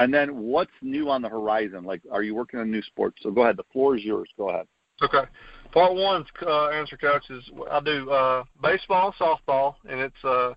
And 0.01 0.15
then 0.15 0.39
what's 0.39 0.71
new 0.81 1.11
on 1.11 1.21
the 1.21 1.29
horizon? 1.29 1.85
Like, 1.85 2.01
are 2.11 2.23
you 2.23 2.35
working 2.35 2.59
on 2.59 2.71
new 2.71 2.83
sports? 2.83 3.19
So 3.23 3.31
go 3.31 3.43
ahead. 3.43 3.59
The 3.59 3.65
floor 3.73 3.97
is 3.97 4.03
yours. 4.03 4.31
Go 4.39 4.49
ahead. 4.49 4.67
Okay. 5.03 5.25
Part 5.73 5.95
one, 5.95 6.25
uh, 6.43 6.69
answer 6.69 6.97
coach 6.97 7.29
is 7.29 7.45
I 7.71 7.81
do 7.81 8.11
uh, 8.11 8.45
baseball, 8.63 9.15
softball, 9.21 9.75
and 9.89 10.01
it's 10.01 10.25
uh, 10.25 10.55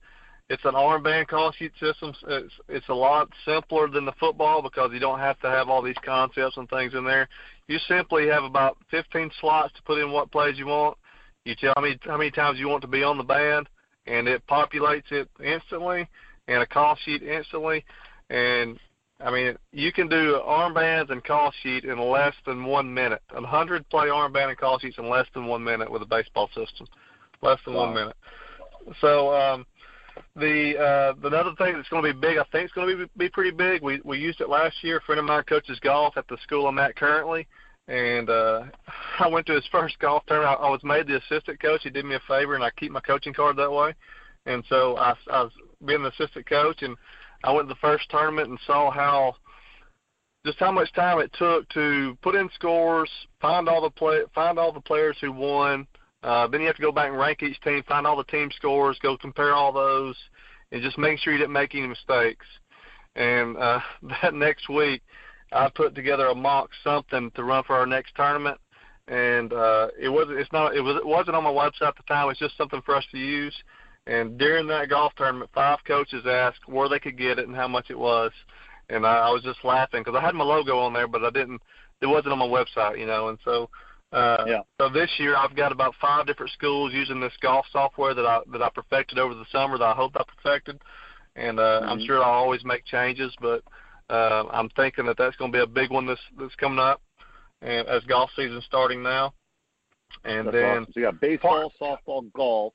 it's 0.49 0.63
an 0.65 0.73
armband 0.73 1.27
call 1.27 1.51
sheet 1.51 1.73
system. 1.79 2.13
It's 2.27 2.53
it's 2.69 2.89
a 2.89 2.93
lot 2.93 3.29
simpler 3.45 3.89
than 3.89 4.06
the 4.06 4.13
football 4.13 4.62
because 4.62 4.91
you 4.93 4.99
don't 4.99 5.19
have 5.19 5.39
to 5.41 5.49
have 5.49 5.69
all 5.69 5.82
these 5.82 5.95
concepts 6.06 6.58
and 6.58 6.69
things 6.69 6.93
in 6.93 7.03
there. 7.03 7.27
You 7.67 7.79
simply 7.88 8.27
have 8.27 8.43
about 8.43 8.77
15 8.91 9.29
slots 9.39 9.73
to 9.75 9.84
put 9.84 9.99
in 9.99 10.12
what 10.12 10.32
plays 10.32 10.58
you 10.58 10.67
want. 10.67 10.97
You 11.45 11.56
tell 11.56 11.82
me 11.82 11.97
how 12.03 12.17
many 12.17 12.32
times 12.32 12.60
you 12.60 12.69
want 12.69 12.82
to 12.82 12.88
be 12.88 13.03
on 13.03 13.17
the 13.17 13.23
band, 13.23 13.67
and 14.08 14.27
it 14.27 14.41
populates 14.47 15.12
it 15.12 15.29
instantly 15.43 16.08
and 16.47 16.62
a 16.62 16.65
call 16.65 16.97
sheet 17.03 17.23
instantly. 17.23 17.86
And 18.29 18.79
I 19.23 19.31
mean, 19.31 19.55
you 19.71 19.93
can 19.93 20.09
do 20.09 20.41
armbands 20.45 21.09
and 21.09 21.23
call 21.23 21.53
sheet 21.62 21.86
in 21.86 21.97
less 21.97 22.33
than 22.45 22.65
one 22.65 22.93
minute. 22.93 23.21
A 23.33 23.41
hundred 23.41 23.88
play 23.89 24.07
armband 24.07 24.49
and 24.49 24.57
call 24.57 24.79
sheets 24.79 24.97
in 24.97 25.09
less 25.09 25.27
than 25.33 25.45
one 25.45 25.63
minute 25.63 25.89
with 25.89 26.01
a 26.01 26.05
baseball 26.05 26.47
system. 26.47 26.88
Less 27.41 27.59
than 27.65 27.73
wow. 27.73 27.86
one 27.86 27.95
minute. 27.95 28.15
So 28.99 29.33
um, 29.33 29.65
the 30.36 30.77
uh, 30.77 31.13
the 31.21 31.36
other 31.36 31.53
thing 31.57 31.75
that's 31.75 31.88
going 31.88 32.03
to 32.03 32.13
be 32.13 32.19
big, 32.19 32.38
I 32.38 32.43
think 32.51 32.65
it's 32.65 32.73
going 32.73 32.89
to 32.89 33.05
be 33.05 33.12
be 33.17 33.29
pretty 33.29 33.51
big. 33.51 33.81
We 33.81 34.01
we 34.03 34.19
used 34.19 34.41
it 34.41 34.49
last 34.49 34.75
year. 34.83 34.97
A 34.97 35.01
friend 35.01 35.19
of 35.19 35.25
mine 35.25 35.43
coaches 35.43 35.79
golf 35.79 36.17
at 36.17 36.27
the 36.27 36.38
school 36.43 36.67
I'm 36.67 36.79
at 36.79 36.97
currently, 36.97 37.47
and 37.88 38.29
uh, 38.29 38.63
I 39.19 39.27
went 39.27 39.45
to 39.47 39.53
his 39.53 39.67
first 39.71 39.97
golf 39.99 40.23
tournament. 40.27 40.59
I, 40.59 40.65
I 40.65 40.69
was 40.69 40.83
made 40.83 41.07
the 41.07 41.17
assistant 41.17 41.62
coach. 41.62 41.81
He 41.83 41.89
did 41.89 42.05
me 42.05 42.15
a 42.15 42.21
favor, 42.27 42.55
and 42.55 42.63
I 42.63 42.71
keep 42.71 42.91
my 42.91 43.01
coaching 43.01 43.33
card 43.33 43.55
that 43.55 43.71
way. 43.71 43.93
And 44.45 44.63
so 44.67 44.97
I, 44.97 45.15
I 45.31 45.43
was 45.43 45.53
being 45.86 46.03
the 46.03 46.09
assistant 46.09 46.45
coach, 46.45 46.81
and 46.81 46.97
I 47.43 47.51
went 47.51 47.67
to 47.67 47.73
the 47.73 47.79
first 47.79 48.10
tournament 48.10 48.49
and 48.49 48.60
saw 48.65 48.89
how 48.91 49.36
just 50.45 50.60
how 50.60 50.71
much 50.71 50.91
time 50.93 51.19
it 51.19 51.32
took 51.38 51.67
to 51.69 52.17
put 52.21 52.36
in 52.36 52.49
scores, 52.53 53.10
find 53.39 53.69
all 53.69 53.82
the 53.82 53.89
play, 53.89 54.21
find 54.36 54.60
all 54.60 54.71
the 54.71 54.82
players 54.82 55.17
who 55.21 55.32
won. 55.32 55.88
Uh, 56.21 56.47
then 56.47 56.62
you 56.62 56.67
have 56.67 56.75
to 56.75 56.82
go 56.82 56.91
back 56.91 57.10
and 57.10 57.17
rank 57.17 57.43
each 57.43 57.60
team, 57.62 57.84
find 57.88 58.08
all 58.08 58.17
the 58.17 58.23
team 58.25 58.49
scores, 58.56 58.97
go 59.01 59.17
compare 59.17 59.53
all 59.53 59.71
those, 59.71 60.15
and 60.71 60.82
just 60.82 60.97
make 60.97 61.19
sure 61.19 61.34
you 61.34 61.39
didn't 61.39 61.53
make 61.53 61.75
any 61.75 61.88
mistakes. 61.88 62.45
And 63.15 63.58
uh, 63.58 63.79
that 64.21 64.34
next 64.34 64.69
week, 64.69 65.01
I 65.51 65.69
put 65.69 65.95
together 65.95 66.27
a 66.27 66.36
mock 66.36 66.69
something 66.84 67.32
to 67.32 67.43
run 67.43 67.63
for 67.63 67.75
our 67.75 67.86
next 67.86 68.15
tournament, 68.15 68.58
and 69.08 69.53
uh, 69.53 69.89
it 70.01 70.10
wasn't. 70.10 70.39
It's 70.39 70.51
not. 70.51 70.75
It 70.75 70.82
was. 70.82 70.95
It 70.95 71.06
wasn't 71.06 71.36
on 71.36 71.43
my 71.43 71.51
website 71.51 71.89
at 71.89 71.95
the 71.95 72.03
time. 72.08 72.29
It's 72.29 72.39
just 72.39 72.58
something 72.58 72.82
for 72.82 72.95
us 72.95 73.06
to 73.12 73.17
use. 73.17 73.56
And 74.05 74.37
during 74.37 74.67
that 74.67 74.89
golf 74.89 75.13
tournament, 75.15 75.49
five 75.53 75.79
coaches 75.85 76.25
asked 76.27 76.67
where 76.67 76.89
they 76.89 76.99
could 76.99 77.17
get 77.17 77.39
it 77.39 77.47
and 77.47 77.55
how 77.55 77.67
much 77.67 77.89
it 77.89 77.97
was, 77.97 78.31
and 78.89 79.05
I, 79.05 79.27
I 79.27 79.29
was 79.29 79.43
just 79.43 79.63
laughing 79.63 80.01
because 80.03 80.17
I 80.17 80.25
had 80.25 80.35
my 80.35 80.43
logo 80.43 80.77
on 80.77 80.93
there, 80.93 81.07
but 81.07 81.23
I 81.23 81.29
didn't. 81.29 81.61
It 82.01 82.07
wasn't 82.07 82.33
on 82.33 82.39
my 82.39 82.47
website, 82.47 82.99
you 82.99 83.05
know. 83.05 83.29
And 83.29 83.37
so, 83.45 83.69
uh, 84.11 84.43
yeah. 84.45 84.59
So 84.79 84.89
this 84.89 85.09
year 85.19 85.37
I've 85.37 85.55
got 85.55 85.71
about 85.71 85.95
five 86.01 86.27
different 86.27 86.51
schools 86.51 86.91
using 86.93 87.21
this 87.21 87.33
golf 87.41 87.65
software 87.71 88.13
that 88.13 88.25
I 88.25 88.41
that 88.51 88.61
I 88.61 88.69
perfected 88.69 89.19
over 89.19 89.33
the 89.33 89.45
summer 89.51 89.77
that 89.77 89.85
I 89.85 89.93
hope 89.93 90.11
I 90.15 90.23
perfected, 90.23 90.81
and 91.37 91.59
uh, 91.59 91.81
mm-hmm. 91.81 91.89
I'm 91.89 92.05
sure 92.05 92.21
I'll 92.21 92.31
always 92.31 92.65
make 92.65 92.83
changes, 92.85 93.33
but 93.39 93.63
uh, 94.09 94.43
I'm 94.51 94.69
thinking 94.75 95.05
that 95.05 95.17
that's 95.17 95.37
going 95.37 95.51
to 95.51 95.57
be 95.57 95.63
a 95.63 95.67
big 95.67 95.91
one 95.91 96.05
this 96.05 96.19
that's 96.37 96.55
coming 96.55 96.79
up, 96.79 97.01
and 97.61 97.87
as 97.87 98.03
golf 98.03 98.29
season's 98.35 98.65
starting 98.65 99.01
now. 99.01 99.33
And 100.25 100.47
that's 100.47 100.55
then 100.55 100.65
awesome. 100.65 100.85
so 100.93 100.99
you 100.99 101.05
got 101.05 101.21
baseball, 101.21 101.71
softball, 101.81 102.31
golf, 102.33 102.73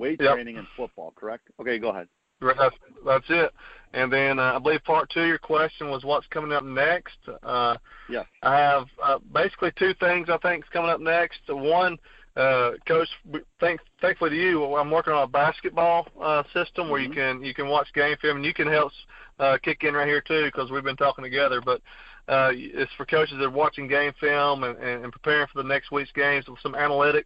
weight 0.00 0.20
yep. 0.20 0.34
training 0.34 0.56
and 0.56 0.66
football, 0.76 1.12
correct? 1.14 1.48
Okay, 1.60 1.78
go 1.78 1.90
ahead. 1.90 2.08
That's, 2.40 2.74
that's 3.04 3.26
it. 3.28 3.52
And 3.92 4.10
then 4.10 4.38
uh, 4.38 4.54
I 4.54 4.58
believe 4.58 4.82
part 4.84 5.10
two 5.10 5.20
of 5.20 5.28
your 5.28 5.38
question 5.38 5.90
was 5.90 6.04
what's 6.04 6.26
coming 6.28 6.52
up 6.52 6.64
next. 6.64 7.18
Uh, 7.42 7.76
yeah. 8.08 8.22
I 8.42 8.56
have 8.56 8.86
uh, 9.02 9.18
basically 9.32 9.72
two 9.78 9.92
things 10.00 10.28
I 10.30 10.38
think 10.38 10.64
is 10.64 10.70
coming 10.72 10.90
up 10.90 11.00
next. 11.00 11.40
One, 11.48 11.98
uh, 12.36 12.72
Coach, 12.86 13.08
thank, 13.60 13.80
thankfully 14.00 14.30
to 14.30 14.36
you, 14.36 14.74
I'm 14.76 14.90
working 14.90 15.12
on 15.12 15.24
a 15.24 15.26
basketball 15.26 16.08
uh, 16.20 16.42
system 16.54 16.88
where 16.88 17.00
mm-hmm. 17.00 17.12
you 17.12 17.16
can 17.16 17.44
you 17.44 17.54
can 17.54 17.68
watch 17.68 17.88
game 17.92 18.16
film 18.22 18.38
and 18.38 18.46
you 18.46 18.54
can 18.54 18.68
help 18.68 18.92
uh, 19.38 19.58
kick 19.62 19.82
in 19.82 19.94
right 19.94 20.06
here 20.06 20.22
too 20.22 20.44
because 20.46 20.70
we've 20.70 20.84
been 20.84 20.96
talking 20.96 21.24
together. 21.24 21.60
But 21.60 21.82
uh, 22.28 22.52
it's 22.54 22.92
for 22.96 23.04
coaches 23.04 23.36
that 23.38 23.44
are 23.44 23.50
watching 23.50 23.88
game 23.88 24.12
film 24.20 24.64
and, 24.64 24.78
and, 24.78 25.04
and 25.04 25.12
preparing 25.12 25.48
for 25.52 25.62
the 25.62 25.68
next 25.68 25.90
week's 25.90 26.12
games 26.12 26.46
with 26.48 26.60
some 26.62 26.74
analytics 26.74 27.24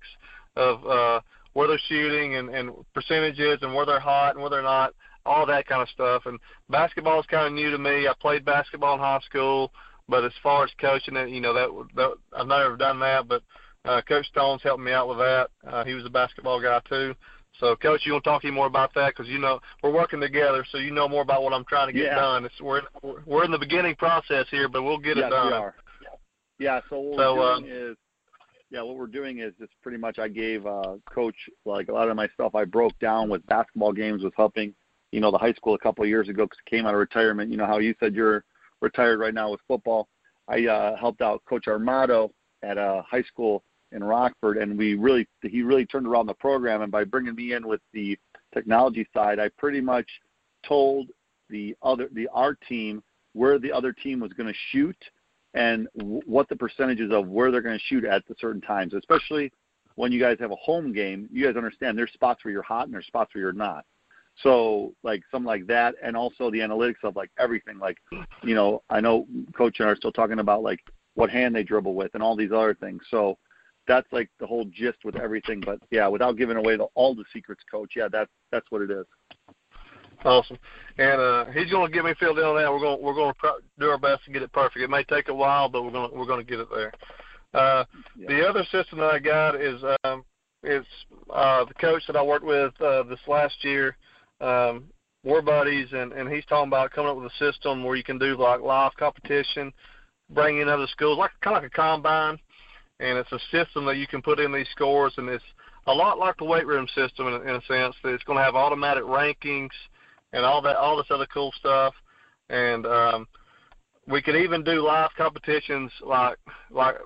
of 0.57 0.87
uh, 0.87 1.21
where 1.55 1.69
they're 1.69 1.81
shooting 1.89 2.37
and, 2.37 2.51
and 2.51 2.71
percentages 2.95 3.59
and 3.63 3.75
where 3.75 3.87
they're 3.87 4.01
hot 4.01 4.35
and 4.35 4.41
where 4.41 4.51
they're 4.51 4.63
not, 4.63 4.95
all 5.25 5.47
that 5.47 5.67
kind 5.67 5.83
of 5.83 5.89
stuff. 5.89 6.27
And 6.27 6.39
basketball 6.69 7.21
is 7.21 7.27
kind 7.27 7.47
of 7.47 7.53
new 7.53 7.71
to 7.71 7.79
me. 7.79 8.07
I 8.07 8.13
played 8.21 8.45
basketball 8.45 8.95
in 8.95 9.01
high 9.01 9.21
school, 9.25 9.73
but 10.09 10.25
as 10.25 10.33
far 10.43 10.65
as 10.65 10.71
coaching 10.81 11.17
it, 11.17 11.31
you 11.31 11.41
know 11.41 11.55
that, 11.55 11.69
that 11.97 12.13
I've 12.37 12.47
never 12.47 12.77
done 12.77 13.01
that. 13.01 13.27
But 13.29 13.43
uh, 13.85 14.03
Coach 14.03 14.27
Stone's 14.27 14.63
helped 14.63 14.83
me 14.83 14.93
out 14.93 15.09
with 15.09 15.19
that. 15.19 15.49
Uh, 15.67 15.85
he 15.85 15.95
was 15.95 16.05
a 16.05 16.11
basketball 16.11 16.61
guy 16.61 16.81
too. 16.89 17.15
So, 17.61 17.77
Coach, 17.77 18.03
you 18.05 18.13
want 18.13 18.25
to 18.25 18.31
talk 18.31 18.45
any 18.45 18.53
more 18.53 18.67
about 18.67 18.93
that? 18.95 19.15
Because 19.17 19.31
you 19.31 19.39
know 19.39 19.61
we're 19.83 19.93
working 19.93 20.21
together, 20.21 20.67
so 20.71 20.79
you 20.79 20.91
know 20.91 21.09
more 21.09 21.23
about 21.23 21.45
what 21.45 21.53
I'm 21.53 21.65
trying 21.65 21.87
to 21.87 21.93
get 21.93 22.07
yeah. 22.07 22.17
done. 22.17 22.45
It's, 22.45 22.61
we're 22.61 22.83
we're 23.27 23.45
in 23.45 23.53
the 23.53 23.59
beginning 23.59 23.95
process 23.95 24.47
here, 24.51 24.69
but 24.69 24.83
we'll 24.83 24.99
get 24.99 25.17
yes, 25.17 25.27
it 25.27 25.31
done. 25.31 25.47
We 25.47 25.53
are. 25.53 25.75
Yeah. 26.59 26.81
So 26.91 26.99
what 26.99 27.19
so, 27.19 27.35
we're 27.37 27.53
uh, 27.53 27.61
doing 27.61 27.71
is 27.71 27.97
yeah, 28.75 28.83
what 28.83 28.97
we're 28.97 29.07
doing 29.07 29.39
is 29.39 29.53
it's 29.61 29.73
pretty 29.83 29.99
much 29.99 30.19
I 30.19 30.27
gave 30.27 30.67
uh, 30.67 30.97
coach 31.09 31.37
like 31.65 31.87
a 31.87 31.93
lot 31.93 32.09
of 32.09 32.17
my 32.17 32.27
stuff 32.35 32.57
I 32.57 32.65
broke 32.65 32.99
down 32.99 33.29
with 33.29 33.47
basketball 33.47 33.93
games 33.93 34.25
with 34.25 34.35
helping 34.37 34.75
you 35.13 35.21
know 35.21 35.31
the 35.31 35.39
high 35.39 35.53
school 35.53 35.75
a 35.75 35.79
couple 35.79 36.03
of 36.03 36.09
years 36.09 36.29
ago 36.29 36.45
because 36.45 36.59
came 36.67 36.85
out 36.85 36.93
of 36.93 36.99
retirement. 36.99 37.53
You 37.53 37.57
know 37.57 37.67
how 37.67 37.79
you 37.79 37.95
said 38.01 38.17
you're 38.17 38.45
retired 38.81 39.21
right 39.21 39.33
now 39.33 39.53
with 39.53 39.61
football. 39.69 40.09
I 40.49 40.67
uh, 40.67 40.97
helped 40.97 41.23
out 41.23 41.45
Coach 41.49 41.67
Armato 41.67 42.31
at 42.65 42.77
a 42.77 43.05
high 43.09 43.23
school 43.23 43.63
in 43.93 44.03
Rockford, 44.03 44.57
and 44.57 44.77
we 44.77 44.97
really 44.97 45.29
he 45.43 45.63
really 45.63 45.87
turned 45.87 46.09
around 46.09 46.27
the 46.27 46.35
program. 46.35 46.83
And 46.83 46.91
by 46.91 47.05
bringing 47.05 47.37
me 47.37 47.53
in 47.53 47.69
with 47.69 47.81
the 47.93 48.19
technology 48.53 49.07
side, 49.15 49.39
I 49.39 49.51
pretty 49.57 49.81
much 49.81 50.09
told 50.67 51.11
the 51.49 51.77
other 51.81 52.09
the 52.13 52.27
our 52.33 52.55
team 52.55 53.05
where 53.35 53.61
the 53.61 53.71
other 53.71 53.93
team 53.93 54.19
was 54.19 54.33
going 54.33 54.49
to 54.49 54.59
shoot 54.73 54.97
and 55.55 55.89
what 55.95 56.49
the 56.49 56.57
percentages 56.57 57.13
of 57.13 57.29
where 57.29 57.51
they're 57.51 57.63
going 57.63 57.79
to 57.79 57.85
shoot 57.85 58.05
at 58.05 58.27
the 58.27 58.35
certain 58.39 58.61
times, 58.61 58.93
especially 58.93 59.53
when 59.95 60.11
you 60.11 60.21
guys 60.21 60.37
have 60.41 60.51
a 60.51 60.57
home 60.57 60.93
game. 60.93 61.29
You 61.33 61.47
guys 61.47 61.57
understand 61.57 61.97
there's 61.97 62.13
spots 62.13 62.45
where 62.45 62.53
you're 62.53 62.63
hot 62.63 62.87
and 62.87 62.95
there's 62.95 63.07
spots 63.07 63.35
where 63.35 63.43
you're 63.43 63.53
not. 63.53 63.85
So 64.43 64.95
like 65.05 65.23
something 65.31 65.47
like 65.47 65.67
that, 65.69 65.95
and 66.03 66.17
also 66.17 66.51
the 66.51 66.59
analytics 66.59 67.05
of 67.05 67.15
like 67.15 67.31
everything. 67.39 67.79
Like, 67.79 67.99
you 68.43 68.55
know, 68.55 68.83
I 68.91 69.01
know 69.01 69.27
Coach 69.57 69.79
and 69.79 69.89
I 69.89 69.93
are 69.93 69.97
still 69.97 70.13
talking 70.13 70.41
about 70.41 70.63
like 70.63 70.81
what 71.15 71.31
hand 71.31 71.55
they 71.55 71.63
dribble 71.63 71.95
with 71.95 72.11
and 72.15 72.23
all 72.23 72.35
these 72.35 72.51
other 72.51 72.75
things. 72.75 73.03
So 73.11 73.39
that's 73.87 74.13
like 74.13 74.29
the 74.41 74.47
whole 74.47 74.65
gist 74.65 75.05
with 75.05 75.15
everything. 75.17 75.61
But 75.61 75.79
yeah, 75.93 76.09
without 76.09 76.37
giving 76.37 76.57
away 76.57 76.77
the, 76.77 76.89
all 76.95 77.15
the 77.15 77.25
secrets, 77.33 77.63
Coach. 77.71 77.93
Yeah, 77.95 78.09
that's 78.11 78.31
that's 78.51 78.67
what 78.71 78.83
it 78.83 78.91
is. 78.91 79.07
Awesome. 80.25 80.59
And 80.97 81.21
uh, 81.21 81.45
he's 81.47 81.71
going 81.71 81.87
to 81.87 81.93
get 81.93 82.05
me 82.05 82.15
filled 82.19 82.39
in 82.39 82.45
on 82.45 82.57
that. 82.57 82.73
We're 82.73 82.81
going 82.81 83.03
we're 83.03 83.15
going 83.15 83.35
to 83.43 83.51
do 83.79 83.91
our 83.91 83.99
best 83.99 84.25
to 84.25 84.33
get 84.33 84.43
it 84.43 84.53
perfect. 84.53 84.83
It 84.83 84.91
may 84.91 85.05
take 85.05 85.29
a 85.29 85.35
while, 85.35 85.69
but 85.69 85.85
we're 85.85 85.91
going 85.91 86.11
to, 86.11 86.17
we're 86.17 86.27
going 86.27 86.45
to 86.45 86.51
get 86.51 86.61
it 86.61 86.69
there. 86.75 86.93
Uh, 87.53 87.85
yeah. 88.17 88.29
The 88.29 88.49
other 88.49 88.65
system 88.73 88.99
that 88.99 89.11
I 89.11 89.19
got 89.19 89.55
is 89.61 89.83
um, 90.05 90.25
is 90.63 90.85
uh, 91.33 91.65
the 91.67 91.75
coach 91.75 92.03
that 92.07 92.17
I 92.17 92.23
worked 92.23 92.47
with 92.47 92.73
uh, 92.81 93.03
this 93.05 93.21
last 93.29 93.63
year. 93.63 93.97
Um, 94.41 94.85
we're 95.25 95.43
buddies, 95.43 95.89
and 95.93 96.13
and 96.13 96.29
he's 96.29 96.45
talking 96.47 96.69
about 96.69 96.91
coming 96.91 97.11
up 97.11 97.17
with 97.17 97.31
a 97.31 97.53
system 97.53 97.85
where 97.85 97.97
you 97.97 98.05
can 98.05 98.19
do 98.19 98.37
like 98.37 98.61
live 98.61 98.93
competition, 98.99 99.73
bring 100.31 100.59
in 100.59 100.69
other 100.69 100.87
schools, 100.87 101.19
like 101.19 101.33
kind 101.43 101.57
of 101.57 101.63
like 101.63 101.73
a 101.73 101.75
combine, 101.75 102.39
and 103.01 103.19
it's 103.19 103.33
a 103.33 103.41
system 103.51 103.85
that 103.85 103.97
you 103.97 104.07
can 104.07 104.23
put 104.23 104.41
in 104.41 104.53
these 104.53 104.69
scores, 104.71 105.13
and 105.19 105.29
it's 105.29 105.45
a 105.87 105.93
lot 105.93 106.19
like 106.19 106.37
the 106.39 106.45
weight 106.45 106.67
room 106.67 106.87
system 106.95 107.27
in, 107.29 107.35
in 107.49 107.57
a 107.57 107.63
sense 107.69 107.95
that 108.03 108.15
it's 108.15 108.25
going 108.25 108.39
to 108.39 108.45
have 108.45 108.55
automatic 108.55 109.05
rankings 109.05 109.71
and 110.35 110.45
all 110.45 110.61
that 110.63 110.77
all 110.77 110.97
this 110.97 111.07
other 111.11 111.27
cool 111.33 111.53
stuff. 111.59 111.95
And 112.51 112.85
um, 112.85 113.27
we 114.07 114.21
could 114.21 114.37
even 114.37 114.63
do 114.63 114.83
live 114.83 115.11
competitions 115.17 115.91
like 116.05 116.37
like 116.71 116.97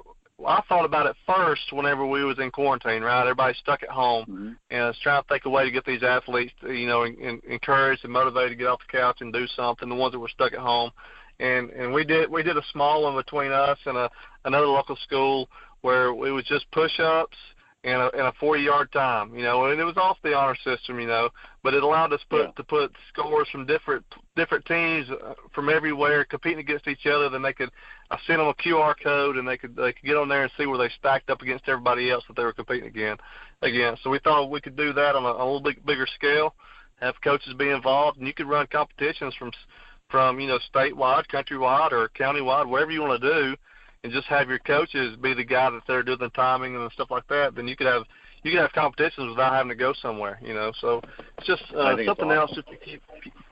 I 0.47 0.63
thought 0.69 0.85
about 0.85 1.07
it 1.07 1.17
first 1.27 1.73
whenever 1.73 2.07
we 2.07 2.25
was 2.25 2.39
in 2.39 2.53
quarantine, 2.53 3.03
right? 3.03 3.23
Everybody 3.23 3.55
stuck 3.55 3.83
at 3.83 3.89
home, 3.89 4.25
mm-hmm. 4.25 4.53
and 4.71 4.83
I 4.83 4.87
was 4.87 4.99
trying 5.03 5.23
to 5.23 5.29
think 5.29 5.45
a 5.47 5.51
way 5.51 5.65
to 5.65 5.71
get 5.71 5.85
these 5.85 6.05
athletes, 6.05 6.53
to, 6.61 6.73
you 6.73 6.87
know, 6.87 7.03
in, 7.03 7.17
in, 7.17 7.41
encouraged 7.49 8.05
and 8.05 8.13
motivated 8.13 8.51
to 8.51 8.57
get 8.57 8.69
off 8.69 8.81
the 8.87 8.99
couch 8.99 9.19
and 9.21 9.33
do 9.33 9.49
something. 9.49 9.89
The 9.89 9.95
ones 9.97 10.13
that 10.13 10.21
were 10.21 10.29
stuck 10.29 10.53
at 10.53 10.61
home, 10.61 10.93
and 11.41 11.71
and 11.71 11.93
we 11.93 12.05
did 12.05 12.31
we 12.31 12.43
did 12.43 12.57
a 12.57 12.63
small 12.73 13.03
one 13.03 13.17
between 13.17 13.51
us 13.51 13.79
and 13.85 13.97
a 13.97 14.11
another 14.45 14.67
local 14.67 14.97
school 14.97 15.49
where 15.81 16.09
it 16.09 16.33
was 16.33 16.45
just 16.45 16.71
push-ups 16.73 17.37
and 17.85 18.03
a, 18.03 18.11
and 18.11 18.23
a 18.23 18.33
40 18.41 18.63
yard 18.63 18.91
time, 18.93 19.35
you 19.35 19.43
know, 19.43 19.67
and 19.67 19.81
it 19.81 19.85
was 19.85 19.97
off 19.97 20.19
the 20.25 20.35
honor 20.35 20.57
system, 20.65 20.99
you 20.99 21.07
know, 21.07 21.29
but 21.63 21.75
it 21.75 21.85
allowed 21.85 22.13
us 22.13 22.21
put, 22.29 22.47
yeah. 22.47 22.51
to 22.53 22.65
put 22.65 22.93
scores 23.13 23.49
from 23.51 23.67
different 23.67 24.05
different 24.35 24.65
teams 24.67 25.09
uh, 25.11 25.35
from 25.55 25.69
everywhere 25.69 26.25
competing 26.25 26.59
against 26.59 26.89
each 26.89 27.07
other. 27.07 27.29
Then 27.29 27.43
they 27.43 27.53
could, 27.53 27.71
I 28.11 28.19
sent 28.27 28.39
them 28.39 28.49
a 28.49 28.55
QR 28.55 28.95
code 29.01 29.37
and 29.37 29.47
they 29.47 29.57
could 29.57 29.77
they 29.77 29.93
could 29.93 30.05
get 30.05 30.17
on 30.17 30.29
there 30.29 30.43
and 30.43 30.53
see 30.59 30.67
where 30.67 30.79
they 30.79 30.93
stacked 30.99 31.31
up 31.31 31.41
against 31.41 31.69
everybody 31.69 32.11
else 32.11 32.25
that 32.27 32.37
they 32.37 32.45
were 32.45 32.53
competing 32.53 32.89
again. 32.89 33.17
Again, 33.63 33.97
so 34.03 34.11
we 34.11 34.19
thought 34.19 34.51
we 34.51 34.61
could 34.61 34.77
do 34.77 34.93
that 34.93 35.15
on 35.15 35.25
a, 35.25 35.29
a 35.29 35.45
little 35.45 35.61
bit 35.61 35.85
bigger 35.87 36.07
scale, 36.15 36.55
have 37.01 37.21
coaches 37.23 37.55
be 37.55 37.71
involved, 37.71 38.19
and 38.19 38.27
you 38.27 38.35
could 38.35 38.49
run 38.49 38.67
competitions 38.67 39.35
from 39.37 39.53
from 40.11 40.41
you 40.41 40.49
know 40.49 40.59
statewide, 40.75 41.27
countrywide, 41.29 41.93
or 41.93 42.09
countywide, 42.09 42.69
wherever 42.69 42.91
you 42.91 43.03
want 43.03 43.23
to 43.23 43.29
do 43.29 43.57
and 44.05 44.13
just 44.13 44.27
have 44.29 44.49
your 44.49 44.59
coaches 44.61 45.17
be 45.17 45.35
the 45.35 45.45
guy 45.45 45.71
that 45.71 45.83
they're 45.87 46.03
doing 46.03 46.19
the 46.21 46.31
timing 46.31 46.77
and 46.77 46.93
stuff 46.93 47.11
like 47.11 47.27
that, 47.29 47.55
then 47.55 47.67
you 47.67 47.77
could 47.77 47.87
have 47.87 48.03
you 48.43 48.53
could 48.53 48.61
have 48.61 48.73
competitions 48.73 49.31
without 49.31 49.53
having 49.53 49.69
to 49.69 49.75
go 49.75 49.93
somewhere, 50.01 50.39
you 50.43 50.55
know. 50.55 50.73
So 50.81 51.03
it's 51.37 51.47
just 51.47 51.63
uh, 51.75 51.97
something 52.05 52.09
awesome. 52.09 52.31
else 52.31 52.51
just 52.55 52.69
to 52.69 52.77
keep 52.77 53.03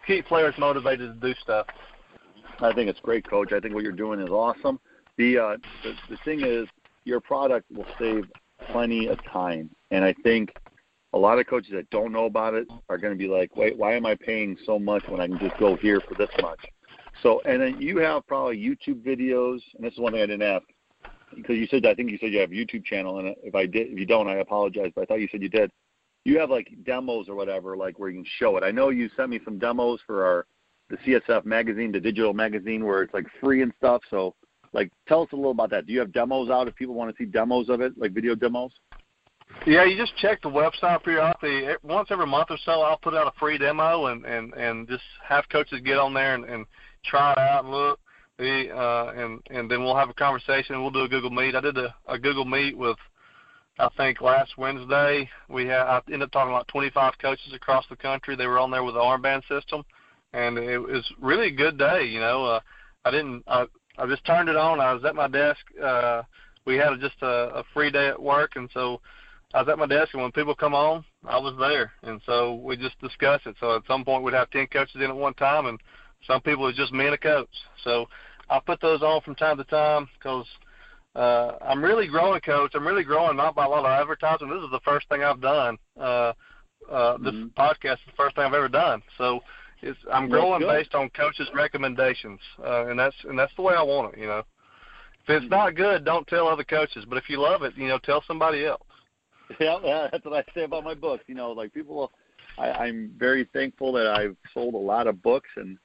keep 0.07 0.27
players 0.27 0.55
motivated 0.59 1.21
to 1.21 1.29
do 1.29 1.35
stuff. 1.43 1.67
I 2.61 2.73
think 2.73 2.89
it's 2.89 3.01
great, 3.01 3.29
Coach. 3.29 3.53
I 3.53 3.61
think 3.61 3.75
what 3.75 3.83
you're 3.83 3.93
doing 3.93 4.21
is 4.21 4.31
awesome. 4.31 4.79
The 5.19 5.39
uh, 5.39 5.57
the, 5.83 5.95
the 6.11 6.17
thing 6.25 6.43
is, 6.43 6.69
your 7.05 7.21
product 7.21 7.71
will 7.71 7.87
save 7.99 8.25
plenty 8.71 9.09
of 9.09 9.23
time, 9.25 9.71
and 9.91 10.05
I 10.05 10.15
think 10.23 10.55
a 11.13 11.19
lot 11.19 11.39
of 11.39 11.47
coaches 11.47 11.73
that 11.73 11.89
don't 11.91 12.13
know 12.13 12.27
about 12.27 12.55
it 12.55 12.69
are 12.89 12.99
going 12.99 13.13
to 13.13 13.19
be 13.19 13.29
like, 13.29 13.57
wait, 13.57 13.77
why 13.77 13.95
am 13.95 14.07
I 14.07 14.15
paying 14.15 14.57
so 14.67 14.79
much 14.79 15.03
when 15.09 15.21
I 15.21 15.27
can 15.27 15.39
just 15.39 15.59
go 15.59 15.77
here 15.77 16.01
for 16.01 16.15
this 16.15 16.29
much? 16.43 16.61
So, 17.23 17.41
and 17.45 17.61
then 17.61 17.81
you 17.81 17.99
have 17.99 18.27
probably 18.27 18.59
YouTube 18.59 19.03
videos, 19.03 19.61
and 19.75 19.85
this 19.85 19.93
is 19.93 19.99
one 19.99 20.13
thing 20.13 20.23
I 20.23 20.27
didn't 20.27 20.43
ask 20.43 20.65
because 21.35 21.57
you 21.57 21.67
said 21.67 21.87
I 21.87 21.95
think 21.95 22.11
you 22.11 22.19
said 22.19 22.33
you 22.33 22.41
have 22.41 22.51
a 22.51 22.55
YouTube 22.55 22.85
channel, 22.85 23.19
and 23.19 23.35
if 23.43 23.55
I 23.55 23.67
did, 23.67 23.93
if 23.93 23.99
you 23.99 24.07
don't, 24.07 24.29
I 24.29 24.37
apologize, 24.37 24.93
but 24.95 25.03
I 25.03 25.05
thought 25.07 25.21
you 25.21 25.29
said 25.31 25.43
you 25.43 25.49
did. 25.49 25.71
You 26.25 26.39
have 26.41 26.51
like 26.51 26.69
demos 26.85 27.29
or 27.29 27.35
whatever, 27.35 27.77
like 27.77 27.99
where 27.99 28.09
you 28.09 28.17
can 28.17 28.31
show 28.39 28.57
it. 28.57 28.65
I 28.65 28.71
know 28.71 28.91
you 28.91 29.09
sent 29.17 29.31
me 29.31 29.41
some 29.45 29.59
demos 29.59 30.01
for 30.07 30.25
our 30.25 30.47
the 30.89 30.97
CSF 30.99 31.45
magazine, 31.45 31.91
the 31.91 32.01
digital 32.01 32.33
magazine, 32.33 32.85
where 32.85 33.03
it's 33.03 33.15
like 33.15 33.27
free 33.41 33.63
and 33.63 33.73
stuff. 33.79 34.03
So, 34.09 34.35
like, 34.73 34.93
tell 35.09 35.23
us 35.23 35.29
a 35.33 35.37
little 35.37 35.51
about 35.51 35.71
that. 35.71 35.87
Do 35.87 35.93
you 35.93 35.99
have 35.99 36.13
demos 36.13 36.49
out 36.49 36.69
if 36.69 36.77
people 36.77 36.95
want 36.95 37.11
to 37.11 37.23
see 37.23 37.29
demos 37.29 37.69
of 37.69 37.81
it, 37.81 37.93
like 37.99 38.13
video 38.13 38.35
demos? 38.35 38.71
Yeah, 39.67 39.85
you 39.85 39.97
just 39.97 40.17
check 40.17 40.43
the 40.43 40.49
website 40.49 41.03
periodically. 41.05 41.69
Once 41.83 42.09
every 42.11 42.27
month 42.27 42.49
or 42.51 42.59
so, 42.65 42.83
I'll 42.83 42.99
put 42.99 43.15
out 43.15 43.27
a 43.27 43.39
free 43.39 43.59
demo 43.59 44.07
and 44.07 44.25
and 44.25 44.53
and 44.55 44.89
just 44.89 45.05
have 45.27 45.49
coaches 45.49 45.81
get 45.85 45.99
on 45.99 46.15
there 46.15 46.35
and, 46.35 46.45
and 46.45 46.67
try 47.07 47.33
it 47.33 47.39
out 47.39 47.65
and 47.65 47.73
look. 47.73 48.01
We, 48.39 48.71
uh, 48.71 49.13
and 49.17 49.41
and 49.49 49.71
then 49.71 49.83
we'll 49.83 49.97
have 49.97 50.11
a 50.11 50.15
conversation. 50.15 50.81
We'll 50.83 50.91
do 50.91 51.05
a 51.05 51.09
Google 51.09 51.31
Meet. 51.31 51.55
I 51.55 51.61
did 51.61 51.79
a, 51.79 51.95
a 52.07 52.19
Google 52.19 52.45
Meet 52.45 52.77
with, 52.77 52.99
I 53.79 53.89
think 53.97 54.21
last 54.21 54.59
Wednesday. 54.59 55.29
We 55.49 55.67
had 55.67 55.81
I 55.81 56.03
ended 56.07 56.23
up 56.23 56.33
talking 56.33 56.53
about 56.53 56.69
25 56.69 57.15
coaches 57.19 57.55
across 57.55 57.87
the 57.89 57.97
country. 57.97 58.37
They 58.37 58.47
were 58.47 58.59
on 58.59 58.71
there 58.71 58.85
with 58.85 58.95
the 58.95 59.01
armband 59.01 59.43
system, 59.49 59.85
and 60.35 60.59
it 60.59 60.79
was 60.79 61.11
really 61.19 61.49
a 61.49 61.57
good 61.57 61.79
day. 61.79 62.05
You 62.05 62.21
know, 62.21 62.45
uh, 62.45 62.61
I 63.07 63.11
didn't. 63.11 63.43
I, 63.47 63.67
I 63.99 64.07
just 64.07 64.25
turned 64.27 64.51
it 64.51 64.57
on. 64.57 64.81
I 64.81 64.93
was 64.93 65.05
at 65.05 65.15
my 65.15 65.29
desk. 65.29 65.61
Uh, 65.83 66.23
we 66.67 66.77
had 66.77 66.91
just 67.01 67.17
a, 67.23 67.61
a 67.61 67.65
free 67.73 67.91
day 67.91 68.09
at 68.09 68.21
work, 68.21 68.57
and 68.57 68.69
so 68.75 69.01
I 69.55 69.63
was 69.63 69.69
at 69.71 69.79
my 69.79 69.87
desk, 69.87 70.13
and 70.13 70.23
when 70.23 70.33
people 70.33 70.55
come 70.55 70.75
on, 70.75 71.05
I 71.25 71.39
was 71.39 71.55
there, 71.59 71.93
and 72.03 72.21
so 72.27 72.57
we 72.57 72.77
just 72.77 73.01
discussed 73.01 73.47
it. 73.47 73.57
So 73.61 73.77
at 73.77 73.87
some 73.87 74.05
point, 74.05 74.23
we'd 74.23 74.35
have 74.35 74.51
10 74.51 74.67
coaches 74.67 74.97
in 74.97 75.05
at 75.05 75.17
one 75.17 75.35
time, 75.35 75.67
and 75.67 75.81
some 76.27 76.41
people 76.41 76.67
it's 76.69 76.79
just 76.79 76.93
me 76.93 77.07
and 77.07 77.15
a 77.15 77.19
coach. 77.19 77.49
So 77.85 78.07
I 78.49 78.61
put 78.61 78.81
those 78.81 79.03
on 79.03 79.21
from 79.23 79.35
time 79.35 79.57
to 79.57 79.65
time 79.65 80.09
because 80.19 80.47
uh, 81.15 81.57
I'm 81.63 81.83
really 81.83 82.07
growing, 82.07 82.41
coach. 82.41 82.73
I'm 82.75 82.87
really 82.87 83.05
growing, 83.05 83.37
not 83.37 83.55
by 83.55 83.65
a 83.65 83.69
lot 83.69 83.87
of 83.87 83.91
advertising. 83.91 84.49
This 84.49 84.63
is 84.63 84.71
the 84.71 84.81
first 84.85 85.09
thing 85.09 85.23
I've 85.23 85.41
done. 85.41 85.79
Uh, 85.99 86.33
uh, 86.91 87.17
this 87.19 87.35
mm-hmm. 87.35 87.61
podcast 87.61 87.95
is 87.95 88.07
the 88.07 88.17
first 88.17 88.37
thing 88.37 88.45
I've 88.45 88.55
ever 88.55 88.69
done. 88.69 89.03
So 89.17 89.41
it's 89.83 89.99
I'm 90.13 90.29
growing 90.29 90.61
based 90.63 90.95
on 90.95 91.09
coaches' 91.11 91.49
recommendations, 91.55 92.41
uh, 92.63 92.87
and 92.87 92.99
that's 92.99 93.17
and 93.25 93.39
that's 93.39 93.55
the 93.57 93.63
way 93.63 93.75
I 93.75 93.83
want 93.83 94.15
it. 94.15 94.21
You 94.21 94.27
know, 94.27 94.43
if 95.27 95.43
it's 95.43 95.51
not 95.51 95.75
good, 95.75 96.05
don't 96.05 96.27
tell 96.27 96.49
other 96.49 96.65
coaches. 96.65 97.05
But 97.09 97.19
if 97.19 97.29
you 97.29 97.41
love 97.41 97.63
it, 97.63 97.75
you 97.77 97.89
know, 97.89 97.99
tell 97.99 98.23
somebody 98.27 98.65
else. 98.65 98.83
Yeah, 99.61 99.79
yeah 99.85 100.09
that's 100.11 100.25
what 100.25 100.35
I 100.35 100.53
say 100.55 100.65
about 100.65 100.83
my 100.83 100.95
books. 100.95 101.23
You 101.29 101.37
know, 101.37 101.53
like 101.53 101.73
people, 101.73 102.11
I, 102.59 102.69
I'm 102.73 103.13
very 103.17 103.49
thankful 103.53 103.93
that 103.93 104.09
I've 104.09 104.37
sold 104.53 104.75
a 104.75 104.79
lot 104.79 105.07
of 105.07 105.23
books 105.23 105.49
and 105.55 105.79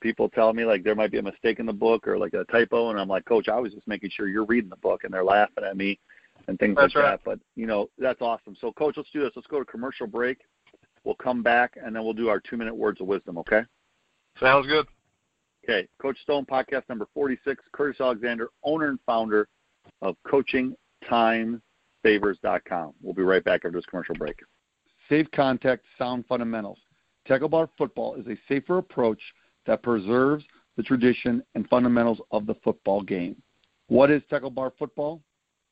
people 0.00 0.28
tell 0.28 0.52
me 0.52 0.64
like 0.64 0.84
there 0.84 0.94
might 0.94 1.10
be 1.10 1.18
a 1.18 1.22
mistake 1.22 1.58
in 1.58 1.66
the 1.66 1.72
book 1.72 2.06
or 2.06 2.18
like 2.18 2.34
a 2.34 2.44
typo, 2.44 2.90
and 2.90 3.00
I'm 3.00 3.08
like, 3.08 3.24
Coach, 3.24 3.48
I 3.48 3.58
was 3.58 3.72
just 3.72 3.86
making 3.86 4.10
sure 4.10 4.28
you're 4.28 4.44
reading 4.44 4.70
the 4.70 4.76
book, 4.76 5.04
and 5.04 5.12
they're 5.12 5.24
laughing 5.24 5.64
at 5.64 5.76
me 5.76 5.98
and 6.46 6.58
things 6.58 6.76
that's 6.76 6.94
like 6.94 7.04
right. 7.04 7.10
that. 7.12 7.20
But 7.24 7.40
you 7.56 7.66
know, 7.66 7.88
that's 7.98 8.20
awesome. 8.20 8.56
So, 8.60 8.72
Coach, 8.72 8.96
let's 8.96 9.10
do 9.12 9.20
this. 9.20 9.32
Let's 9.34 9.48
go 9.48 9.58
to 9.58 9.64
commercial 9.64 10.06
break. 10.06 10.38
We'll 11.04 11.16
come 11.16 11.42
back 11.42 11.76
and 11.82 11.94
then 11.94 12.04
we'll 12.04 12.12
do 12.12 12.28
our 12.28 12.40
two 12.40 12.56
minute 12.56 12.74
words 12.74 13.00
of 13.00 13.06
wisdom. 13.06 13.38
Okay. 13.38 13.62
Sounds 14.40 14.66
good. 14.66 14.86
Okay, 15.64 15.88
Coach 16.00 16.18
Stone 16.22 16.46
podcast 16.46 16.88
number 16.88 17.06
46. 17.12 17.62
Curtis 17.72 18.00
Alexander, 18.00 18.48
owner 18.62 18.88
and 18.88 18.98
founder 19.04 19.48
of 20.00 20.16
CoachingTimeSavers.com. 20.26 22.92
We'll 23.02 23.14
be 23.14 23.22
right 23.22 23.44
back 23.44 23.64
after 23.64 23.72
this 23.72 23.84
commercial 23.86 24.14
break. 24.14 24.38
Safe 25.08 25.26
contact, 25.32 25.84
sound 25.98 26.24
fundamentals. 26.26 26.78
Tackle 27.26 27.48
bar 27.48 27.68
football 27.76 28.14
is 28.14 28.26
a 28.26 28.38
safer 28.48 28.78
approach 28.78 29.20
that 29.68 29.82
preserves 29.82 30.44
the 30.78 30.82
tradition 30.82 31.42
and 31.54 31.68
fundamentals 31.68 32.20
of 32.30 32.46
the 32.46 32.54
football 32.64 33.02
game. 33.02 33.36
What 33.88 34.10
is 34.10 34.22
tackle 34.30 34.50
bar 34.50 34.72
football? 34.78 35.20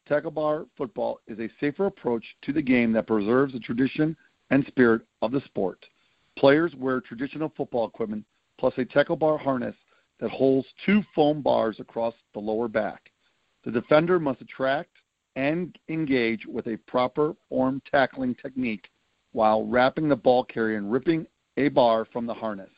Tackle 0.07 0.33
bar 0.33 0.67
football 0.77 1.19
is 1.27 1.39
a 1.41 1.49
safer 1.59 1.87
approach 1.87 2.23
to 2.43 2.53
the 2.53 2.61
game 2.63 2.93
that 2.93 3.07
preserves 3.07 3.55
the 3.55 3.59
tradition 3.59 4.15
and 4.51 4.67
spirit 4.67 5.01
of 5.23 5.33
the 5.33 5.41
sport. 5.47 5.85
Players 6.39 6.75
wear 6.77 7.01
traditional 7.01 7.51
football 7.57 7.87
equipment 7.87 8.25
plus 8.59 8.75
a 8.77 8.85
tackle 8.85 9.17
bar 9.17 9.39
harness 9.39 9.75
that 10.21 10.31
holds 10.31 10.69
two 10.85 11.03
foam 11.15 11.41
bars 11.41 11.81
across 11.81 12.15
the 12.35 12.41
lower 12.41 12.69
back. 12.69 13.11
The 13.65 13.71
defender 13.71 14.21
must 14.21 14.43
attract 14.43 14.91
and 15.37 15.75
engage 15.89 16.45
with 16.47 16.67
a 16.67 16.77
proper 16.87 17.35
form 17.49 17.81
tackling 17.91 18.35
technique 18.35 18.91
while 19.33 19.67
wrapping 19.67 20.09
the 20.11 20.17
ball 20.17 20.45
carrier 20.45 20.77
and 20.77 20.93
ripping 20.93 21.27
a 21.57 21.69
bar 21.69 22.07
from 22.13 22.27
the 22.27 22.35
harness. 22.35 22.71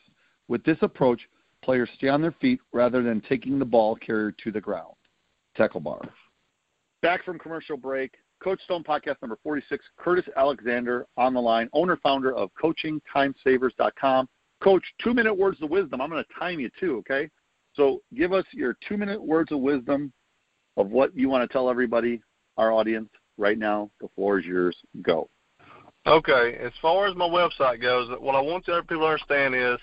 With 0.48 0.64
this 0.64 0.78
approach, 0.82 1.20
players 1.62 1.90
stay 1.96 2.08
on 2.08 2.22
their 2.22 2.34
feet 2.40 2.60
rather 2.72 3.02
than 3.02 3.20
taking 3.20 3.58
the 3.58 3.64
ball 3.64 3.96
carrier 3.96 4.32
to 4.42 4.50
the 4.50 4.60
ground. 4.60 4.94
Tackle 5.56 5.80
bar. 5.80 6.00
Back 7.02 7.24
from 7.24 7.38
commercial 7.38 7.76
break. 7.76 8.14
Coach 8.42 8.60
Stone 8.62 8.84
podcast 8.84 9.16
number 9.20 9.38
46. 9.42 9.84
Curtis 9.96 10.24
Alexander 10.36 11.06
on 11.16 11.34
the 11.34 11.40
line, 11.40 11.68
owner 11.72 11.98
founder 12.02 12.34
of 12.34 12.50
CoachingTimeSavers.com. 12.62 14.28
Coach, 14.62 14.82
two 15.02 15.14
minute 15.14 15.36
words 15.36 15.60
of 15.62 15.70
wisdom. 15.70 16.00
I'm 16.00 16.10
going 16.10 16.22
to 16.22 16.38
time 16.38 16.60
you 16.60 16.70
too, 16.78 16.98
okay? 16.98 17.28
So 17.74 18.00
give 18.14 18.32
us 18.32 18.44
your 18.52 18.76
two 18.88 18.96
minute 18.96 19.22
words 19.22 19.52
of 19.52 19.60
wisdom 19.60 20.12
of 20.76 20.90
what 20.90 21.16
you 21.16 21.28
want 21.28 21.48
to 21.48 21.52
tell 21.52 21.68
everybody, 21.68 22.20
our 22.56 22.72
audience, 22.72 23.08
right 23.36 23.58
now. 23.58 23.90
The 24.00 24.08
floor 24.14 24.38
is 24.38 24.46
yours. 24.46 24.76
Go. 25.02 25.28
Okay. 26.06 26.56
As 26.60 26.72
far 26.80 27.06
as 27.06 27.16
my 27.16 27.28
website 27.28 27.80
goes, 27.82 28.08
what 28.20 28.34
I 28.34 28.40
want 28.40 28.68
every 28.68 28.82
people 28.82 29.02
to 29.02 29.06
understand 29.06 29.54
is 29.54 29.78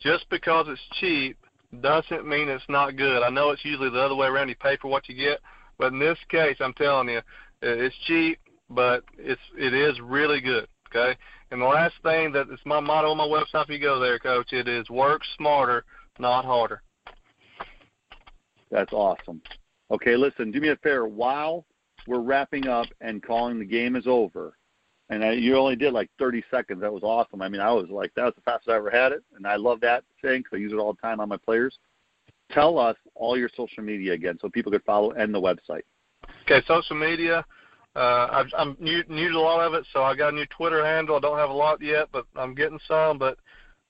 just 0.00 0.28
because 0.30 0.66
it's 0.68 0.80
cheap 1.00 1.36
doesn't 1.80 2.26
mean 2.26 2.48
it's 2.48 2.64
not 2.68 2.96
good. 2.96 3.22
I 3.22 3.30
know 3.30 3.50
it's 3.50 3.64
usually 3.64 3.90
the 3.90 4.00
other 4.00 4.14
way 4.14 4.26
around. 4.26 4.48
You 4.48 4.56
pay 4.56 4.76
for 4.76 4.88
what 4.88 5.08
you 5.08 5.14
get, 5.14 5.40
but 5.78 5.92
in 5.92 5.98
this 5.98 6.18
case, 6.28 6.56
I'm 6.60 6.72
telling 6.74 7.08
you, 7.08 7.20
it's 7.60 7.94
cheap, 8.06 8.38
but 8.70 9.04
it's 9.18 9.40
it 9.56 9.74
is 9.74 10.00
really 10.00 10.40
good. 10.40 10.66
Okay. 10.88 11.16
And 11.50 11.60
the 11.60 11.66
last 11.66 11.94
thing 12.02 12.32
that 12.32 12.48
is 12.50 12.60
my 12.64 12.80
motto 12.80 13.10
on 13.10 13.16
my 13.16 13.24
website, 13.24 13.64
if 13.64 13.68
you 13.68 13.78
go 13.78 13.98
there, 13.98 14.18
Coach, 14.18 14.52
it 14.52 14.68
is 14.68 14.88
work 14.90 15.22
smarter, 15.36 15.84
not 16.18 16.44
harder. 16.44 16.82
That's 18.70 18.92
awesome. 18.92 19.40
Okay, 19.90 20.16
listen, 20.16 20.50
do 20.50 20.60
me 20.60 20.68
a 20.68 20.76
favor. 20.76 21.08
While 21.08 21.64
we're 22.06 22.20
wrapping 22.20 22.68
up 22.68 22.86
and 23.00 23.22
calling 23.22 23.58
the 23.58 23.64
game 23.64 23.96
is 23.96 24.06
over, 24.06 24.54
and 25.10 25.24
I, 25.24 25.32
you 25.32 25.56
only 25.56 25.76
did 25.76 25.92
like 25.92 26.10
30 26.18 26.44
seconds. 26.50 26.80
That 26.80 26.92
was 26.92 27.02
awesome. 27.02 27.40
I 27.42 27.48
mean, 27.48 27.60
I 27.60 27.72
was 27.72 27.86
like, 27.88 28.12
that 28.14 28.24
was 28.24 28.34
the 28.34 28.42
fastest 28.42 28.68
I 28.68 28.76
ever 28.76 28.90
had 28.90 29.12
it, 29.12 29.22
and 29.36 29.46
I 29.46 29.56
love 29.56 29.80
that 29.80 30.04
thing 30.22 30.40
because 30.40 30.56
I 30.56 30.60
use 30.60 30.72
it 30.72 30.78
all 30.78 30.92
the 30.92 31.00
time 31.00 31.20
on 31.20 31.28
my 31.28 31.36
players. 31.36 31.78
Tell 32.52 32.78
us 32.78 32.96
all 33.14 33.36
your 33.36 33.50
social 33.56 33.82
media 33.82 34.12
again 34.12 34.38
so 34.40 34.48
people 34.48 34.72
could 34.72 34.84
follow 34.84 35.12
and 35.12 35.34
the 35.34 35.40
website. 35.40 35.82
Okay, 36.42 36.64
social 36.66 36.96
media. 36.96 37.44
Uh, 37.94 38.44
I'm 38.56 38.76
new, 38.78 39.02
new 39.08 39.32
to 39.32 39.38
a 39.38 39.40
lot 39.40 39.60
of 39.60 39.74
it, 39.74 39.84
so 39.92 40.02
I 40.02 40.14
got 40.14 40.32
a 40.32 40.36
new 40.36 40.46
Twitter 40.46 40.84
handle. 40.84 41.16
I 41.16 41.20
don't 41.20 41.38
have 41.38 41.50
a 41.50 41.54
lot 41.54 41.82
yet, 41.82 42.08
but 42.12 42.26
I'm 42.36 42.54
getting 42.54 42.78
some. 42.86 43.18
But 43.18 43.38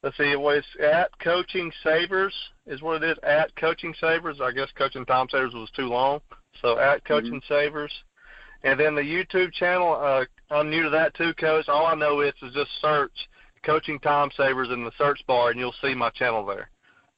let's 0.03 0.17
see, 0.17 0.31
it 0.31 0.41
was 0.41 0.65
at 0.83 1.11
Coaching 1.19 1.71
Savers 1.85 2.35
is 2.67 2.81
what 2.81 3.03
it 3.03 3.11
is. 3.11 3.19
At 3.23 3.55
Coaching 3.57 3.95
Savers. 4.01 4.41
I 4.41 4.53
guess 4.53 4.69
Coaching 4.77 5.05
Time 5.05 5.29
Savers 5.31 5.53
was 5.53 5.71
too 5.77 5.87
long, 5.89 6.21
So 6.63 6.79
at 6.79 7.05
Coaching 7.05 7.41
mm-hmm. 7.41 7.53
Savers. 7.53 7.93
And 8.65 8.79
then 8.79 8.95
the 8.95 9.03
YouTube 9.03 9.53
channel, 9.53 9.95
uh, 9.95 10.25
I'm 10.51 10.71
new 10.71 10.83
to 10.83 10.91
that 10.91 11.15
too, 11.15 11.33
Coach. 11.35 11.69
All 11.69 11.87
I 11.87 11.95
know 11.95 12.21
is 12.21 12.35
to 12.41 12.51
just 12.51 12.71
search 12.81 13.13
Coaching 13.63 14.01
Time 14.01 14.31
Savers 14.37 14.69
in 14.71 14.85
the 14.85 14.91
search 14.99 15.21
bar, 15.27 15.51
and 15.51 15.61
you'll 15.61 15.75
see 15.83 15.95
my 15.95 16.11
channel 16.11 16.45
there. 16.45 16.71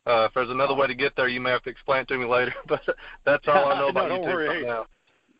Uh, 0.06 0.24
if 0.24 0.34
there's 0.34 0.50
another 0.50 0.74
way 0.74 0.86
to 0.86 0.94
get 0.94 1.14
there, 1.16 1.28
you 1.28 1.40
may 1.40 1.50
have 1.50 1.62
to 1.62 1.70
explain 1.70 2.02
it 2.02 2.08
to 2.08 2.18
me 2.18 2.26
later. 2.26 2.54
But 2.66 2.82
that's 3.24 3.46
all 3.48 3.70
I 3.70 3.78
know 3.78 3.88
about 3.90 4.08
no, 4.08 4.18
YouTube 4.18 4.48
right 4.48 4.66
now. 4.66 4.86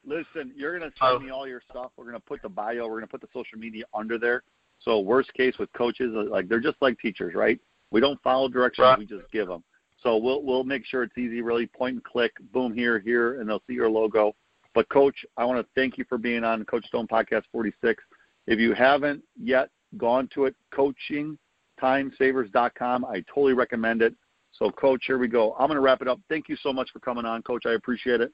Listen, 0.07 0.53
you're 0.57 0.79
going 0.79 0.91
to 0.91 0.97
send 0.99 1.25
me 1.25 1.31
all 1.31 1.47
your 1.47 1.63
stuff. 1.71 1.91
We're 1.97 2.05
going 2.05 2.17
to 2.17 2.21
put 2.21 2.41
the 2.43 2.49
bio. 2.49 2.85
We're 2.85 3.01
going 3.01 3.03
to 3.03 3.07
put 3.09 3.21
the 3.21 3.29
social 3.33 3.59
media 3.59 3.85
under 3.95 4.19
there. 4.19 4.43
So 4.83 5.01
worst 5.01 5.33
case 5.35 5.59
with 5.59 5.71
coaches, 5.75 6.15
uh, 6.17 6.31
like 6.31 6.49
they're 6.49 6.61
just 6.61 6.79
like 6.81 6.99
teachers, 6.99 7.35
right? 7.35 7.61
We 7.91 8.01
don't 8.01 8.21
follow 8.23 8.49
directions. 8.49 8.85
Right. 8.85 8.99
We 8.99 9.07
just 9.07 9.31
give 9.31 9.49
them. 9.49 9.63
So 10.03 10.17
we'll 10.17 10.43
we'll 10.43 10.65
make 10.65 10.87
sure 10.87 11.03
it's 11.03 11.19
easy. 11.19 11.43
Really, 11.43 11.67
point 11.67 11.95
and 11.95 12.05
click, 12.05 12.33
boom 12.53 12.73
here, 12.73 12.99
here, 12.99 13.41
and 13.41 13.49
they'll 13.49 13.63
see 13.67 13.75
your 13.75 13.91
logo. 13.91 14.35
But 14.75 14.89
coach, 14.89 15.25
I 15.37 15.45
want 15.45 15.61
to 15.61 15.67
thank 15.75 15.99
you 15.99 16.05
for 16.09 16.19
being 16.19 16.45
on 16.45 16.65
Coach 16.65 16.87
Stone 16.87 17.09
Podcast 17.09 17.43
46. 17.53 18.03
If 18.47 18.59
you 18.59 18.73
haven't 18.73 19.23
yet 19.41 19.69
gone 19.97 20.29
to 20.35 20.47
it, 20.47 20.57
coachingtimesavers.com. 20.75 23.05
I 23.05 23.25
totally 23.29 23.55
recommend 23.55 24.03
it. 24.03 24.15
So, 24.53 24.71
Coach, 24.71 25.05
here 25.07 25.19
we 25.19 25.29
go. 25.29 25.55
I'm 25.59 25.67
going 25.67 25.77
to 25.77 25.81
wrap 25.81 26.03
it 26.03 26.09
up. 26.09 26.21
Thank 26.29 26.49
you 26.49 26.57
so 26.57 26.73
much 26.73 26.91
for 26.93 27.01
coming 27.01 27.25
on, 27.25 27.43
Coach. 27.43 27.65
I 27.67 27.73
appreciate 27.73 28.21
it. 28.21 28.33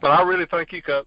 But 0.00 0.10
I 0.10 0.22
really 0.22 0.46
thank 0.50 0.72
you, 0.72 0.82
Coach. 0.82 1.06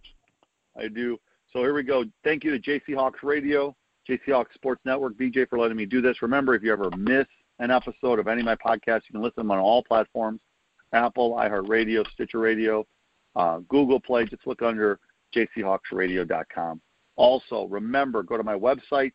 I 0.78 0.88
do. 0.88 1.18
So 1.54 1.60
here 1.60 1.74
we 1.74 1.84
go. 1.84 2.06
Thank 2.24 2.44
you 2.44 2.52
to 2.52 2.60
JC 2.60 2.96
Hawks 2.96 3.20
Radio, 3.24 3.76
JC 4.08 4.32
Hawks 4.32 4.54
Sports 4.54 4.82
Network, 4.86 5.16
BJ, 5.16 5.50
for 5.50 5.60
letting 5.60 5.78
me 5.78 5.86
do 5.86 6.02
this. 6.02 6.22
Remember, 6.22 6.56
if 6.56 6.64
you 6.64 6.72
ever 6.72 6.90
miss 6.98 7.26
an 7.60 7.72
episode 7.72 8.20
of 8.20 8.28
any 8.28 8.42
of 8.42 8.46
my 8.46 8.56
podcasts, 8.56 9.04
you 9.08 9.14
can 9.14 9.22
listen 9.22 9.36
to 9.36 9.42
them 9.42 9.52
on 9.52 9.60
all 9.60 9.84
platforms 9.84 10.40
Apple, 10.94 11.34
iHeartRadio, 11.34 12.10
Stitcher 12.12 12.40
Radio, 12.40 12.86
uh, 13.38 13.60
Google 13.70 14.00
Play. 14.00 14.26
Just 14.26 14.46
look 14.46 14.62
under 14.62 15.00
jchawksradio.com. 15.34 16.82
Also, 17.16 17.66
remember, 17.70 18.24
go 18.24 18.36
to 18.36 18.44
my 18.44 18.56
website 18.56 19.14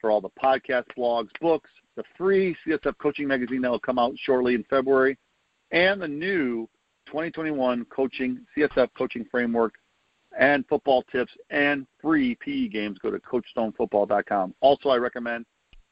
for 0.00 0.10
all 0.10 0.20
the 0.20 0.30
podcast, 0.42 0.84
blogs, 0.96 1.28
books, 1.40 1.70
the 1.96 2.04
free 2.16 2.56
CSF 2.66 2.96
coaching 2.98 3.28
magazine 3.28 3.60
that 3.62 3.70
will 3.70 3.78
come 3.78 3.98
out 3.98 4.14
shortly 4.16 4.54
in 4.54 4.64
February, 4.64 5.18
and 5.70 6.00
the 6.00 6.08
new 6.08 6.68
2021 7.06 7.84
coaching 7.86 8.40
CSF 8.56 8.88
coaching 8.96 9.26
framework 9.30 9.74
and 10.38 10.66
football 10.68 11.02
tips 11.12 11.32
and 11.50 11.86
free 12.02 12.34
PE 12.36 12.68
games. 12.68 12.98
Go 12.98 13.10
to 13.10 13.20
CoachStoneFootball.com. 13.20 14.54
Also, 14.60 14.88
I 14.88 14.96
recommend 14.96 15.46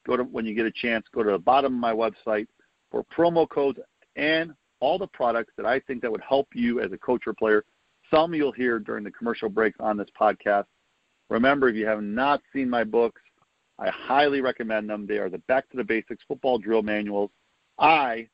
go 0.05 0.17
to 0.17 0.25
when 0.25 0.45
you 0.45 0.55
get 0.55 0.67
a 0.67 0.73
chance, 0.73 1.07
go 1.15 1.23
to 1.23 1.31
the 1.31 1.39
bottom 1.39 1.75
of 1.75 1.81
my 1.81 1.93
website 1.93 2.49
for 2.91 3.05
promo 3.17 3.49
codes 3.49 3.79
and 4.17 4.53
all 4.83 4.99
the 4.99 5.07
products 5.07 5.53
that 5.57 5.65
I 5.65 5.79
think 5.79 6.03
that 6.03 6.11
would 6.11 6.21
help 6.29 6.49
you 6.55 6.81
as 6.81 6.93
a 6.93 6.99
coach 6.99 7.23
or 7.27 7.33
player. 7.33 7.65
Some 8.11 8.35
you'll 8.35 8.53
hear 8.53 8.81
during 8.81 9.05
the 9.05 9.13
commercial 9.13 9.49
breaks 9.49 9.79
on 9.79 9.97
this 9.97 10.09
podcast. 10.21 10.65
Remember, 11.31 11.69
if 11.69 11.77
you 11.77 11.87
have 11.87 12.03
not 12.03 12.43
seen 12.53 12.69
my 12.69 12.83
books, 12.83 13.23
I 13.79 13.89
highly 13.91 14.41
recommend 14.41 14.91
them. 14.91 15.07
They 15.07 15.19
are 15.19 15.31
the 15.31 15.39
Back 15.39 15.71
to 15.71 15.77
the 15.77 15.85
Basics 15.85 16.23
football 16.27 16.59
drill 16.59 16.83
manuals. 16.83 17.31
I 17.79 18.29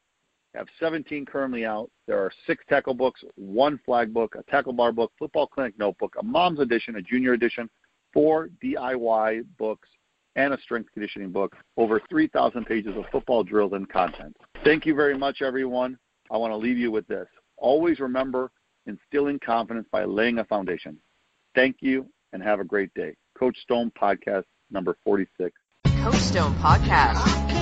have 0.55 0.69
17 0.81 1.27
currently 1.27 1.67
out. 1.67 1.91
There 2.07 2.19
are 2.19 2.33
six 2.47 2.65
tackle 2.67 2.95
books, 2.95 3.23
one 3.37 3.79
flag 3.85 4.15
book, 4.15 4.35
a 4.37 4.43
tackle 4.51 4.73
bar 4.73 4.91
book, 4.91 5.13
football 5.19 5.47
clinic 5.47 5.79
notebook, 5.79 6.17
a 6.19 6.25
mom's 6.25 6.61
edition, 6.61 6.97
a 6.97 7.03
junior 7.03 7.35
edition, 7.35 7.69
four 8.15 8.49
DIY 8.65 9.45
books, 9.59 9.89
and 10.35 10.55
a 10.55 10.61
strength 10.63 10.91
conditioning 10.95 11.31
book. 11.31 11.55
Over 11.77 12.01
3,000 12.09 12.65
pages 12.65 12.97
of 12.97 13.05
football 13.13 13.45
drills 13.45 13.75
and 13.75 13.87
content. 13.89 14.35
Thank 14.65 14.87
you 14.87 14.95
very 14.95 15.17
much, 15.17 15.43
everyone. 15.43 15.99
I 16.31 16.37
want 16.37 16.53
to 16.53 16.57
leave 16.57 16.79
you 16.79 16.91
with 16.91 17.07
this. 17.07 17.27
Always 17.57 18.01
remember 18.01 18.51
instilling 18.87 19.39
confidence 19.39 19.87
by 19.91 20.05
laying 20.05 20.39
a 20.39 20.45
foundation. 20.45 20.99
Thank 21.55 21.77
you 21.81 22.07
and 22.33 22.43
have 22.43 22.61
a 22.61 22.65
great 22.65 22.93
day. 22.95 23.15
Coach 23.39 23.59
Stone 23.59 23.93
Podcast 24.01 24.45
number 24.71 24.97
46. 25.05 25.53
Coach 26.03 26.15
Stone 26.17 26.55
Podcast. 26.55 27.58